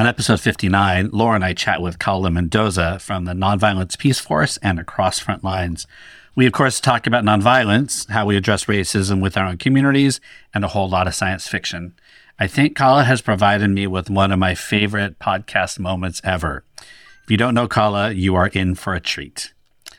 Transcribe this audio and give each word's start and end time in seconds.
On 0.00 0.06
episode 0.06 0.40
59, 0.40 1.10
Laura 1.12 1.34
and 1.34 1.44
I 1.44 1.52
chat 1.52 1.82
with 1.82 1.98
Kala 1.98 2.30
Mendoza 2.30 2.98
from 3.00 3.26
the 3.26 3.34
Nonviolence 3.34 3.98
Peace 3.98 4.18
Force 4.18 4.56
and 4.62 4.80
Across 4.80 5.18
Front 5.18 5.44
Lines. 5.44 5.86
We, 6.34 6.46
of 6.46 6.54
course, 6.54 6.80
talk 6.80 7.06
about 7.06 7.22
nonviolence, 7.22 8.08
how 8.08 8.24
we 8.24 8.38
address 8.38 8.64
racism 8.64 9.20
with 9.20 9.36
our 9.36 9.44
own 9.44 9.58
communities, 9.58 10.18
and 10.54 10.64
a 10.64 10.68
whole 10.68 10.88
lot 10.88 11.06
of 11.06 11.14
science 11.14 11.48
fiction. 11.48 11.92
I 12.38 12.46
think 12.46 12.74
Kala 12.74 13.04
has 13.04 13.20
provided 13.20 13.68
me 13.68 13.86
with 13.86 14.08
one 14.08 14.32
of 14.32 14.38
my 14.38 14.54
favorite 14.54 15.18
podcast 15.18 15.78
moments 15.78 16.22
ever. 16.24 16.64
If 16.78 17.30
you 17.30 17.36
don't 17.36 17.52
know 17.52 17.68
Kala, 17.68 18.12
you 18.12 18.34
are 18.36 18.46
in 18.46 18.76
for 18.76 18.94
a 18.94 19.00
treat. 19.00 19.52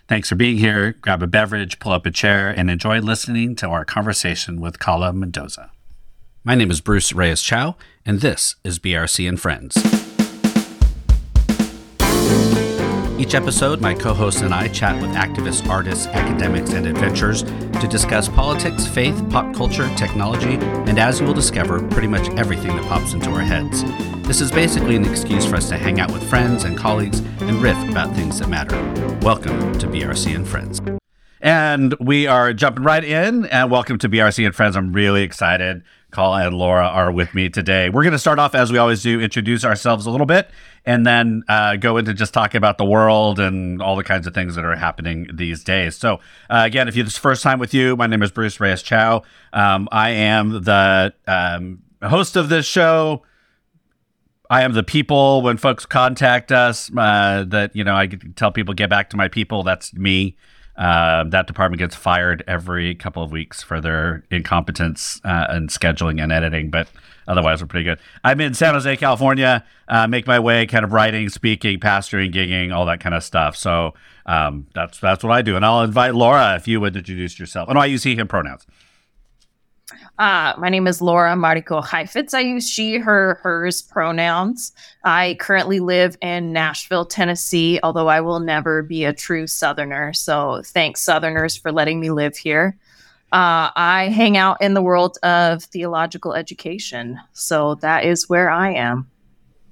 Thanks 0.08 0.30
for 0.30 0.36
being 0.36 0.58
here. 0.58 0.94
Grab 0.94 1.22
a 1.22 1.28
beverage, 1.28 1.78
pull 1.78 1.92
up 1.92 2.08
a 2.08 2.12
chair, 2.12 2.50
and 2.50 2.72
enjoy 2.72 3.02
listening 3.02 3.56
to 3.58 3.70
our 3.70 3.86
conversation 3.86 4.60
with 4.60 4.80
Kala 4.80 5.14
Mendoza. 5.14 5.71
My 6.44 6.56
name 6.56 6.72
is 6.72 6.82
Bruce 6.82 7.14
Reyes 7.14 7.44
Chow, 7.44 7.76
and 8.04 8.20
this 8.20 8.56
is 8.64 8.80
BRC 8.80 9.30
and 9.30 9.40
Friends. 9.40 9.78
Each 13.20 13.36
episode, 13.36 13.80
my 13.80 13.94
co 13.94 14.16
hosts 14.16 14.42
and 14.42 14.52
I 14.52 14.68
chat 14.70 15.00
with 15.00 15.12
activists, 15.12 15.70
artists, 15.70 16.08
academics, 16.08 16.74
and 16.74 16.88
adventurers 16.88 17.44
to 17.44 17.88
discuss 17.88 18.28
politics, 18.28 18.88
faith, 18.88 19.24
pop 19.30 19.54
culture, 19.54 19.88
technology, 19.96 20.56
and 20.90 20.98
as 20.98 21.20
you 21.20 21.28
will 21.28 21.36
discover, 21.36 21.88
pretty 21.90 22.08
much 22.08 22.28
everything 22.32 22.76
that 22.76 22.88
pops 22.88 23.14
into 23.14 23.30
our 23.30 23.42
heads. 23.42 23.84
This 24.28 24.42
is 24.42 24.52
basically 24.52 24.96
an 24.96 25.06
excuse 25.06 25.46
for 25.46 25.58
us 25.58 25.70
to 25.70 25.78
hang 25.78 26.00
out 26.00 26.12
with 26.12 26.28
friends 26.28 26.64
and 26.64 26.76
colleagues 26.76 27.20
and 27.20 27.62
riff 27.62 27.78
about 27.88 28.16
things 28.16 28.40
that 28.40 28.50
matter. 28.50 28.76
Welcome 29.22 29.78
to 29.78 29.86
BRC 29.86 30.34
and 30.36 30.48
Friends. 30.48 30.82
And 31.40 31.96
we 32.00 32.26
are 32.26 32.54
jumping 32.54 32.84
right 32.84 33.04
in, 33.04 33.46
and 33.46 33.70
welcome 33.70 34.00
to 34.00 34.10
BRC 34.10 34.44
and 34.44 34.56
Friends. 34.56 34.76
I'm 34.76 34.92
really 34.92 35.22
excited 35.22 35.84
Kala 36.12 36.46
and 36.46 36.56
Laura 36.56 36.86
are 36.86 37.12
with 37.12 37.34
me 37.34 37.50
today. 37.50 37.90
We're 37.90 38.04
going 38.04 38.12
to 38.12 38.20
start 38.20 38.38
off 38.38 38.54
as 38.54 38.72
we 38.72 38.78
always 38.78 39.02
do, 39.02 39.20
introduce 39.20 39.66
ourselves 39.66 40.06
a 40.06 40.12
little 40.12 40.26
bit, 40.26 40.50
and 40.86 41.06
then 41.06 41.44
uh, 41.48 41.78
go 41.78 41.98
into 41.98 42.14
just 42.14 42.34
talking 42.34 42.58
about 42.58 42.78
the 42.78 42.86
world 42.86 43.40
and 43.40 43.82
all 43.82 43.96
the 43.96 44.04
kinds 44.04 44.28
of 44.28 44.34
things 44.34 44.56
that 44.56 44.66
are 44.66 44.76
happening 44.76 45.28
these 45.34 45.64
days. 45.64 45.96
So, 45.96 46.16
uh, 46.50 46.64
again, 46.66 46.88
if 46.88 46.98
it's 46.98 47.18
first 47.18 47.44
time 47.44 47.60
with 47.60 47.74
you, 47.74 47.96
my 47.96 48.08
name 48.08 48.22
is 48.22 48.32
Bruce 48.32 48.60
Reyes 48.60 48.82
Chow. 48.82 49.24
Um, 49.54 49.88
I 49.92 50.10
am 50.12 50.64
the 50.64 51.14
um, 51.28 51.82
host 52.04 52.36
of 52.36 52.50
this 52.50 52.66
show. 52.66 53.24
I 54.50 54.64
am 54.64 54.74
the 54.74 54.84
people 54.84 55.42
when 55.42 55.56
folks 55.56 55.86
contact 55.86 56.52
us 56.52 56.92
uh, 56.98 57.46
that 57.48 57.74
you 57.74 57.86
know 57.86 57.96
I 57.96 58.08
tell 58.08 58.52
people 58.52 58.74
get 58.74 58.90
back 58.90 59.10
to 59.12 59.18
my 59.18 59.30
people. 59.30 59.64
That's 59.64 59.94
me. 59.94 60.36
Uh, 60.82 61.26
that 61.26 61.46
department 61.46 61.78
gets 61.78 61.96
fired 61.96 62.44
every 62.48 62.96
couple 62.96 63.22
of 63.22 63.32
weeks 63.32 63.62
for 63.62 63.80
their 63.80 64.24
incompetence 64.32 65.22
uh, 65.24 65.46
and 65.48 65.70
scheduling 65.70 66.20
and 66.20 66.32
editing, 66.32 66.72
but 66.72 66.88
otherwise 67.28 67.62
we're 67.62 67.68
pretty 67.68 67.84
good. 67.84 68.00
I'm 68.24 68.42
in 68.42 68.56
San 68.56 68.74
Jose, 68.74 68.98
California. 68.98 69.64
Uh, 69.88 70.08
make 70.08 70.26
my 70.26 70.40
way, 70.40 70.66
kind 70.66 70.84
of 70.84 70.92
writing, 70.92 71.30
speaking, 71.30 71.80
pastoring, 71.80 72.34
gigging, 72.34 72.74
all 72.74 72.88
that 72.88 73.00
kind 73.00 73.14
of 73.14 73.24
stuff. 73.24 73.56
So 73.56 73.94
um, 74.26 74.66
that's 74.74 75.00
that's 75.00 75.24
what 75.24 75.32
I 75.32 75.44
do, 75.44 75.56
and 75.56 75.64
I'll 75.64 75.84
invite 75.84 76.16
Laura 76.16 76.56
if 76.56 76.68
you 76.68 76.82
would 76.82 76.96
introduce 76.96 77.40
yourself. 77.40 77.70
Oh 77.70 77.74
no, 77.74 77.80
I 77.80 77.86
use 77.86 78.02
he 78.02 78.16
him 78.16 78.28
pronouns. 78.28 78.66
Uh, 80.22 80.54
my 80.60 80.70
name 80.70 80.86
is 80.86 81.02
Laura 81.02 81.34
Mariko 81.34 81.84
Cheifetz. 81.84 82.36
I 82.36 82.42
use 82.42 82.70
she, 82.70 83.00
her, 83.00 83.40
hers 83.42 83.82
pronouns. 83.82 84.72
I 85.04 85.36
currently 85.40 85.80
live 85.80 86.16
in 86.22 86.54
Nashville, 86.54 87.06
Tennessee, 87.06 87.80
although 87.82 88.08
I 88.08 88.22
will 88.22 88.40
never 88.40 88.84
be 88.84 89.04
a 89.04 89.14
true 89.14 89.48
Southerner. 89.48 90.14
So 90.14 90.62
thanks, 90.64 91.02
Southerners, 91.02 91.56
for 91.56 91.72
letting 91.72 92.00
me 92.00 92.12
live 92.12 92.38
here. 92.38 92.78
Uh, 93.32 93.74
I 93.76 94.12
hang 94.14 94.38
out 94.38 94.62
in 94.62 94.76
the 94.76 94.82
world 94.84 95.18
of 95.24 95.64
theological 95.64 96.36
education. 96.36 97.20
So 97.34 97.74
that 97.82 98.06
is 98.06 98.30
where 98.30 98.52
I 98.52 98.74
am. 98.74 99.10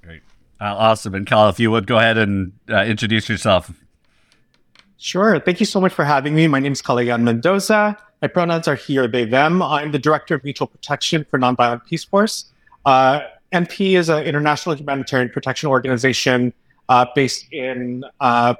Great. 0.02 0.22
Uh, 0.60 0.74
awesome. 0.76 1.14
And 1.14 1.28
Kala, 1.28 1.50
if 1.50 1.60
you 1.60 1.70
would 1.70 1.86
go 1.86 1.98
ahead 1.98 2.18
and 2.18 2.52
uh, 2.68 2.82
introduce 2.82 3.28
yourself. 3.28 3.70
Sure. 4.98 5.38
Thank 5.38 5.60
you 5.60 5.66
so 5.66 5.80
much 5.80 5.92
for 5.92 6.04
having 6.04 6.34
me. 6.34 6.48
My 6.48 6.58
name 6.58 6.72
is 6.72 6.82
Kalaya'an 6.82 7.22
Mendoza. 7.22 7.96
My 8.22 8.28
pronouns 8.28 8.68
are 8.68 8.74
he 8.74 8.98
or 8.98 9.08
they, 9.08 9.24
them. 9.24 9.62
I'm 9.62 9.92
the 9.92 9.98
Director 9.98 10.34
of 10.34 10.44
Mutual 10.44 10.66
Protection 10.66 11.24
for 11.30 11.38
Nonviolent 11.38 11.86
Peace 11.86 12.04
Force. 12.04 12.52
Uh, 12.84 13.20
NP 13.52 13.96
is 13.96 14.08
an 14.08 14.24
international 14.24 14.74
humanitarian 14.74 15.30
protection 15.30 15.68
organization 15.68 16.52
uh, 16.88 17.06
based 17.14 17.50
in 17.52 18.04
uh, 18.20 18.54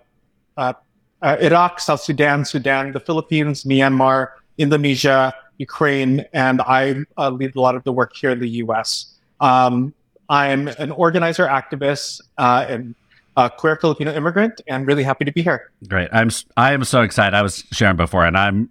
uh, 0.56 0.72
uh, 1.21 1.37
Iraq, 1.41 1.78
South 1.81 2.00
Sudan, 2.00 2.44
Sudan, 2.44 2.93
the 2.93 3.00
Philippines, 3.00 3.65
Myanmar, 3.65 4.28
Indonesia, 4.56 5.34
Ukraine, 5.59 6.25
and 6.32 6.62
I 6.62 7.04
uh, 7.19 7.28
lead 7.28 7.54
a 7.54 7.60
lot 7.60 7.75
of 7.75 7.84
the 7.84 7.92
work 7.92 8.16
here 8.16 8.31
in 8.31 8.41
the 8.41 8.48
US. 8.65 9.15
Um, 9.41 9.92
I'm 10.31 10.69
an 10.69 10.91
organizer, 10.92 11.47
activist, 11.47 12.22
and 12.38 12.94
a 13.37 13.50
queer 13.50 13.77
Filipino 13.77 14.12
immigrant, 14.15 14.60
and 14.69 14.87
really 14.87 15.03
happy 15.03 15.25
to 15.25 15.32
be 15.32 15.42
here. 15.42 15.71
Great. 15.88 16.09
I'm 16.12 16.31
I 16.56 16.72
am 16.72 16.84
so 16.84 17.03
excited. 17.03 17.37
I 17.37 17.42
was 17.42 17.65
sharing 17.72 17.97
before, 17.97 18.25
and 18.25 18.37
I'm 18.37 18.71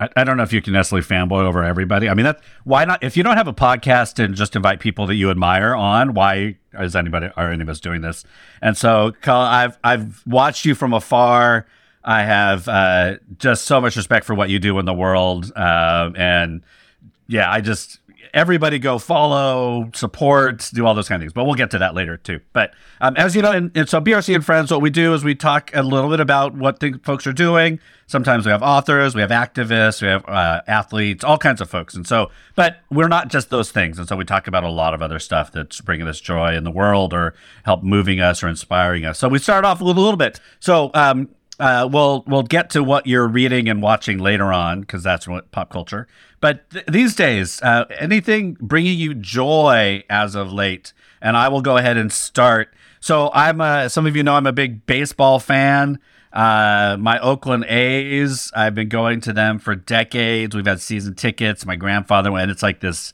I, 0.00 0.08
I, 0.16 0.24
don't 0.24 0.36
know 0.36 0.42
if 0.42 0.52
you 0.52 0.62
can 0.62 0.72
necessarily 0.72 1.06
fanboy 1.06 1.44
over 1.44 1.62
everybody. 1.62 2.08
I 2.08 2.14
mean, 2.14 2.24
that 2.24 2.40
why 2.64 2.84
not? 2.84 3.02
If 3.02 3.16
you 3.16 3.22
don't 3.22 3.36
have 3.36 3.48
a 3.48 3.52
podcast 3.52 4.22
and 4.22 4.34
just 4.34 4.56
invite 4.56 4.80
people 4.80 5.06
that 5.06 5.14
you 5.14 5.30
admire 5.30 5.74
on, 5.74 6.14
why 6.14 6.56
is 6.78 6.96
anybody 6.96 7.28
are 7.36 7.52
any 7.52 7.62
of 7.62 7.68
us 7.68 7.80
doing 7.80 8.00
this? 8.00 8.24
And 8.62 8.76
so, 8.76 9.12
I've 9.26 9.78
I've 9.84 10.26
watched 10.26 10.64
you 10.64 10.74
from 10.74 10.94
afar. 10.94 11.66
I 12.02 12.22
have 12.22 12.66
uh, 12.66 13.16
just 13.38 13.64
so 13.64 13.80
much 13.80 13.94
respect 13.94 14.24
for 14.24 14.34
what 14.34 14.48
you 14.48 14.58
do 14.58 14.78
in 14.78 14.86
the 14.86 14.94
world, 14.94 15.52
uh, 15.54 16.10
and 16.16 16.62
yeah, 17.28 17.50
I 17.50 17.60
just 17.60 17.99
everybody 18.34 18.78
go 18.78 18.98
follow, 18.98 19.90
support, 19.94 20.68
do 20.72 20.86
all 20.86 20.94
those 20.94 21.08
kind 21.08 21.20
of 21.20 21.24
things. 21.24 21.32
But 21.32 21.44
we'll 21.44 21.54
get 21.54 21.70
to 21.72 21.78
that 21.78 21.94
later 21.94 22.16
too. 22.16 22.40
But 22.52 22.74
um, 23.00 23.16
as 23.16 23.34
you 23.34 23.42
know, 23.42 23.52
and, 23.52 23.70
and, 23.76 23.88
so 23.88 24.00
BRC 24.00 24.34
and 24.34 24.44
friends, 24.44 24.70
what 24.70 24.80
we 24.80 24.90
do 24.90 25.14
is 25.14 25.24
we 25.24 25.34
talk 25.34 25.70
a 25.74 25.82
little 25.82 26.10
bit 26.10 26.20
about 26.20 26.54
what 26.54 26.80
the 26.80 27.00
folks 27.02 27.26
are 27.26 27.32
doing. 27.32 27.80
Sometimes 28.06 28.44
we 28.44 28.50
have 28.50 28.62
authors, 28.62 29.14
we 29.14 29.20
have 29.20 29.30
activists, 29.30 30.02
we 30.02 30.08
have 30.08 30.24
uh, 30.28 30.62
athletes, 30.66 31.22
all 31.22 31.38
kinds 31.38 31.60
of 31.60 31.70
folks. 31.70 31.94
And 31.94 32.06
so, 32.06 32.30
but 32.56 32.80
we're 32.90 33.08
not 33.08 33.28
just 33.28 33.50
those 33.50 33.70
things. 33.70 33.98
And 33.98 34.08
so 34.08 34.16
we 34.16 34.24
talk 34.24 34.46
about 34.46 34.64
a 34.64 34.70
lot 34.70 34.94
of 34.94 35.02
other 35.02 35.18
stuff 35.18 35.52
that's 35.52 35.80
bringing 35.80 36.08
us 36.08 36.20
joy 36.20 36.56
in 36.56 36.64
the 36.64 36.70
world 36.70 37.14
or 37.14 37.34
help 37.64 37.82
moving 37.82 38.20
us 38.20 38.42
or 38.42 38.48
inspiring 38.48 39.04
us. 39.04 39.18
So 39.18 39.28
we 39.28 39.38
start 39.38 39.64
off 39.64 39.80
with 39.80 39.96
a 39.96 40.00
little 40.00 40.16
bit. 40.16 40.40
So 40.58 40.90
um, 40.94 41.28
uh, 41.60 41.86
we'll 41.90 42.24
we'll 42.26 42.42
get 42.42 42.70
to 42.70 42.82
what 42.82 43.06
you're 43.06 43.28
reading 43.28 43.68
and 43.68 43.82
watching 43.82 44.18
later 44.18 44.52
on 44.52 44.80
because 44.80 45.02
that's 45.02 45.28
what 45.28 45.50
pop 45.52 45.70
culture. 45.70 46.08
But 46.40 46.68
th- 46.70 46.86
these 46.86 47.14
days, 47.14 47.60
uh, 47.62 47.84
anything 47.98 48.56
bringing 48.60 48.98
you 48.98 49.12
joy 49.12 50.02
as 50.08 50.34
of 50.34 50.52
late, 50.52 50.94
and 51.20 51.36
I 51.36 51.48
will 51.48 51.60
go 51.60 51.76
ahead 51.76 51.98
and 51.98 52.10
start. 52.10 52.72
So 52.98 53.30
I'm 53.34 53.60
a, 53.60 53.90
some 53.90 54.06
of 54.06 54.16
you 54.16 54.22
know 54.22 54.34
I'm 54.34 54.46
a 54.46 54.52
big 54.52 54.86
baseball 54.86 55.38
fan. 55.38 55.98
Uh, 56.32 56.96
my 56.98 57.18
Oakland 57.18 57.64
A's, 57.66 58.50
I've 58.54 58.74
been 58.74 58.88
going 58.88 59.20
to 59.22 59.32
them 59.32 59.58
for 59.58 59.74
decades. 59.74 60.56
We've 60.56 60.66
had 60.66 60.80
season 60.80 61.14
tickets. 61.14 61.66
My 61.66 61.76
grandfather 61.76 62.32
went. 62.32 62.50
It's 62.50 62.62
like 62.62 62.80
this 62.80 63.12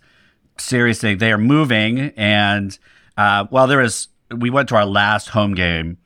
serious 0.56 1.00
thing. 1.00 1.18
They 1.18 1.32
are 1.32 1.38
moving, 1.38 2.12
and 2.16 2.78
uh, 3.16 3.46
well, 3.50 3.66
there 3.66 3.80
is. 3.80 4.06
We 4.30 4.50
went 4.50 4.68
to 4.68 4.76
our 4.76 4.86
last 4.86 5.30
home 5.30 5.54
game 5.54 5.98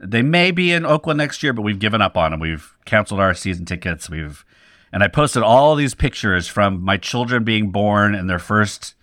they 0.00 0.22
may 0.22 0.50
be 0.50 0.72
in 0.72 0.86
Oakland 0.86 1.18
next 1.18 1.42
year, 1.42 1.52
but 1.52 1.62
we've 1.62 1.78
given 1.78 2.00
up 2.00 2.16
on 2.16 2.30
them. 2.30 2.40
We've 2.40 2.74
canceled 2.84 3.20
our 3.20 3.34
season 3.34 3.64
tickets. 3.64 4.08
We've 4.08 4.44
and 4.92 5.02
I 5.02 5.08
posted 5.08 5.42
all 5.42 5.74
these 5.74 5.94
pictures 5.94 6.48
from 6.48 6.82
my 6.82 6.96
children 6.96 7.44
being 7.44 7.70
born 7.70 8.14
and 8.14 8.28
their 8.28 8.38
first 8.38 8.94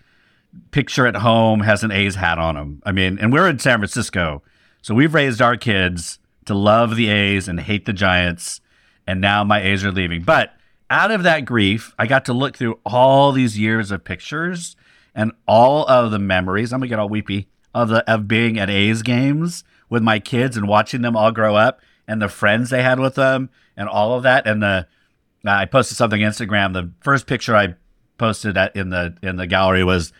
picture 0.72 1.06
at 1.06 1.18
home 1.18 1.60
has 1.62 1.84
an 1.84 1.92
A's 1.92 2.16
hat 2.16 2.40
on 2.40 2.56
them. 2.56 2.82
I 2.86 2.92
mean, 2.92 3.20
and 3.20 3.32
we're 3.32 3.48
in 3.48 3.60
San 3.60 3.80
Francisco. 3.80 4.42
So 4.82 4.96
we've 4.96 5.14
raised 5.14 5.42
our 5.42 5.58
kids 5.58 6.20
to 6.46 6.56
love 6.56 6.96
the 6.96 7.10
A's 7.10 7.48
and 7.48 7.60
hate 7.60 7.86
the 7.86 7.94
Giants. 7.94 8.62
And 9.06 9.22
now 9.22 9.44
my 9.44 9.62
A's 9.62 9.84
are 9.84 9.92
leaving. 9.92 10.24
But 10.24 10.54
out 10.90 11.12
of 11.12 11.24
that 11.24 11.46
grief, 11.46 11.94
I 12.00 12.08
got 12.08 12.26
to 12.26 12.34
look 12.34 12.58
through 12.58 12.80
all 12.86 13.32
these 13.32 13.60
years 13.60 13.92
of 13.92 14.04
pictures 14.04 14.76
and 15.14 15.32
all 15.48 15.88
of 15.88 16.12
the 16.12 16.20
memories. 16.20 16.74
I'm 16.74 16.80
gonna 16.80 16.90
get 16.90 17.00
all 17.00 17.10
weepy 17.10 17.48
of 17.74 17.90
the 17.90 18.10
of 18.12 18.28
being 18.28 18.58
at 18.58 18.70
A's 18.70 19.02
games 19.02 19.64
with 19.90 20.04
my 20.04 20.20
kids 20.20 20.58
and 20.58 20.68
watching 20.68 21.02
them 21.02 21.16
all 21.16 21.32
grow 21.32 21.56
up 21.56 21.82
and 22.08 22.22
the 22.22 22.30
friends 22.30 22.70
they 22.70 22.84
had 22.84 23.00
with 23.00 23.16
them 23.16 23.50
and 23.78 23.88
all 23.90 24.14
of 24.14 24.24
that. 24.24 24.48
And 24.48 24.62
the 24.62 24.68
uh, 24.68 25.52
I 25.52 25.66
posted 25.66 25.98
something 25.98 26.22
Instagram. 26.22 26.74
The 26.74 26.92
first 27.02 27.28
picture 27.28 27.56
I 27.56 27.76
posted 28.18 28.58
at, 28.58 28.76
in 28.76 28.90
the 28.90 29.16
in 29.22 29.36
the 29.36 29.48
gallery 29.48 29.84
was 29.84 30.12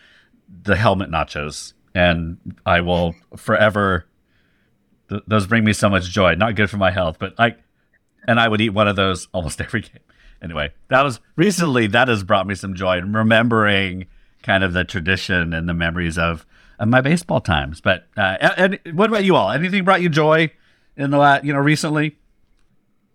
the 0.62 0.76
helmet 0.76 1.10
nachos, 1.10 1.72
and 1.94 2.38
I 2.64 2.80
will 2.80 3.14
forever. 3.36 4.06
Th- 5.08 5.22
those 5.26 5.46
bring 5.46 5.64
me 5.64 5.72
so 5.72 5.88
much 5.88 6.10
joy. 6.10 6.34
Not 6.34 6.54
good 6.54 6.70
for 6.70 6.76
my 6.76 6.90
health, 6.90 7.16
but 7.18 7.34
I 7.38 7.56
and 8.28 8.38
I 8.38 8.48
would 8.48 8.60
eat 8.60 8.70
one 8.70 8.88
of 8.88 8.96
those 8.96 9.28
almost 9.32 9.60
every 9.60 9.80
game. 9.80 9.98
Anyway, 10.42 10.72
that 10.88 11.02
was 11.02 11.20
recently 11.34 11.86
that 11.88 12.08
has 12.08 12.22
brought 12.22 12.46
me 12.46 12.54
some 12.54 12.74
joy 12.74 13.00
remembering 13.00 14.06
kind 14.42 14.62
of 14.62 14.72
the 14.72 14.84
tradition 14.84 15.52
and 15.52 15.68
the 15.68 15.74
memories 15.74 16.18
of 16.18 16.46
of 16.78 16.88
my 16.88 17.00
baseball 17.00 17.40
times. 17.40 17.80
But 17.80 18.06
uh, 18.16 18.36
and 18.56 18.78
what 18.92 19.08
about 19.08 19.24
you 19.24 19.36
all? 19.36 19.50
Anything 19.50 19.84
brought 19.84 20.02
you 20.02 20.08
joy 20.08 20.50
in 20.96 21.10
the 21.10 21.18
last, 21.18 21.44
you 21.44 21.52
know, 21.52 21.58
recently? 21.58 22.16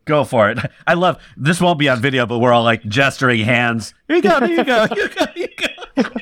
Go 0.06 0.24
for 0.24 0.50
it. 0.50 0.58
I 0.88 0.94
love 0.96 1.22
this. 1.38 1.62
Won't 1.62 1.80
be 1.80 1.90
on 1.90 2.02
video, 2.02 2.25
but 2.25 2.40
we're 2.40 2.54
all 2.54 2.63
like 2.63 2.84
gesturing 2.84 3.42
hands. 3.42 3.94
Here 4.08 4.18
you 4.18 4.22
go. 4.22 4.40
Here 4.46 4.58
you 4.58 4.63
go. 4.63 4.88
Here 4.88 5.04
you 5.04 5.10
go. 5.10 5.25
Here 5.34 5.50
you 5.60 5.68
go. 5.96 6.04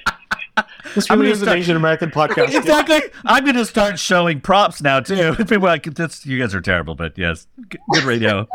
This 0.95 1.09
really 1.09 1.29
is 1.29 1.41
an 1.41 1.49
Asian 1.49 1.75
American 1.75 2.09
podcast. 2.09 2.53
exactly. 2.55 2.99
I'm 3.23 3.43
going 3.43 3.55
to 3.55 3.65
start 3.65 3.99
showing 3.99 4.41
props 4.41 4.81
now 4.81 4.99
too. 4.99 5.35
People 5.37 5.57
are 5.57 5.59
like, 5.59 5.83
this, 5.83 6.25
you 6.25 6.39
guys 6.39 6.55
are 6.55 6.61
terrible, 6.61 6.95
but 6.95 7.17
yes, 7.17 7.47
good 7.69 8.03
radio. 8.03 8.47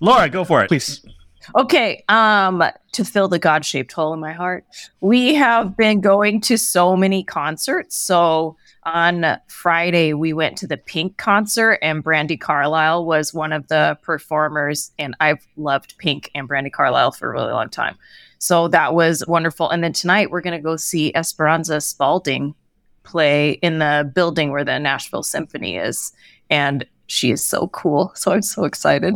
Laura, 0.00 0.28
go 0.28 0.44
for 0.44 0.62
it. 0.64 0.68
Please. 0.68 1.04
Okay, 1.54 2.04
um, 2.08 2.62
to 2.92 3.04
fill 3.04 3.28
the 3.28 3.38
God-shaped 3.38 3.92
hole 3.92 4.12
in 4.12 4.20
my 4.20 4.32
heart, 4.32 4.64
we 5.00 5.34
have 5.34 5.76
been 5.76 6.00
going 6.00 6.40
to 6.42 6.58
so 6.58 6.96
many 6.96 7.22
concerts. 7.22 7.96
So 7.96 8.56
on 8.84 9.38
Friday, 9.48 10.12
we 10.12 10.32
went 10.32 10.56
to 10.58 10.66
the 10.66 10.76
Pink 10.76 11.16
concert, 11.16 11.78
and 11.82 12.04
Brandi 12.04 12.40
Carlile 12.40 13.04
was 13.04 13.34
one 13.34 13.52
of 13.52 13.68
the 13.68 13.98
performers. 14.02 14.92
And 14.98 15.14
I've 15.20 15.46
loved 15.56 15.96
Pink 15.98 16.30
and 16.34 16.48
Brandi 16.48 16.72
Carlile 16.72 17.12
for 17.12 17.28
a 17.28 17.32
really 17.32 17.52
long 17.52 17.68
time. 17.68 17.96
So 18.38 18.68
that 18.68 18.94
was 18.94 19.24
wonderful. 19.26 19.70
And 19.70 19.82
then 19.82 19.92
tonight, 19.92 20.30
we're 20.30 20.40
going 20.40 20.56
to 20.56 20.62
go 20.62 20.76
see 20.76 21.12
Esperanza 21.14 21.80
Spalding 21.80 22.54
play 23.02 23.52
in 23.62 23.78
the 23.78 24.10
building 24.14 24.50
where 24.50 24.64
the 24.64 24.78
Nashville 24.78 25.22
Symphony 25.22 25.76
is. 25.76 26.12
And 26.50 26.84
she 27.06 27.30
is 27.30 27.44
so 27.44 27.68
cool. 27.68 28.12
So 28.14 28.32
I'm 28.32 28.42
so 28.42 28.64
excited. 28.64 29.14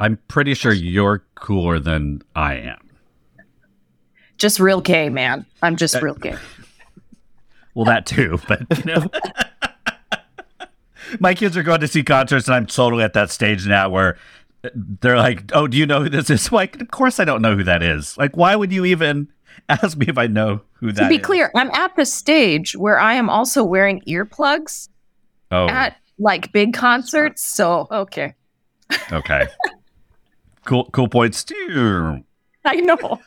I'm 0.00 0.18
pretty 0.28 0.54
sure 0.54 0.72
you're 0.72 1.22
cooler 1.36 1.78
than 1.78 2.22
I 2.34 2.54
am. 2.54 2.78
Just 4.38 4.58
real 4.58 4.80
gay, 4.80 5.10
man. 5.10 5.44
I'm 5.62 5.76
just 5.76 6.00
real 6.02 6.14
gay. 6.14 6.36
Well, 7.72 7.84
that 7.84 8.04
too, 8.04 8.40
but 8.48 8.62
you 8.78 8.84
know. 8.84 9.06
My 11.20 11.34
kids 11.34 11.56
are 11.56 11.62
going 11.62 11.80
to 11.80 11.88
see 11.88 12.02
concerts, 12.02 12.48
and 12.48 12.54
I'm 12.56 12.66
totally 12.66 13.04
at 13.04 13.12
that 13.12 13.30
stage 13.30 13.64
now 13.64 13.88
where 13.88 14.18
they're 14.74 15.16
like, 15.16 15.50
"Oh, 15.54 15.68
do 15.68 15.76
you 15.76 15.86
know 15.86 16.02
who 16.02 16.08
this 16.08 16.30
is?" 16.30 16.50
Like, 16.52 16.80
of 16.82 16.90
course 16.90 17.20
I 17.20 17.24
don't 17.24 17.40
know 17.40 17.56
who 17.56 17.62
that 17.62 17.80
is. 17.84 18.18
Like, 18.18 18.36
why 18.36 18.56
would 18.56 18.72
you 18.72 18.84
even 18.86 19.28
ask 19.68 19.96
me 19.96 20.06
if 20.08 20.18
I 20.18 20.26
know 20.26 20.62
who 20.74 20.90
that 20.90 21.04
to 21.04 21.08
be 21.08 21.16
is? 21.16 21.22
clear, 21.22 21.52
I'm 21.54 21.70
at 21.70 21.94
the 21.94 22.04
stage 22.04 22.74
where 22.76 22.98
I 22.98 23.14
am 23.14 23.30
also 23.30 23.62
wearing 23.62 24.02
earplugs 24.08 24.88
Oh, 25.52 25.68
at 25.68 25.96
like 26.18 26.50
big 26.52 26.74
concerts. 26.74 27.44
So, 27.44 27.86
okay. 27.90 28.34
okay. 29.12 29.46
Cool, 30.64 30.84
cool 30.92 31.08
points 31.08 31.42
too. 31.44 32.22
I 32.64 32.76
know. 32.76 33.20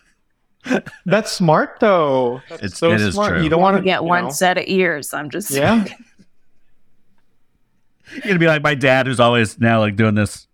That's 1.06 1.32
smart 1.32 1.80
though. 1.80 2.42
That's 2.50 2.64
It's- 2.64 2.78
so 2.80 2.92
it 2.92 3.02
is 3.02 3.14
smart. 3.16 3.34
true. 3.34 3.44
You 3.44 3.50
don't 3.50 3.62
Want 3.62 3.74
want 3.76 3.84
to 3.84 3.90
get 3.90 4.04
one 4.04 4.32
set 4.32 4.58
of 4.58 4.64
ears. 4.68 5.14
I'm 5.14 5.30
just 5.30 5.52
Yeah. 5.52 5.86
You're 8.14 8.22
gonna 8.24 8.40
be 8.40 8.48
like 8.48 8.62
my 8.62 8.76
dad, 8.76 9.08
who's 9.08 9.20
always 9.20 9.60
now 9.60 9.80
like 9.80 9.96
doing 9.96 10.14
this. 10.16 10.48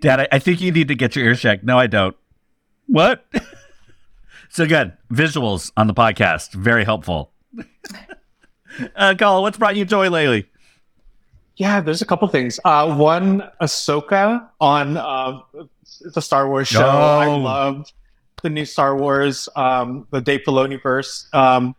Dad, 0.00 0.20
I, 0.20 0.28
I 0.32 0.38
think 0.38 0.60
you 0.60 0.70
need 0.72 0.88
to 0.88 0.94
get 0.94 1.16
your 1.16 1.24
ear 1.26 1.34
checked. 1.34 1.64
No, 1.64 1.78
I 1.78 1.86
don't. 1.88 2.16
What? 2.86 3.24
so 4.48 4.66
good. 4.66 4.92
Visuals 5.12 5.72
on 5.76 5.86
the 5.88 5.94
podcast, 5.94 6.52
very 6.54 6.84
helpful. 6.84 7.32
uh, 8.96 9.14
Kala, 9.18 9.40
what's 9.42 9.58
brought 9.58 9.76
you 9.76 9.84
joy 9.84 10.08
lately? 10.08 10.48
Yeah, 11.56 11.80
there's 11.80 12.02
a 12.02 12.06
couple 12.06 12.26
things. 12.28 12.58
Uh, 12.64 12.94
one, 12.96 13.48
Ahsoka 13.60 14.48
on 14.60 14.96
uh, 14.96 15.40
the 16.14 16.20
Star 16.20 16.48
Wars 16.48 16.68
show. 16.68 16.84
I 16.88 17.26
Oh. 17.26 17.36
loved 17.38 17.92
the 18.42 18.50
new 18.50 18.64
Star 18.64 18.96
Wars, 18.96 19.48
um, 19.56 20.06
the 20.10 20.20
Dave 20.20 20.40
Filoni 20.46 20.82
verse. 20.82 21.28
Um, 21.32 21.74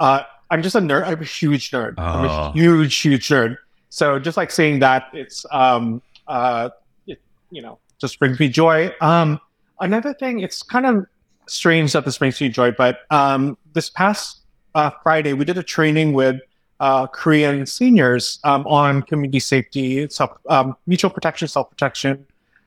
uh, 0.00 0.22
I'm 0.50 0.62
just 0.62 0.74
a 0.74 0.80
nerd. 0.80 1.06
I'm 1.06 1.20
a 1.20 1.24
huge 1.24 1.70
nerd. 1.70 1.94
I'm 1.98 2.24
Oh. 2.28 2.48
a 2.48 2.52
huge, 2.52 2.96
huge 2.96 3.28
nerd. 3.28 3.56
So 3.90 4.18
just 4.18 4.36
like 4.36 4.50
seeing 4.50 4.78
that, 4.80 5.04
it's 5.12 5.44
um, 5.52 6.00
uh, 6.26 6.70
it, 7.06 7.20
you 7.50 7.60
know, 7.60 7.78
just 8.00 8.18
brings 8.18 8.40
me 8.40 8.48
joy. 8.48 8.92
Um, 9.00 9.38
another 9.80 10.14
thing, 10.14 10.40
it's 10.40 10.62
kind 10.62 10.86
of 10.86 11.04
strange 11.46 11.92
that 11.92 12.04
this 12.04 12.16
brings 12.18 12.40
me 12.40 12.48
joy, 12.48 12.70
but 12.72 13.00
um, 13.10 13.58
this 13.74 13.90
past 13.90 14.38
uh, 14.74 14.90
Friday 15.02 15.32
we 15.34 15.44
did 15.44 15.58
a 15.58 15.62
training 15.62 16.12
with 16.14 16.36
uh, 16.80 17.06
Korean 17.06 17.66
seniors 17.66 18.40
um, 18.44 18.66
on 18.66 19.02
community 19.02 19.40
safety, 19.40 20.08
self, 20.08 20.32
um, 20.48 20.76
mutual 20.86 21.10
protection, 21.10 21.46
self 21.48 21.70
protection, 21.70 22.26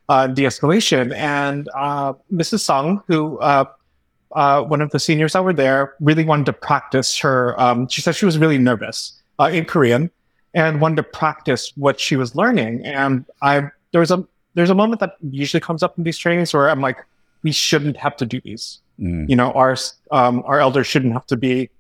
uh, 0.10 0.28
de 0.28 0.44
escalation. 0.44 1.14
And 1.16 1.68
uh, 1.76 2.14
Mrs. 2.32 2.62
Sung, 2.62 3.04
who 3.08 3.38
uh, 3.40 3.66
uh, 4.34 4.64
one 4.64 4.82
of 4.82 4.92
the 4.92 5.00
seniors 5.00 5.34
that 5.34 5.44
were 5.44 5.54
there, 5.54 5.96
really 6.00 6.24
wanted 6.24 6.46
to 6.48 6.54
practice 6.54 7.18
her. 7.20 7.60
Um, 7.60 7.88
she 7.88 8.02
said 8.02 8.16
she 8.16 8.26
was 8.26 8.38
really 8.38 8.58
nervous 8.58 9.22
uh, 9.40 9.50
in 9.52 9.66
Korean 9.66 10.10
and 10.54 10.80
wanted 10.80 10.98
to 10.98 11.04
practice 11.04 11.74
what 11.76 12.00
she 12.00 12.16
was 12.16 12.36
learning. 12.36 12.86
And 12.86 13.26
I 13.42 13.70
there 13.92 14.00
was 14.00 14.12
a 14.12 14.26
there's 14.56 14.70
a 14.70 14.76
moment 14.76 15.00
that 15.00 15.18
usually 15.32 15.62
comes 15.62 15.82
up 15.82 15.98
in 15.98 16.04
these 16.04 16.18
trainings 16.18 16.54
where 16.54 16.70
I'm 16.70 16.82
like, 16.82 16.98
we 17.42 17.52
shouldn't 17.52 17.98
have 17.98 18.16
to 18.18 18.26
do 18.26 18.40
these 18.42 18.80
Mm. 19.00 19.28
you 19.28 19.36
know 19.36 19.52
our 19.54 19.76
um, 20.12 20.44
our 20.46 20.60
elders 20.60 20.86
shouldn't 20.86 21.14
have 21.14 21.26
to 21.26 21.36
be 21.36 21.72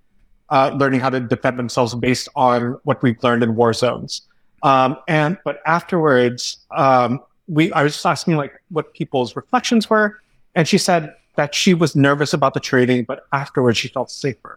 uh, 0.56 0.70
learning 0.82 1.00
how 1.04 1.10
to 1.10 1.20
defend 1.34 1.56
themselves 1.62 1.92
based 2.08 2.28
on 2.36 2.78
what 2.88 2.98
we've 3.04 3.22
learned 3.24 3.44
in 3.48 3.52
war 3.56 3.74
zones 3.74 4.12
um, 4.70 4.90
and 5.08 5.38
but 5.48 5.56
afterwards 5.78 6.42
um, 6.84 7.20
we 7.48 7.72
i 7.74 7.82
was 7.84 7.94
just 7.94 8.06
asking 8.06 8.36
like 8.44 8.54
what 8.76 8.94
people's 9.00 9.36
reflections 9.42 9.90
were 9.90 10.08
and 10.56 10.68
she 10.72 10.78
said 10.78 11.02
that 11.36 11.50
she 11.62 11.74
was 11.74 11.92
nervous 11.96 12.32
about 12.34 12.54
the 12.54 12.60
training 12.72 13.04
but 13.12 13.18
afterwards 13.42 13.78
she 13.78 13.88
felt 13.88 14.10
safer 14.12 14.54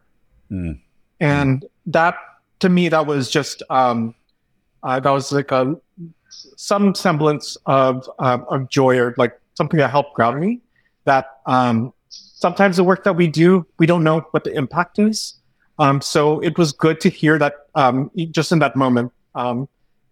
Mm. 0.51 0.79
and 1.19 1.65
that 1.87 2.15
to 2.61 2.69
me 2.69 2.89
that 2.89 3.05
was 3.13 3.31
just 3.39 3.65
um, 3.69 4.15
uh, 4.85 5.01
that 5.01 5.11
was 5.11 5.33
like 5.33 5.51
a 5.51 5.75
some 6.57 6.95
semblance 6.95 7.57
of 7.67 8.09
um, 8.21 8.47
of 8.49 8.69
joy 8.71 8.95
or 9.03 9.13
like 9.17 9.33
something 9.59 9.79
that 9.79 9.91
helped 9.91 10.15
ground 10.15 10.39
me 10.39 10.61
that 11.05 11.25
um, 11.47 11.93
sometimes 12.11 12.77
the 12.77 12.85
work 12.85 13.03
that 13.03 13.15
we 13.17 13.27
do 13.27 13.67
we 13.81 13.87
don't 13.87 14.05
know 14.05 14.21
what 14.31 14.45
the 14.45 14.53
impact 14.63 15.01
is 15.01 15.35
um, 15.79 16.01
so 16.01 16.41
it 16.41 16.57
was 16.59 16.73
good 16.73 17.01
to 17.01 17.09
hear 17.09 17.39
that 17.39 17.55
um, 17.75 18.11
just 18.31 18.53
in 18.53 18.59
that 18.61 18.77
moment 18.77 19.13
um, 19.35 19.69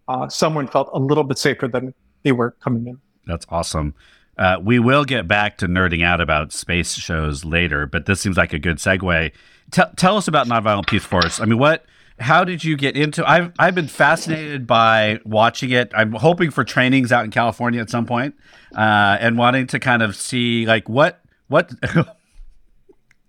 uh, 0.09 0.29
someone 0.29 0.67
felt 0.67 0.91
a 0.93 0.99
little 0.99 1.25
bit 1.25 1.39
safer 1.39 1.69
than 1.69 1.95
they 2.23 2.33
were 2.33 2.53
coming 2.61 2.87
in 2.87 3.01
That's 3.27 3.47
awesome. 3.49 3.95
Uh, 4.37 4.57
we 4.61 4.79
will 4.79 5.05
get 5.05 5.29
back 5.29 5.59
to 5.59 5.67
nerding 5.69 6.05
out 6.05 6.21
about 6.21 6.53
space 6.53 6.95
shows 6.95 7.45
later, 7.45 7.87
but 7.87 8.07
this 8.07 8.21
seems 8.21 8.37
like 8.37 8.53
a 8.53 8.59
good 8.59 8.79
segue. 8.79 9.31
Tell 9.71 9.91
tell 9.97 10.17
us 10.17 10.27
about 10.27 10.49
Nonviolent 10.49 10.89
Peace 10.89 11.05
Force. 11.05 11.41
I 11.41 11.45
mean, 11.45 11.59
what? 11.59 11.85
How 12.21 12.45
did 12.45 12.63
you 12.65 12.77
get 12.77 12.97
into? 12.97 13.29
I've 13.29 13.53
I've 13.59 13.75
been 13.75 13.89
fascinated 13.89 14.67
by 14.67 15.21
watching 15.25 15.71
it. 15.71 15.93
I'm 15.95 16.13
hoping 16.13 16.51
for 16.51 16.65
trainings 16.65 17.13
out 17.13 17.25
in 17.25 17.31
California 17.31 17.81
at 17.81 17.91
some 17.91 18.07
point, 18.07 18.35
uh, 18.77 19.17
and 19.21 19.39
wanting 19.39 19.67
to 19.69 19.79
kind 19.79 20.03
of 20.03 20.17
see 20.17 20.67
like 20.67 20.89
what 20.89 21.21
what. 21.49 21.71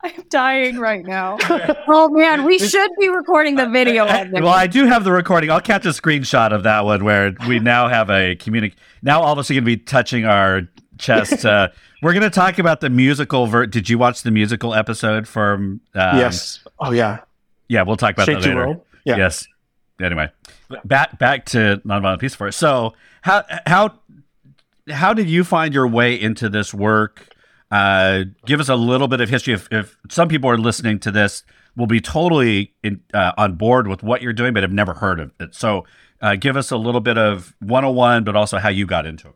I'm 0.05 0.23
dying 0.29 0.77
right 0.77 1.03
now. 1.03 1.37
oh 1.87 2.09
man, 2.09 2.43
we 2.45 2.59
should 2.59 2.91
be 2.99 3.09
recording 3.09 3.55
the 3.55 3.67
video 3.67 4.05
of 4.05 4.31
this. 4.31 4.41
well, 4.41 4.49
I 4.49 4.67
do 4.67 4.85
have 4.85 5.03
the 5.03 5.11
recording. 5.11 5.49
I'll 5.49 5.61
catch 5.61 5.85
a 5.85 5.89
screenshot 5.89 6.51
of 6.53 6.63
that 6.63 6.85
one 6.85 7.03
where 7.03 7.33
we 7.47 7.59
now 7.59 7.87
have 7.87 8.09
a 8.09 8.35
communic. 8.35 8.73
Now, 9.01 9.21
all 9.21 9.33
of 9.33 9.39
us 9.39 9.49
are 9.49 9.55
going 9.55 9.63
to 9.63 9.65
be 9.65 9.77
touching 9.77 10.25
our 10.25 10.61
chest. 10.97 11.45
Uh, 11.55 11.69
we're 12.01 12.13
going 12.13 12.23
to 12.23 12.29
talk 12.29 12.59
about 12.59 12.81
the 12.81 12.89
musical. 12.89 13.47
Ver- 13.47 13.65
Did 13.65 13.89
you 13.89 13.97
watch 13.97 14.21
the 14.21 14.29
musical 14.31 14.73
episode 14.75 15.27
from? 15.27 15.81
Um, 15.95 16.17
yes 16.17 16.63
oh 16.79 16.91
yeah 16.91 17.19
Yeah, 17.67 17.81
we'll 17.83 17.97
talk 17.97 18.13
about 18.13 18.25
Shake 18.25 18.41
that 18.41 18.47
later. 18.47 18.55
World. 18.67 18.81
yeah 19.05 19.17
Yes. 19.17 19.47
Anyway, 20.01 20.29
back 20.83 21.17
back 21.17 21.45
to 21.47 21.81
nonviolent 21.85 22.19
peace 22.19 22.35
force. 22.35 22.55
So 22.55 22.93
how 23.21 23.43
how 23.65 23.99
how 24.91 25.13
did 25.13 25.29
you 25.29 25.43
find 25.43 25.73
your 25.73 25.87
way 25.87 26.19
into 26.19 26.49
this 26.49 26.73
work? 26.73 27.29
Uh, 27.71 28.23
give 28.45 28.59
us 28.59 28.69
a 28.69 28.75
little 28.75 29.07
bit 29.07 29.21
of 29.21 29.29
history. 29.29 29.53
If, 29.53 29.67
if 29.71 29.97
some 30.09 30.27
people 30.27 30.49
are 30.49 30.57
listening 30.57 30.99
to 30.99 31.11
this, 31.11 31.43
will 31.75 31.87
be 31.87 31.99
totally 31.99 32.73
in, 32.83 33.01
uh, 33.13 33.33
on 33.37 33.55
board 33.55 33.87
with 33.87 34.01
what 34.01 34.21
you're 34.21 34.33
doing, 34.33 34.53
but 34.53 34.63
have 34.63 34.71
never 34.71 34.93
heard 34.93 35.19
of 35.19 35.31
it. 35.39 35.53
So 35.53 35.85
uh, 36.21 36.35
give 36.35 36.55
us 36.55 36.71
a 36.71 36.77
little 36.77 37.01
bit 37.01 37.17
of 37.17 37.53
101, 37.59 38.23
but 38.23 38.35
also 38.35 38.57
how 38.57 38.69
you 38.69 38.85
got 38.85 39.05
into 39.05 39.29
it. 39.29 39.35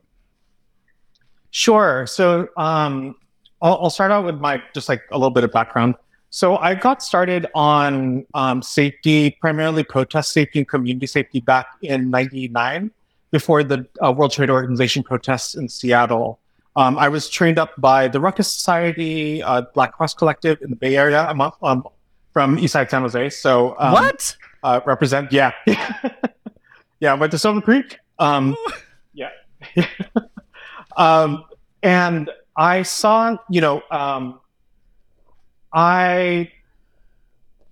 Sure. 1.51 2.05
So 2.07 2.47
um, 2.57 3.15
I'll, 3.61 3.79
I'll 3.83 3.89
start 3.89 4.11
out 4.11 4.25
with 4.25 4.39
my 4.39 4.61
just 4.73 4.87
like 4.87 5.01
a 5.11 5.17
little 5.17 5.31
bit 5.31 5.43
of 5.43 5.51
background. 5.51 5.95
So 6.29 6.57
I 6.57 6.75
got 6.75 7.01
started 7.01 7.47
on 7.55 8.25
um, 8.35 8.61
safety, 8.61 9.31
primarily 9.41 9.83
protest 9.83 10.31
safety 10.31 10.59
and 10.59 10.67
community 10.67 11.07
safety 11.07 11.39
back 11.39 11.67
in 11.81 12.11
'99, 12.11 12.91
before 13.31 13.63
the 13.63 13.87
uh, 14.03 14.11
World 14.11 14.31
Trade 14.31 14.51
Organization 14.51 15.01
protests 15.01 15.55
in 15.55 15.67
Seattle. 15.67 16.39
Um, 16.79 16.97
I 16.97 17.09
was 17.09 17.29
trained 17.29 17.59
up 17.59 17.73
by 17.77 18.07
the 18.07 18.21
Ruckus 18.21 18.49
Society, 18.49 19.43
uh, 19.43 19.63
Black 19.73 19.91
Cross 19.91 20.13
Collective 20.13 20.61
in 20.61 20.69
the 20.69 20.77
Bay 20.77 20.95
Area. 20.95 21.25
I'm 21.27 21.41
up, 21.41 21.57
um, 21.61 21.85
from 22.31 22.55
Eastside 22.55 22.89
San 22.89 23.01
Jose. 23.01 23.31
So 23.31 23.75
um, 23.79 23.91
what? 23.91 24.37
uh, 24.63 24.79
represent. 24.85 25.33
Yeah, 25.33 25.51
yeah. 25.65 27.11
I 27.11 27.15
went 27.15 27.33
to 27.33 27.37
Silver 27.37 27.59
Creek. 27.59 27.97
Um, 28.17 28.55
yeah, 29.13 29.31
um, 30.95 31.43
and 31.83 32.31
I 32.55 32.83
saw, 32.83 33.35
you 33.49 33.59
know, 33.59 33.83
um, 33.91 34.39
I 35.73 36.49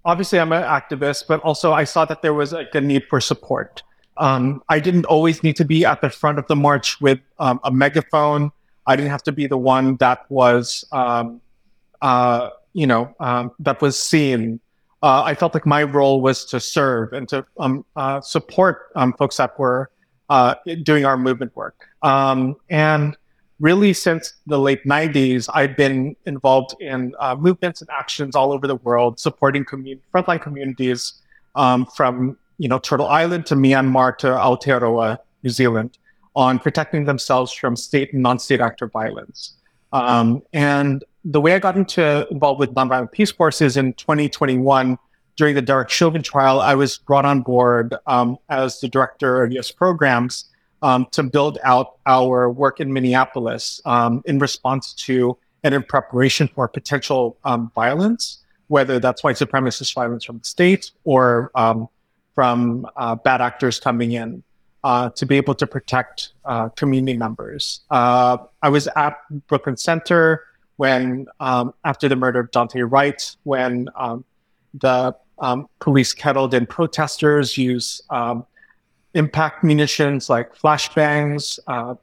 obviously 0.03 0.37
I'm 0.37 0.51
an 0.51 0.63
activist, 0.63 1.27
but 1.29 1.39
also 1.43 1.71
I 1.71 1.85
saw 1.85 2.03
that 2.03 2.21
there 2.21 2.33
was 2.33 2.51
like 2.51 2.75
a 2.75 2.81
need 2.81 3.05
for 3.05 3.21
support. 3.21 3.83
Um, 4.17 4.61
I 4.67 4.81
didn't 4.81 5.05
always 5.05 5.43
need 5.43 5.55
to 5.55 5.63
be 5.63 5.85
at 5.85 6.01
the 6.01 6.09
front 6.09 6.39
of 6.39 6.47
the 6.47 6.57
march 6.57 6.99
with 6.99 7.21
um, 7.39 7.61
a 7.63 7.71
megaphone. 7.71 8.51
I 8.87 8.95
didn't 8.95 9.11
have 9.11 9.23
to 9.23 9.31
be 9.31 9.47
the 9.47 9.57
one 9.57 9.97
that 9.97 10.29
was, 10.31 10.85
um, 10.91 11.41
uh, 12.01 12.49
you 12.73 12.87
know, 12.87 13.13
um, 13.19 13.51
that 13.59 13.81
was 13.81 13.99
seen. 13.99 14.59
uh, 15.03 15.21
I 15.21 15.35
felt 15.35 15.53
like 15.53 15.65
my 15.65 15.83
role 15.83 16.21
was 16.21 16.45
to 16.45 16.59
serve 16.59 17.13
and 17.13 17.29
to 17.29 17.45
um, 17.59 17.85
uh, 17.95 18.19
support 18.21 18.87
um, 18.95 19.13
folks 19.13 19.37
that 19.37 19.59
were 19.59 19.91
uh, 20.29 20.55
doing 20.83 21.05
our 21.05 21.17
movement 21.17 21.55
work. 21.55 21.87
Um, 22.01 22.55
and 22.69 23.15
really, 23.59 23.93
since 23.93 24.33
the 24.47 24.59
late 24.59 24.83
90s, 24.85 25.49
I've 25.53 25.75
been 25.77 26.15
involved 26.25 26.75
in 26.79 27.13
uh, 27.19 27.35
movements 27.35 27.81
and 27.81 27.89
actions 27.91 28.35
all 28.35 28.51
over 28.51 28.67
the 28.67 28.75
world, 28.77 29.19
supporting 29.19 29.65
commun- 29.65 30.01
frontline 30.13 30.41
communities 30.41 31.21
um, 31.55 31.85
from 31.85 32.37
you 32.57 32.69
know 32.69 32.79
Turtle 32.79 33.07
Island 33.07 33.45
to 33.47 33.55
Myanmar 33.55 34.17
to 34.19 34.27
Aotearoa, 34.27 35.17
New 35.43 35.49
Zealand, 35.49 35.97
on 36.37 36.59
protecting 36.59 37.05
themselves 37.05 37.51
from 37.51 37.75
state 37.75 38.13
and 38.13 38.21
non-state 38.21 38.61
actor 38.61 38.85
violence. 38.85 39.55
Um, 39.91 40.43
and 40.53 41.03
the 41.25 41.41
way 41.41 41.55
I 41.55 41.59
got 41.59 41.75
into 41.75 42.27
involved 42.29 42.59
with 42.59 42.75
nonviolent 42.75 43.11
peace 43.11 43.31
forces 43.31 43.75
in 43.75 43.93
2021 43.93 44.99
during 45.35 45.55
the 45.55 45.63
Derek 45.63 45.89
Chauvin 45.89 46.21
trial, 46.21 46.61
I 46.61 46.75
was 46.75 46.99
brought 46.99 47.25
on 47.25 47.41
board 47.41 47.95
um, 48.05 48.37
as 48.49 48.79
the 48.79 48.87
director 48.87 49.43
of 49.43 49.51
U.S. 49.53 49.71
programs 49.71 50.45
um, 50.83 51.07
to 51.11 51.23
build 51.23 51.57
out 51.63 51.97
our 52.05 52.51
work 52.51 52.79
in 52.79 52.93
Minneapolis 52.93 53.81
um, 53.85 54.21
in 54.25 54.37
response 54.37 54.93
to 54.93 55.35
and 55.63 55.73
in 55.73 55.81
preparation 55.81 56.47
for 56.47 56.67
potential 56.67 57.35
um, 57.45 57.71
violence, 57.73 58.43
whether 58.67 58.99
that's 58.99 59.23
white 59.23 59.37
supremacist 59.37 59.91
violence 59.95 60.23
from 60.23 60.37
the 60.37 60.45
state 60.45 60.91
or 61.03 61.49
um, 61.55 61.89
from 62.35 62.85
uh, 62.95 63.15
bad 63.15 63.41
actors 63.41 63.79
coming 63.79 64.11
in 64.11 64.43
uh, 64.83 65.09
to 65.09 65.25
be 65.25 65.37
able 65.37 65.55
to 65.55 65.67
protect 65.67 66.29
uh, 66.45 66.69
community 66.69 67.17
members. 67.17 67.81
Uh, 67.89 68.37
I 68.61 68.69
was 68.69 68.87
at 68.95 69.17
Brooklyn 69.47 69.77
Center 69.77 70.43
when, 70.77 71.27
um, 71.39 71.73
after 71.83 72.07
the 72.07 72.15
murder 72.15 72.41
of 72.41 72.51
Daunte 72.51 72.89
Wright, 72.89 73.35
when 73.43 73.89
um, 73.95 74.23
the 74.75 75.15
um, 75.39 75.67
police 75.79 76.13
kettled 76.13 76.53
in 76.53 76.65
protesters, 76.65 77.57
use 77.57 78.01
um, 78.09 78.45
impact 79.13 79.63
munitions 79.63 80.29
like 80.29 80.55
flashbangs, 80.55 81.59
uh, 81.67 81.95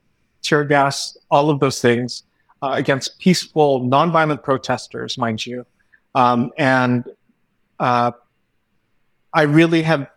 tear 0.42 0.64
gas, 0.64 1.16
all 1.30 1.50
of 1.50 1.60
those 1.60 1.80
things 1.80 2.24
uh, 2.62 2.72
against 2.74 3.18
peaceful, 3.18 3.80
nonviolent 3.82 4.42
protesters, 4.42 5.16
mind 5.16 5.44
you. 5.46 5.64
Um, 6.14 6.52
and 6.58 7.04
I 9.34 9.42
really 9.42 9.82
have 9.82 10.08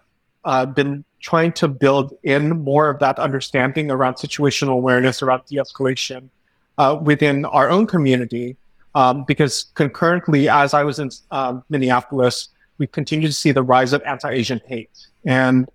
been 0.66 1.04
trying 1.20 1.51
to 1.51 1.68
build 1.68 2.13
in 2.24 2.63
more 2.63 2.89
of 2.89 3.00
that 3.00 3.20
understanding 3.20 3.92
around 3.92 4.16
situational 4.16 4.70
awareness, 4.70 5.22
around 5.22 5.44
de 5.46 5.58
escalation 5.58 6.30
uh, 6.77 6.98
within 7.01 7.46
our 7.46 7.70
own 7.70 7.86
community. 7.88 8.56
Um, 8.96 9.25
because 9.25 9.66
concurrently, 9.75 10.50
as 10.50 10.74
I 10.74 10.84
was 10.84 10.98
in 10.98 11.12
um, 11.30 11.63
Minneapolis, 11.70 12.50
we 12.80 12.88
continue 12.88 13.27
to 13.27 13.34
see 13.34 13.51
the 13.51 13.62
rise 13.62 13.94
of 13.94 14.01
anti 14.04 14.30
Asian 14.30 14.62
hate. 14.66 15.08
And 15.25 15.70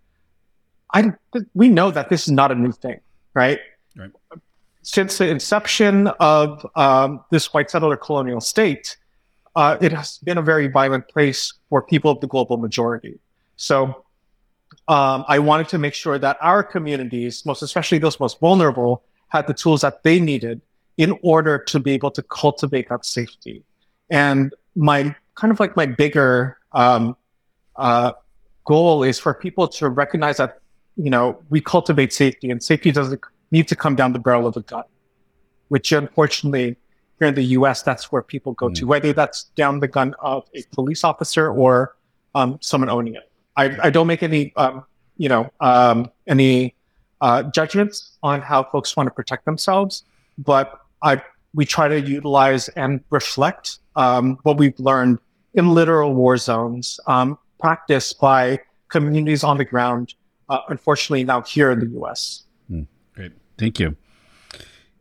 I, 0.92 1.12
we 1.54 1.68
know 1.68 1.90
that 1.90 2.08
this 2.08 2.22
is 2.26 2.32
not 2.32 2.50
a 2.50 2.54
new 2.54 2.72
thing, 2.72 3.00
right? 3.34 3.60
right. 3.96 4.10
Since 4.82 5.18
the 5.18 5.28
inception 5.28 6.08
of 6.18 6.66
um, 6.74 7.24
this 7.30 7.54
white 7.54 7.70
settler 7.70 7.96
colonial 7.96 8.40
state, 8.40 8.96
uh, 9.54 9.76
it 9.80 9.92
has 9.92 10.18
been 10.18 10.38
a 10.38 10.42
very 10.42 10.66
violent 10.66 11.06
place 11.08 11.52
for 11.68 11.82
people 11.82 12.10
of 12.10 12.20
the 12.20 12.26
global 12.26 12.56
majority. 12.56 13.18
So 13.56 14.04
um, 14.88 15.24
I 15.28 15.38
wanted 15.38 15.68
to 15.68 15.78
make 15.78 15.94
sure 15.94 16.18
that 16.18 16.36
our 16.40 16.62
communities, 16.62 17.44
most 17.46 17.62
especially 17.62 17.98
those 17.98 18.18
most 18.18 18.40
vulnerable, 18.40 19.02
had 19.28 19.46
the 19.46 19.54
tools 19.54 19.80
that 19.80 20.02
they 20.02 20.20
needed 20.20 20.60
in 20.96 21.18
order 21.22 21.58
to 21.58 21.80
be 21.80 21.92
able 21.92 22.10
to 22.10 22.22
cultivate 22.22 22.88
that 22.88 23.04
safety. 23.04 23.64
And 24.10 24.54
my 24.76 25.14
kind 25.34 25.50
of 25.50 25.60
like 25.60 25.76
my 25.76 25.86
bigger 25.86 26.58
um, 26.72 27.16
uh, 27.76 28.12
goal 28.64 29.02
is 29.02 29.18
for 29.18 29.34
people 29.34 29.68
to 29.68 29.88
recognize 29.88 30.36
that 30.36 30.60
you 30.96 31.10
know 31.10 31.42
we 31.48 31.60
cultivate 31.60 32.12
safety, 32.12 32.50
and 32.50 32.62
safety 32.62 32.92
doesn't 32.92 33.20
need 33.50 33.68
to 33.68 33.76
come 33.76 33.94
down 33.94 34.12
the 34.12 34.18
barrel 34.18 34.46
of 34.46 34.56
a 34.56 34.62
gun, 34.62 34.84
which 35.68 35.92
unfortunately 35.92 36.76
here 37.18 37.28
in 37.28 37.34
the 37.34 37.44
U.S. 37.58 37.82
that's 37.82 38.10
where 38.10 38.22
people 38.22 38.52
go 38.52 38.68
mm. 38.68 38.74
to, 38.74 38.86
whether 38.86 39.12
that's 39.12 39.44
down 39.56 39.80
the 39.80 39.88
gun 39.88 40.14
of 40.20 40.44
a 40.54 40.62
police 40.72 41.04
officer 41.04 41.50
or 41.50 41.96
um, 42.34 42.58
someone 42.60 42.90
owning 42.90 43.14
it. 43.14 43.31
I, 43.56 43.76
I 43.82 43.90
don't 43.90 44.06
make 44.06 44.22
any, 44.22 44.52
um, 44.56 44.84
you 45.16 45.28
know, 45.28 45.50
um, 45.60 46.10
any 46.26 46.74
uh, 47.20 47.44
judgments 47.44 48.18
on 48.22 48.40
how 48.40 48.64
folks 48.64 48.96
want 48.96 49.06
to 49.06 49.10
protect 49.10 49.44
themselves, 49.44 50.04
but 50.38 50.80
I 51.02 51.22
we 51.54 51.66
try 51.66 51.86
to 51.88 52.00
utilize 52.00 52.68
and 52.70 53.00
reflect 53.10 53.78
um, 53.96 54.38
what 54.42 54.56
we've 54.56 54.78
learned 54.78 55.18
in 55.54 55.74
literal 55.74 56.14
war 56.14 56.36
zones, 56.36 56.98
um, 57.06 57.38
practiced 57.60 58.18
by 58.20 58.58
communities 58.88 59.44
on 59.44 59.58
the 59.58 59.64
ground. 59.64 60.14
Uh, 60.48 60.60
unfortunately, 60.68 61.24
now 61.24 61.42
here 61.42 61.70
in 61.70 61.80
the 61.80 61.86
U.S. 61.88 62.44
Mm, 62.70 62.86
great, 63.14 63.32
thank 63.58 63.78
you. 63.78 63.96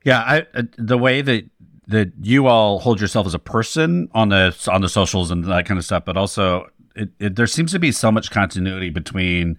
Yeah, 0.03 0.19
I, 0.19 0.45
uh, 0.53 0.63
the 0.77 0.97
way 0.97 1.21
that 1.21 1.45
that 1.87 2.11
you 2.21 2.47
all 2.47 2.79
hold 2.79 3.01
yourself 3.01 3.27
as 3.27 3.33
a 3.33 3.39
person 3.39 4.09
on 4.13 4.29
the 4.29 4.55
on 4.71 4.81
the 4.81 4.89
socials 4.89 5.31
and 5.31 5.43
that 5.45 5.65
kind 5.65 5.77
of 5.77 5.85
stuff, 5.85 6.05
but 6.05 6.17
also 6.17 6.67
it, 6.95 7.09
it, 7.19 7.35
there 7.35 7.47
seems 7.47 7.71
to 7.71 7.79
be 7.79 7.91
so 7.91 8.11
much 8.11 8.31
continuity 8.31 8.89
between 8.89 9.57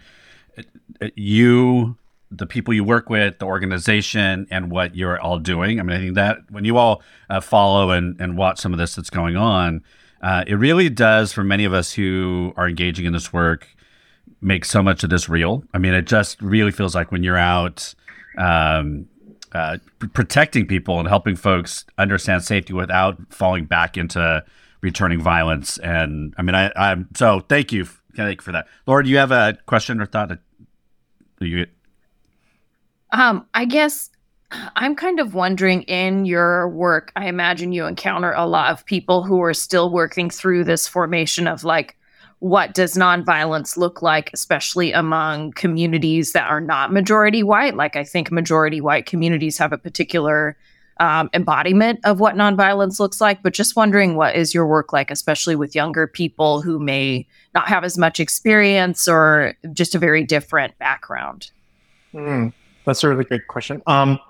uh, 0.59 1.09
you 1.15 1.97
the 2.35 2.47
people 2.47 2.73
you 2.73 2.83
work 2.83 3.11
with, 3.11 3.39
the 3.39 3.45
organization, 3.45 4.47
and 4.51 4.71
what 4.71 4.97
you're 4.97 5.21
all 5.21 5.39
doing. 5.39 5.79
I 5.79 5.83
mean, 5.83 5.97
I 5.97 6.01
think 6.01 6.15
that 6.15 6.39
when 6.51 6.65
you 6.65 6.79
all 6.79 7.03
uh, 7.29 7.41
follow 7.41 7.91
and, 7.91 8.19
and 8.21 8.39
watch 8.39 8.59
some 8.59 8.73
of 8.73 8.79
this 8.79 8.95
that's 8.95 9.11
going 9.11 9.37
on, 9.37 9.85
uh, 10.23 10.45
it 10.47 10.55
really 10.55 10.89
does, 10.89 11.33
for 11.33 11.45
many 11.45 11.65
of 11.65 11.75
us 11.75 11.93
who 11.93 12.55
are 12.57 12.69
engaging 12.69 13.05
in 13.05 13.13
this 13.13 13.33
work, 13.33 13.69
make 14.41 14.65
so 14.65 14.83
much 14.83 15.05
of 15.05 15.11
this 15.11 15.29
real. 15.29 15.63
I 15.75 15.79
mean, 15.79 15.93
it 15.93 16.07
just 16.07 16.41
really 16.41 16.71
feels 16.71 16.95
like 16.95 17.13
when 17.13 17.23
you're 17.23 17.37
out 17.37 17.95
um, 18.39 19.09
uh, 19.53 19.79
protecting 20.15 20.67
people 20.67 20.99
and 20.99 21.09
helping 21.09 21.37
folks 21.37 21.85
understand 21.99 22.45
safety 22.45 22.73
without 22.73 23.19
falling 23.31 23.67
back 23.67 23.97
into 23.99 24.43
returning 24.83 25.21
violence. 25.21 25.79
And 25.79 26.35
I 26.37 26.43
mean, 26.43 26.55
I, 26.55 26.71
I'm 26.77 27.09
so 27.15 27.41
thank 27.49 27.73
you, 27.73 27.87
thank 28.17 28.41
you 28.41 28.45
for 28.45 28.53
that. 28.53 28.67
Laura, 28.87 29.03
do 29.03 29.11
you 29.11 29.17
have 29.17 29.31
a 29.31 29.57
question 29.67 30.01
or 30.01 30.07
thought? 30.07 30.29
That 30.29 30.41
you? 31.41 31.67
Um, 33.11 33.47
I 33.55 33.65
guess 33.65 34.11
I'm 34.77 34.95
kind 34.95 35.21
of 35.21 35.35
wondering 35.35 35.83
in 35.83 36.25
your 36.25 36.69
work, 36.69 37.13
I 37.17 37.27
imagine 37.27 37.73
you 37.73 37.87
encounter 37.87 38.33
a 38.33 38.47
lot 38.47 38.71
of 38.71 38.85
people 38.85 39.23
who 39.23 39.41
are 39.43 39.55
still 39.55 39.91
working 39.91 40.31
through 40.31 40.65
this 40.65 40.87
formation 40.87 41.47
of 41.47 41.65
like, 41.65 41.97
what 42.41 42.75
does 42.75 42.95
nonviolence 42.95 43.77
look 43.77 44.03
like, 44.03 44.31
especially 44.35 44.93
among 44.93 45.53
communities 45.53 46.33
that 46.33 46.51
are 46.51 46.61
not 46.61 46.93
majority 46.93 47.43
white? 47.43 47.77
Like, 47.77 47.95
I 47.95 48.03
think 48.03 48.33
majority 48.33 48.81
white 48.81 49.07
communities 49.07 49.59
have 49.59 49.73
a 49.73 49.79
particular 49.79 50.57
um, 51.03 51.29
embodiment 51.35 51.99
of 52.05 52.21
what 52.21 52.37
nonviolence 52.37 53.01
looks 53.01 53.21
like, 53.21 53.43
but 53.43 53.53
just 53.53 53.75
wondering 53.75 54.15
what 54.15 54.37
is 54.37 54.55
your 54.55 54.69
work 54.69 54.93
like, 54.93 55.11
especially 55.11 55.57
with 55.57 55.75
younger 55.75 56.07
people 56.07 56.63
who 56.63 56.79
may 56.79 57.27
not 57.57 57.67
have 57.67 57.83
as 57.83 57.99
much 57.99 58.21
experience 58.21 59.09
or 59.09 59.55
just 59.73 59.97
a 59.97 59.99
very 59.99 60.23
different 60.23 60.79
background? 60.79 61.51
Mm, 62.15 62.53
that's 62.85 63.03
a 63.03 63.09
really 63.09 63.25
great 63.25 63.49
question. 63.49 63.83
Um, 63.89 64.21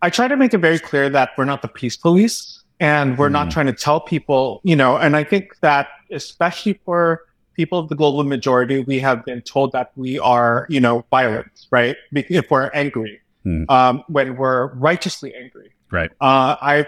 I 0.00 0.08
try 0.08 0.28
to 0.28 0.36
make 0.36 0.54
it 0.54 0.58
very 0.58 0.78
clear 0.78 1.10
that 1.10 1.32
we're 1.36 1.44
not 1.44 1.60
the 1.60 1.68
peace 1.68 1.96
police 1.96 2.64
and 2.80 3.18
we're 3.18 3.28
mm. 3.28 3.32
not 3.32 3.48
hmm. 3.48 3.50
trying 3.50 3.66
to 3.66 3.74
tell 3.74 4.00
people, 4.00 4.62
you 4.64 4.76
know, 4.76 4.96
and 4.96 5.14
I 5.14 5.24
think 5.24 5.60
that 5.60 5.88
especially 6.10 6.80
for 6.86 7.20
people 7.52 7.78
of 7.78 7.90
the 7.90 7.96
global 7.96 8.24
majority, 8.24 8.80
we 8.80 8.98
have 9.00 9.26
been 9.26 9.42
told 9.42 9.72
that 9.72 9.92
we 9.94 10.18
are, 10.20 10.66
you 10.70 10.80
know, 10.80 11.04
violent, 11.10 11.66
right? 11.70 11.96
If 12.12 12.50
we're 12.50 12.70
angry, 12.72 13.20
mm. 13.44 13.68
um, 13.68 14.04
when 14.06 14.36
we're 14.36 14.72
righteously 14.74 15.34
angry. 15.34 15.72
Right. 15.90 16.10
Uh, 16.20 16.56
I 16.60 16.86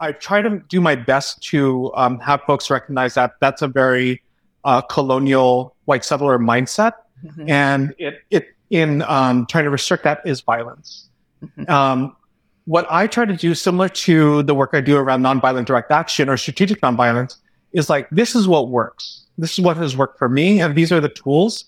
I 0.00 0.12
try 0.12 0.42
to 0.42 0.60
do 0.68 0.80
my 0.80 0.96
best 0.96 1.42
to 1.44 1.92
um, 1.94 2.18
have 2.20 2.42
folks 2.42 2.70
recognize 2.70 3.14
that 3.14 3.34
that's 3.40 3.62
a 3.62 3.68
very 3.68 4.22
uh, 4.64 4.80
colonial 4.80 5.76
white 5.84 6.04
settler 6.04 6.38
mindset, 6.38 6.92
mm-hmm. 7.24 7.48
and 7.48 7.94
it 7.98 8.22
it 8.30 8.48
in 8.70 9.02
um, 9.02 9.46
trying 9.46 9.64
to 9.64 9.70
restrict 9.70 10.04
that 10.04 10.20
is 10.24 10.40
violence. 10.40 11.08
Mm-hmm. 11.44 11.70
Um, 11.70 12.16
what 12.64 12.86
I 12.90 13.06
try 13.06 13.24
to 13.24 13.36
do, 13.36 13.54
similar 13.54 13.88
to 13.88 14.42
the 14.42 14.54
work 14.54 14.70
I 14.72 14.80
do 14.80 14.96
around 14.96 15.22
nonviolent 15.22 15.66
direct 15.66 15.90
action 15.90 16.28
or 16.28 16.36
strategic 16.36 16.80
nonviolence, 16.80 17.36
is 17.72 17.88
like 17.88 18.08
this 18.10 18.34
is 18.34 18.48
what 18.48 18.68
works. 18.68 19.26
This 19.38 19.52
is 19.52 19.64
what 19.64 19.76
has 19.76 19.96
worked 19.96 20.18
for 20.18 20.28
me, 20.28 20.60
and 20.60 20.74
these 20.74 20.90
are 20.90 21.00
the 21.00 21.08
tools. 21.08 21.66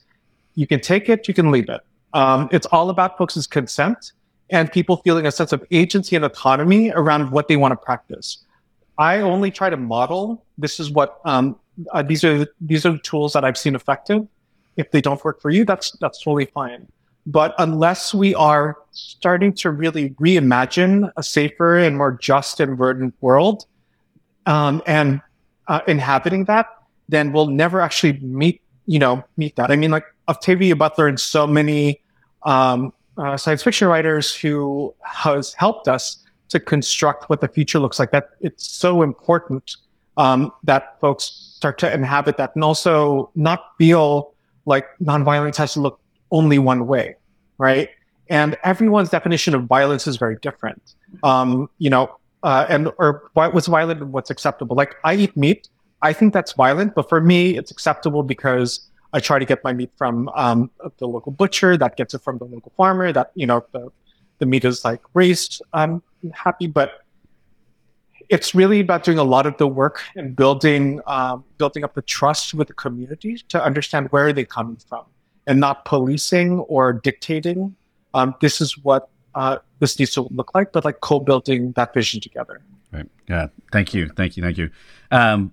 You 0.57 0.67
can 0.67 0.81
take 0.81 1.09
it, 1.09 1.29
you 1.29 1.35
can 1.35 1.51
leave 1.51 1.69
it. 1.69 1.81
Um, 2.15 2.49
it's 2.53 2.67
all 2.67 2.91
about 2.91 3.19
folks' 3.19 3.47
consent 3.47 4.13
and 4.55 4.71
people 4.71 4.99
feeling 4.99 5.27
a 5.27 5.33
sense 5.33 5.53
of 5.53 5.65
agency 5.73 6.15
and 6.15 6.25
autonomy 6.25 6.93
around 6.93 7.33
what 7.33 7.49
they 7.49 7.57
want 7.57 7.73
to 7.73 7.77
practice. 7.77 8.39
I 8.97 9.19
only 9.19 9.51
try 9.51 9.69
to 9.69 9.77
model. 9.77 10.45
This 10.57 10.79
is 10.79 10.93
what 10.93 11.21
um, 11.25 11.59
uh, 11.93 12.03
these 12.03 12.23
are. 12.23 12.47
These 12.61 12.87
are 12.87 12.93
the 12.93 13.01
tools 13.01 13.33
that 13.33 13.45
I've 13.45 13.59
seen 13.59 13.75
effective. 13.75 14.27
If 14.77 14.93
they 14.93 15.01
don't 15.01 15.23
work 15.25 15.43
for 15.43 15.51
you, 15.51 15.65
that's 15.65 15.91
that's 16.01 16.23
totally 16.23 16.47
fine. 16.47 16.87
But 17.27 17.55
unless 17.59 18.15
we 18.15 18.35
are 18.37 18.77
starting 18.93 19.53
to 19.55 19.71
really 19.71 20.11
reimagine 20.11 21.11
a 21.17 21.23
safer 21.23 21.79
and 21.79 21.97
more 21.97 22.13
just 22.13 22.61
and 22.61 22.79
verdant 22.79 23.15
world, 23.21 23.67
um, 24.47 24.83
and 24.87 25.21
uh, 25.67 25.81
inhabiting 25.89 26.45
that, 26.45 26.67
then 27.09 27.33
we'll 27.33 27.49
never 27.49 27.81
actually 27.81 28.21
meet, 28.21 28.63
you 28.87 29.01
know, 29.01 29.25
meet 29.37 29.57
that. 29.57 29.73
I 29.73 29.77
mean, 29.77 29.91
like 29.91 30.05
Octavia 30.29 30.77
Butler 30.77 31.09
and 31.09 31.19
so 31.19 31.45
many 31.45 32.01
um, 32.45 32.93
uh, 33.19 33.37
science 33.37 33.63
fiction 33.63 33.89
writers 33.89 34.35
who 34.35 34.95
has 35.03 35.55
helped 35.55 35.89
us 35.89 36.25
to 36.49 36.61
construct 36.61 37.29
what 37.31 37.41
the 37.41 37.49
future 37.49 37.79
looks 37.79 37.99
like. 37.99 38.11
That 38.11 38.31
it's 38.41 38.67
so 38.67 39.03
important 39.03 39.77
um, 40.17 40.53
that 40.65 40.99
folks 41.01 41.25
start 41.57 41.79
to 41.79 41.93
inhabit 41.93 42.37
that 42.37 42.55
and 42.55 42.65
also 42.65 43.31
not 43.35 43.73
feel 43.79 44.35
like 44.67 44.87
nonviolence 45.03 45.57
has 45.57 45.75
to 45.75 45.81
look 45.81 46.01
only 46.31 46.59
one 46.59 46.87
way, 46.87 47.17
right? 47.59 47.89
And 48.31 48.57
everyone's 48.65 49.11
definition 49.11 49.55
of 49.55 49.65
violence 49.65 50.07
is 50.07 50.17
very 50.17 50.37
different. 50.41 50.95
Um, 51.23 51.69
you 51.79 51.91
know, 51.91 52.17
uh, 52.43 52.67
and 52.69 52.91
or 52.99 53.31
what's 53.35 53.67
violent 53.67 54.01
and 54.01 54.13
what's 54.13 54.31
acceptable. 54.31 54.77
Like 54.77 54.97
I 55.05 55.15
eat 55.15 55.37
meat, 55.37 55.69
I 56.03 56.13
think 56.13 56.33
that's 56.33 56.53
violent, 56.53 56.95
but 56.95 57.09
for 57.09 57.21
me, 57.21 57.57
it's 57.57 57.71
acceptable 57.71 58.23
because 58.23 58.89
I 59.15 59.21
try 59.21 59.39
to 59.39 59.45
get 59.45 59.63
my 59.63 59.73
meat 59.73 59.93
from 59.97 60.29
um, 60.35 60.71
the 60.99 61.07
local 61.07 61.33
butcher 61.33 61.79
that 61.79 61.97
gets 61.97 62.15
it 62.15 62.23
from 62.23 62.39
the 62.39 62.45
local 62.45 62.73
farmer. 62.77 63.13
That 63.13 63.31
you 63.35 63.47
know 63.47 63.65
the 63.73 63.91
the 64.39 64.47
meat 64.47 64.65
is 64.65 64.85
like 64.85 65.01
raised. 65.15 65.63
I'm 65.73 66.03
happy, 66.35 66.67
but 66.67 67.05
it's 68.29 68.55
really 68.55 68.81
about 68.81 69.05
doing 69.05 69.19
a 69.19 69.25
lot 69.25 69.47
of 69.47 69.57
the 69.59 69.67
work 69.69 70.03
and 70.17 70.35
building 70.35 71.01
um, 71.07 71.45
building 71.59 71.85
up 71.85 71.95
the 71.95 72.03
trust 72.03 72.55
with 72.55 72.69
the 72.69 72.75
community 72.75 73.37
to 73.49 73.63
understand 73.63 74.09
where 74.11 74.27
are 74.27 74.33
they 74.33 74.45
coming 74.45 74.77
from 74.89 75.05
and 75.47 75.61
not 75.61 75.85
policing 75.85 76.59
or 76.61 76.93
dictating 76.93 77.75
um, 78.15 78.35
this 78.41 78.61
is 78.61 78.79
what 78.79 79.09
uh, 79.35 79.59
this 79.81 79.99
needs 79.99 80.13
to 80.13 80.23
look 80.31 80.55
like 80.55 80.73
but 80.73 80.85
like 80.85 81.01
co-building 81.01 81.73
that 81.73 81.93
vision 81.93 82.21
together 82.21 82.63
right 82.93 83.09
yeah 83.29 83.47
thank 83.73 83.93
you 83.93 84.09
thank 84.17 84.37
you 84.37 84.43
thank 84.43 84.59
you 84.59 84.71
um, 85.11 85.53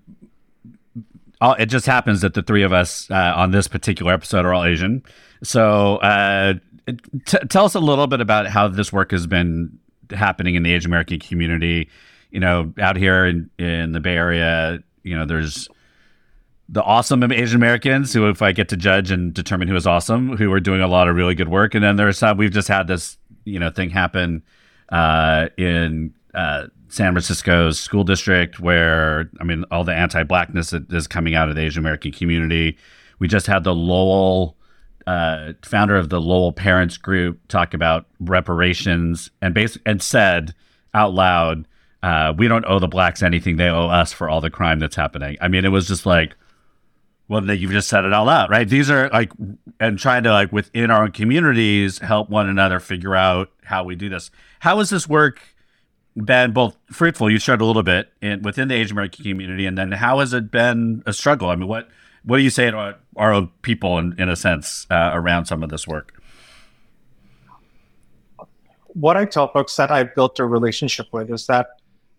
all, 1.41 1.53
it 1.55 1.65
just 1.65 1.85
happens 1.85 2.21
that 2.21 2.33
the 2.33 2.41
three 2.41 2.63
of 2.63 2.71
us 2.71 3.09
uh, 3.11 3.33
on 3.35 3.51
this 3.51 3.67
particular 3.67 4.13
episode 4.13 4.45
are 4.45 4.53
all 4.53 4.63
asian 4.63 5.03
so 5.43 5.97
uh, 5.97 6.53
t- 7.25 7.37
tell 7.49 7.65
us 7.65 7.75
a 7.75 7.79
little 7.79 8.07
bit 8.07 8.21
about 8.21 8.47
how 8.47 8.67
this 8.67 8.93
work 8.93 9.11
has 9.11 9.27
been 9.27 9.77
happening 10.11 10.55
in 10.55 10.63
the 10.63 10.73
asian 10.73 10.89
american 10.89 11.19
community 11.19 11.89
you 12.31 12.39
know, 12.39 12.73
out 12.79 12.95
here 12.95 13.25
in, 13.25 13.49
in 13.59 13.91
the 13.91 13.99
Bay 13.99 14.15
Area, 14.15 14.79
you 15.03 15.17
know, 15.17 15.25
there's 15.25 15.67
the 16.69 16.81
awesome 16.81 17.21
Asian 17.31 17.57
Americans 17.57 18.13
who, 18.13 18.29
if 18.29 18.41
I 18.41 18.53
get 18.53 18.69
to 18.69 18.77
judge 18.77 19.11
and 19.11 19.33
determine 19.33 19.67
who 19.67 19.75
is 19.75 19.85
awesome, 19.85 20.37
who 20.37 20.51
are 20.53 20.61
doing 20.61 20.81
a 20.81 20.87
lot 20.87 21.09
of 21.09 21.15
really 21.15 21.35
good 21.35 21.49
work. 21.49 21.75
And 21.75 21.83
then 21.83 21.97
there's 21.97 22.17
some, 22.17 22.37
we've 22.37 22.51
just 22.51 22.69
had 22.69 22.87
this, 22.87 23.17
you 23.43 23.59
know, 23.59 23.69
thing 23.69 23.89
happen 23.89 24.43
uh, 24.89 25.49
in 25.57 26.13
uh, 26.33 26.67
San 26.91 27.13
Francisco's 27.13 27.79
school 27.79 28.03
district 28.03 28.59
where, 28.59 29.29
I 29.39 29.45
mean, 29.45 29.63
all 29.71 29.83
the 29.83 29.93
anti 29.93 30.23
blackness 30.23 30.73
is 30.73 31.07
coming 31.07 31.35
out 31.35 31.49
of 31.49 31.55
the 31.55 31.61
Asian 31.61 31.79
American 31.79 32.11
community. 32.11 32.77
We 33.19 33.27
just 33.27 33.47
had 33.47 33.63
the 33.63 33.73
Lowell. 33.73 34.57
Uh, 35.07 35.53
founder 35.63 35.95
of 35.95 36.09
the 36.09 36.21
Lowell 36.21 36.51
Parents 36.51 36.95
Group 36.95 37.39
talk 37.47 37.73
about 37.73 38.05
reparations 38.19 39.31
and 39.41 39.51
bas- 39.51 39.79
and 39.83 39.99
said 39.99 40.53
out 40.93 41.11
loud, 41.11 41.67
uh, 42.03 42.33
we 42.37 42.47
don't 42.47 42.65
owe 42.65 42.77
the 42.77 42.87
blacks 42.87 43.23
anything; 43.23 43.57
they 43.57 43.67
owe 43.67 43.87
us 43.87 44.13
for 44.13 44.29
all 44.29 44.41
the 44.41 44.51
crime 44.51 44.77
that's 44.77 44.95
happening. 44.95 45.37
I 45.41 45.47
mean, 45.47 45.65
it 45.65 45.69
was 45.69 45.87
just 45.87 46.05
like, 46.05 46.35
well, 47.27 47.43
you've 47.49 47.71
just 47.71 47.89
said 47.89 48.05
it 48.05 48.13
all 48.13 48.29
out, 48.29 48.51
right? 48.51 48.69
These 48.69 48.91
are 48.91 49.09
like, 49.09 49.31
and 49.79 49.97
trying 49.97 50.21
to 50.23 50.31
like 50.31 50.51
within 50.51 50.91
our 50.91 51.03
own 51.03 51.11
communities 51.11 51.97
help 51.97 52.29
one 52.29 52.47
another 52.47 52.79
figure 52.79 53.15
out 53.15 53.49
how 53.63 53.83
we 53.83 53.95
do 53.95 54.07
this. 54.07 54.29
How 54.59 54.77
has 54.77 54.91
this 54.91 55.09
work 55.09 55.41
been 56.15 56.51
both 56.51 56.77
fruitful? 56.91 57.29
You 57.29 57.39
shared 57.39 57.61
a 57.61 57.65
little 57.65 57.83
bit 57.83 58.11
in 58.21 58.41
within 58.41 58.67
the 58.67 58.75
Asian 58.75 58.93
American 58.93 59.23
community, 59.23 59.65
and 59.65 59.77
then 59.77 59.91
how 59.91 60.19
has 60.19 60.33
it 60.33 60.51
been 60.51 61.03
a 61.05 61.13
struggle? 61.13 61.49
I 61.49 61.55
mean, 61.55 61.67
what 61.67 61.89
what 62.23 62.37
do 62.37 62.43
you 62.43 62.49
say 62.49 62.69
to 62.69 62.77
our, 62.77 62.95
our 63.15 63.33
own 63.33 63.49
people, 63.61 63.97
in, 63.97 64.15
in 64.19 64.29
a 64.29 64.35
sense, 64.35 64.85
uh, 64.89 65.11
around 65.13 65.45
some 65.45 65.63
of 65.63 65.69
this 65.69 65.87
work? 65.87 66.13
What 68.87 69.17
I 69.17 69.25
tell 69.25 69.47
folks 69.47 69.75
that 69.77 69.89
I've 69.89 70.13
built 70.15 70.39
a 70.39 70.45
relationship 70.45 71.07
with 71.11 71.31
is 71.31 71.47
that 71.47 71.67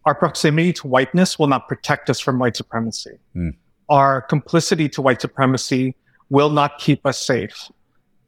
our 0.05 0.15
proximity 0.15 0.73
to 0.75 0.87
whiteness 0.89 1.39
will 1.39 1.47
not 1.47 1.69
protect 1.69 2.11
us 2.11 2.19
from 2.19 2.39
white 2.39 2.57
supremacy. 2.57 3.19
Mm. 3.37 3.55
Our 3.89 4.23
complicity 4.23 4.89
to 4.89 5.03
white 5.03 5.21
supremacy 5.21 5.95
will 6.31 6.51
not 6.51 6.79
keep 6.79 7.05
us 7.07 7.21
safe. 7.21 7.71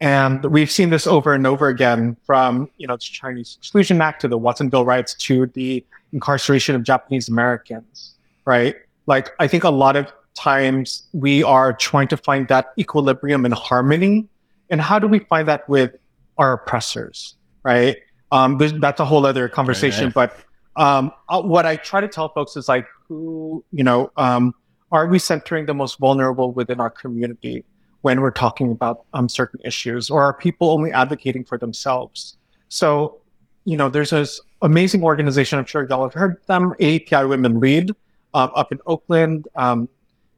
And 0.05 0.45
we've 0.45 0.71
seen 0.71 0.91
this 0.91 1.07
over 1.07 1.33
and 1.33 1.47
over 1.47 1.69
again 1.69 2.19
from, 2.27 2.69
you 2.77 2.87
know, 2.87 2.97
the 2.97 3.01
Chinese 3.01 3.57
Exclusion 3.59 4.03
Act 4.03 4.21
to 4.21 4.29
the 4.29 4.37
Watsonville 4.37 4.85
riots 4.85 5.15
to 5.15 5.47
the 5.55 5.83
incarceration 6.13 6.75
of 6.75 6.83
Japanese 6.83 7.31
Americans, 7.31 8.13
right? 8.45 8.77
Like, 9.07 9.31
I 9.39 9.49
think 9.49 9.65
a 9.65 9.71
lot 9.71 9.97
of 9.97 10.13
times 10.35 11.05
we 11.15 11.43
are 11.43 11.73
trying 11.73 12.09
to 12.09 12.19
find 12.19 12.47
that 12.49 12.75
equilibrium 12.79 13.47
and 13.47 13.55
harmony. 13.55 14.29
And 14.69 14.79
how 14.79 14.99
do 14.99 15.07
we 15.07 15.21
find 15.21 15.49
that 15.49 15.67
with 15.71 15.97
our 16.37 16.53
oppressors, 16.53 17.37
right? 17.63 17.97
Um, 18.31 18.59
that's 18.59 19.01
a 19.01 19.07
whole 19.07 19.25
other 19.25 19.49
conversation, 19.49 20.13
right, 20.15 20.15
but 20.15 20.37
um, 20.77 21.13
uh, 21.31 21.41
what 21.41 21.65
I 21.65 21.77
try 21.77 22.03
to 22.03 22.09
tell 22.09 22.29
folks 22.29 22.57
is 22.57 22.69
like, 22.69 22.87
who, 23.09 23.65
you 23.73 23.85
know, 23.85 24.13
um, 24.19 24.55
are 24.93 25.07
we 25.07 25.19
centering 25.19 25.65
the 25.65 25.73
most 25.73 25.99
vulnerable 25.99 26.53
within 26.53 26.79
our 26.79 26.91
community 26.91 27.65
when 28.05 28.21
we're 28.21 28.31
talking 28.31 28.71
about 28.71 29.07
um, 29.15 29.31
certain 29.31 29.59
issues, 29.65 30.11
or 30.11 30.23
are 30.23 30.35
people 30.35 30.71
only 30.71 30.93
advocating 30.93 31.43
for 31.43 31.57
themselves? 31.57 32.37
So, 32.69 33.19
you 33.65 33.79
know, 33.79 33.89
there's 33.89 34.11
this 34.11 34.43
amazing 34.61 35.03
organization. 35.03 35.59
I'm 35.59 35.65
sure 35.65 35.87
y'all 35.89 36.03
have 36.03 36.13
heard 36.13 36.37
them, 36.47 36.75
API 36.81 37.25
Women 37.25 37.61
Lead, 37.61 37.93
uh, 38.35 38.49
up 38.55 38.73
in 38.73 38.79
Oakland, 38.87 39.49
um, 39.57 39.89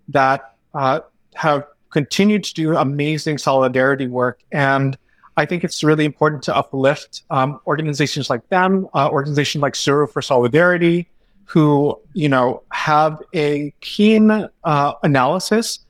that 0.08 0.54
uh, 0.74 1.00
have 1.34 1.64
continued 1.90 2.44
to 2.44 2.54
do 2.54 2.76
amazing 2.76 3.38
solidarity 3.38 4.06
work 4.06 4.40
and 4.52 4.96
I 5.36 5.44
think 5.44 5.64
it's 5.64 5.84
really 5.84 6.06
important 6.06 6.42
to 6.44 6.56
uplift 6.56 7.24
um, 7.28 7.60
organizations 7.66 8.30
like 8.30 8.48
them, 8.48 8.88
uh, 8.94 9.10
organizations 9.10 9.60
like 9.60 9.76
Zero 9.76 10.06
for 10.06 10.22
Solidarity, 10.22 11.08
who 11.44 12.00
you 12.14 12.28
know 12.28 12.62
have 12.72 13.22
a 13.34 13.74
keen 13.82 14.30
uh, 14.30 14.92
analysis 15.02 15.80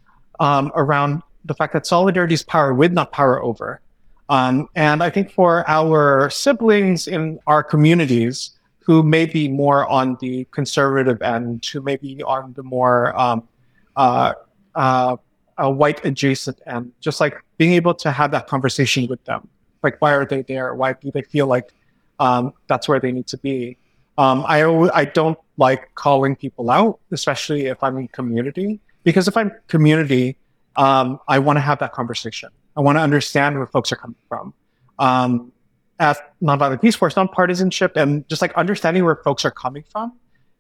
um, 0.40 0.72
around 0.74 1.22
the 1.46 1.54
fact 1.54 1.72
that 1.72 1.86
solidarity 1.86 2.34
is 2.34 2.42
power 2.42 2.74
with, 2.74 2.92
not 2.92 3.12
power 3.12 3.42
over. 3.42 3.80
Um, 4.28 4.68
and 4.74 5.02
I 5.02 5.10
think 5.10 5.30
for 5.30 5.68
our 5.68 6.28
siblings 6.30 7.06
in 7.06 7.38
our 7.46 7.62
communities 7.62 8.58
who 8.80 9.02
may 9.02 9.26
be 9.26 9.48
more 9.48 9.86
on 9.86 10.16
the 10.20 10.46
conservative 10.50 11.20
end, 11.22 11.64
who 11.66 11.80
may 11.80 11.96
be 11.96 12.22
on 12.22 12.52
the 12.54 12.62
more 12.62 13.18
um, 13.18 13.48
uh, 13.96 14.32
uh, 14.74 15.16
a 15.58 15.70
white 15.70 16.04
adjacent 16.04 16.60
end, 16.66 16.92
just 17.00 17.20
like 17.20 17.42
being 17.56 17.72
able 17.72 17.94
to 17.94 18.10
have 18.12 18.30
that 18.30 18.46
conversation 18.46 19.06
with 19.06 19.24
them. 19.24 19.48
Like, 19.82 20.00
why 20.00 20.12
are 20.12 20.26
they 20.26 20.42
there? 20.42 20.74
Why 20.74 20.92
do 20.92 21.10
they 21.10 21.22
feel 21.22 21.46
like 21.46 21.70
um, 22.18 22.52
that's 22.66 22.88
where 22.88 23.00
they 23.00 23.12
need 23.12 23.26
to 23.28 23.38
be? 23.38 23.76
Um, 24.18 24.44
I, 24.46 24.64
I 24.94 25.04
don't 25.04 25.38
like 25.56 25.94
calling 25.94 26.36
people 26.36 26.70
out, 26.70 27.00
especially 27.12 27.66
if 27.66 27.82
I'm 27.82 27.96
in 27.98 28.08
community, 28.08 28.80
because 29.04 29.28
if 29.28 29.36
I'm 29.36 29.52
community, 29.68 30.36
um, 30.76 31.18
I 31.28 31.38
want 31.38 31.56
to 31.56 31.60
have 31.60 31.78
that 31.80 31.92
conversation. 31.92 32.50
I 32.76 32.80
want 32.80 32.96
to 32.96 33.02
understand 33.02 33.56
where 33.56 33.66
folks 33.66 33.90
are 33.92 33.96
coming 33.96 34.16
from. 34.28 34.54
Um, 34.98 35.52
Nonviolent 35.98 36.82
Peace 36.82 36.94
Force, 36.94 37.14
nonpartisanship, 37.14 37.96
and 37.96 38.28
just 38.28 38.42
like 38.42 38.52
understanding 38.54 39.04
where 39.04 39.16
folks 39.16 39.44
are 39.44 39.50
coming 39.50 39.84
from, 39.90 40.12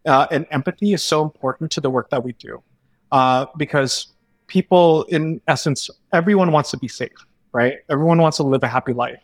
uh, 0.06 0.26
and 0.30 0.46
empathy 0.50 0.94
is 0.94 1.02
so 1.02 1.22
important 1.22 1.70
to 1.72 1.80
the 1.80 1.90
work 1.90 2.08
that 2.10 2.24
we 2.24 2.32
do, 2.32 2.62
uh, 3.12 3.44
because 3.58 4.14
people, 4.46 5.04
in 5.04 5.40
essence, 5.46 5.90
everyone 6.12 6.52
wants 6.52 6.70
to 6.70 6.78
be 6.78 6.88
safe, 6.88 7.12
right? 7.52 7.74
Everyone 7.90 8.18
wants 8.18 8.38
to 8.38 8.44
live 8.44 8.62
a 8.62 8.68
happy 8.68 8.94
life. 8.94 9.20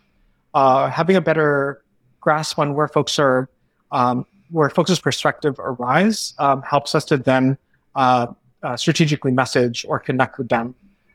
Uh, 0.52 0.90
having 0.90 1.16
a 1.16 1.20
better 1.20 1.82
grasp 2.20 2.58
on 2.58 2.74
where 2.74 2.88
folks 2.88 3.18
are, 3.18 3.48
um, 3.90 4.26
where 4.50 4.68
folks' 4.68 5.00
perspective 5.00 5.58
arise, 5.58 6.34
um, 6.38 6.60
helps 6.60 6.94
us 6.94 7.06
to 7.06 7.16
then 7.16 7.56
uh, 7.94 8.26
uh, 8.62 8.76
strategically 8.76 9.32
message 9.32 9.86
or 9.88 9.98
connect 9.98 10.36
with 10.36 10.48
them 10.50 10.74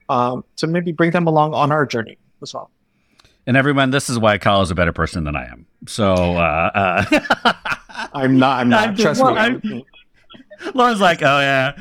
um, 0.10 0.43
to 0.58 0.67
maybe 0.67 0.91
bring 0.91 1.12
them 1.12 1.28
along 1.28 1.54
on 1.54 1.72
our 1.72 1.86
journey 1.86 2.17
as 2.41 2.54
well. 2.54 2.72
And 3.46 3.56
everyone, 3.56 3.91
this 3.91 4.10
is 4.10 4.20
why 4.20 4.38
Kala 4.38 4.63
is 4.63 4.72
a 4.72 4.76
better 4.76 4.91
person 4.91 5.24
than 5.24 5.36
I 5.36 5.46
am. 5.46 5.65
So 5.88 6.13
uh, 6.13 7.06
uh 7.13 7.54
I'm 8.13 8.38
not. 8.38 8.60
I'm 8.60 8.70
not. 8.70 8.98
Trust 8.98 9.22
well, 9.22 9.60
me. 9.63 9.86
Lauren's 10.74 11.00
like, 11.00 11.22
oh 11.22 11.39
yeah. 11.39 11.78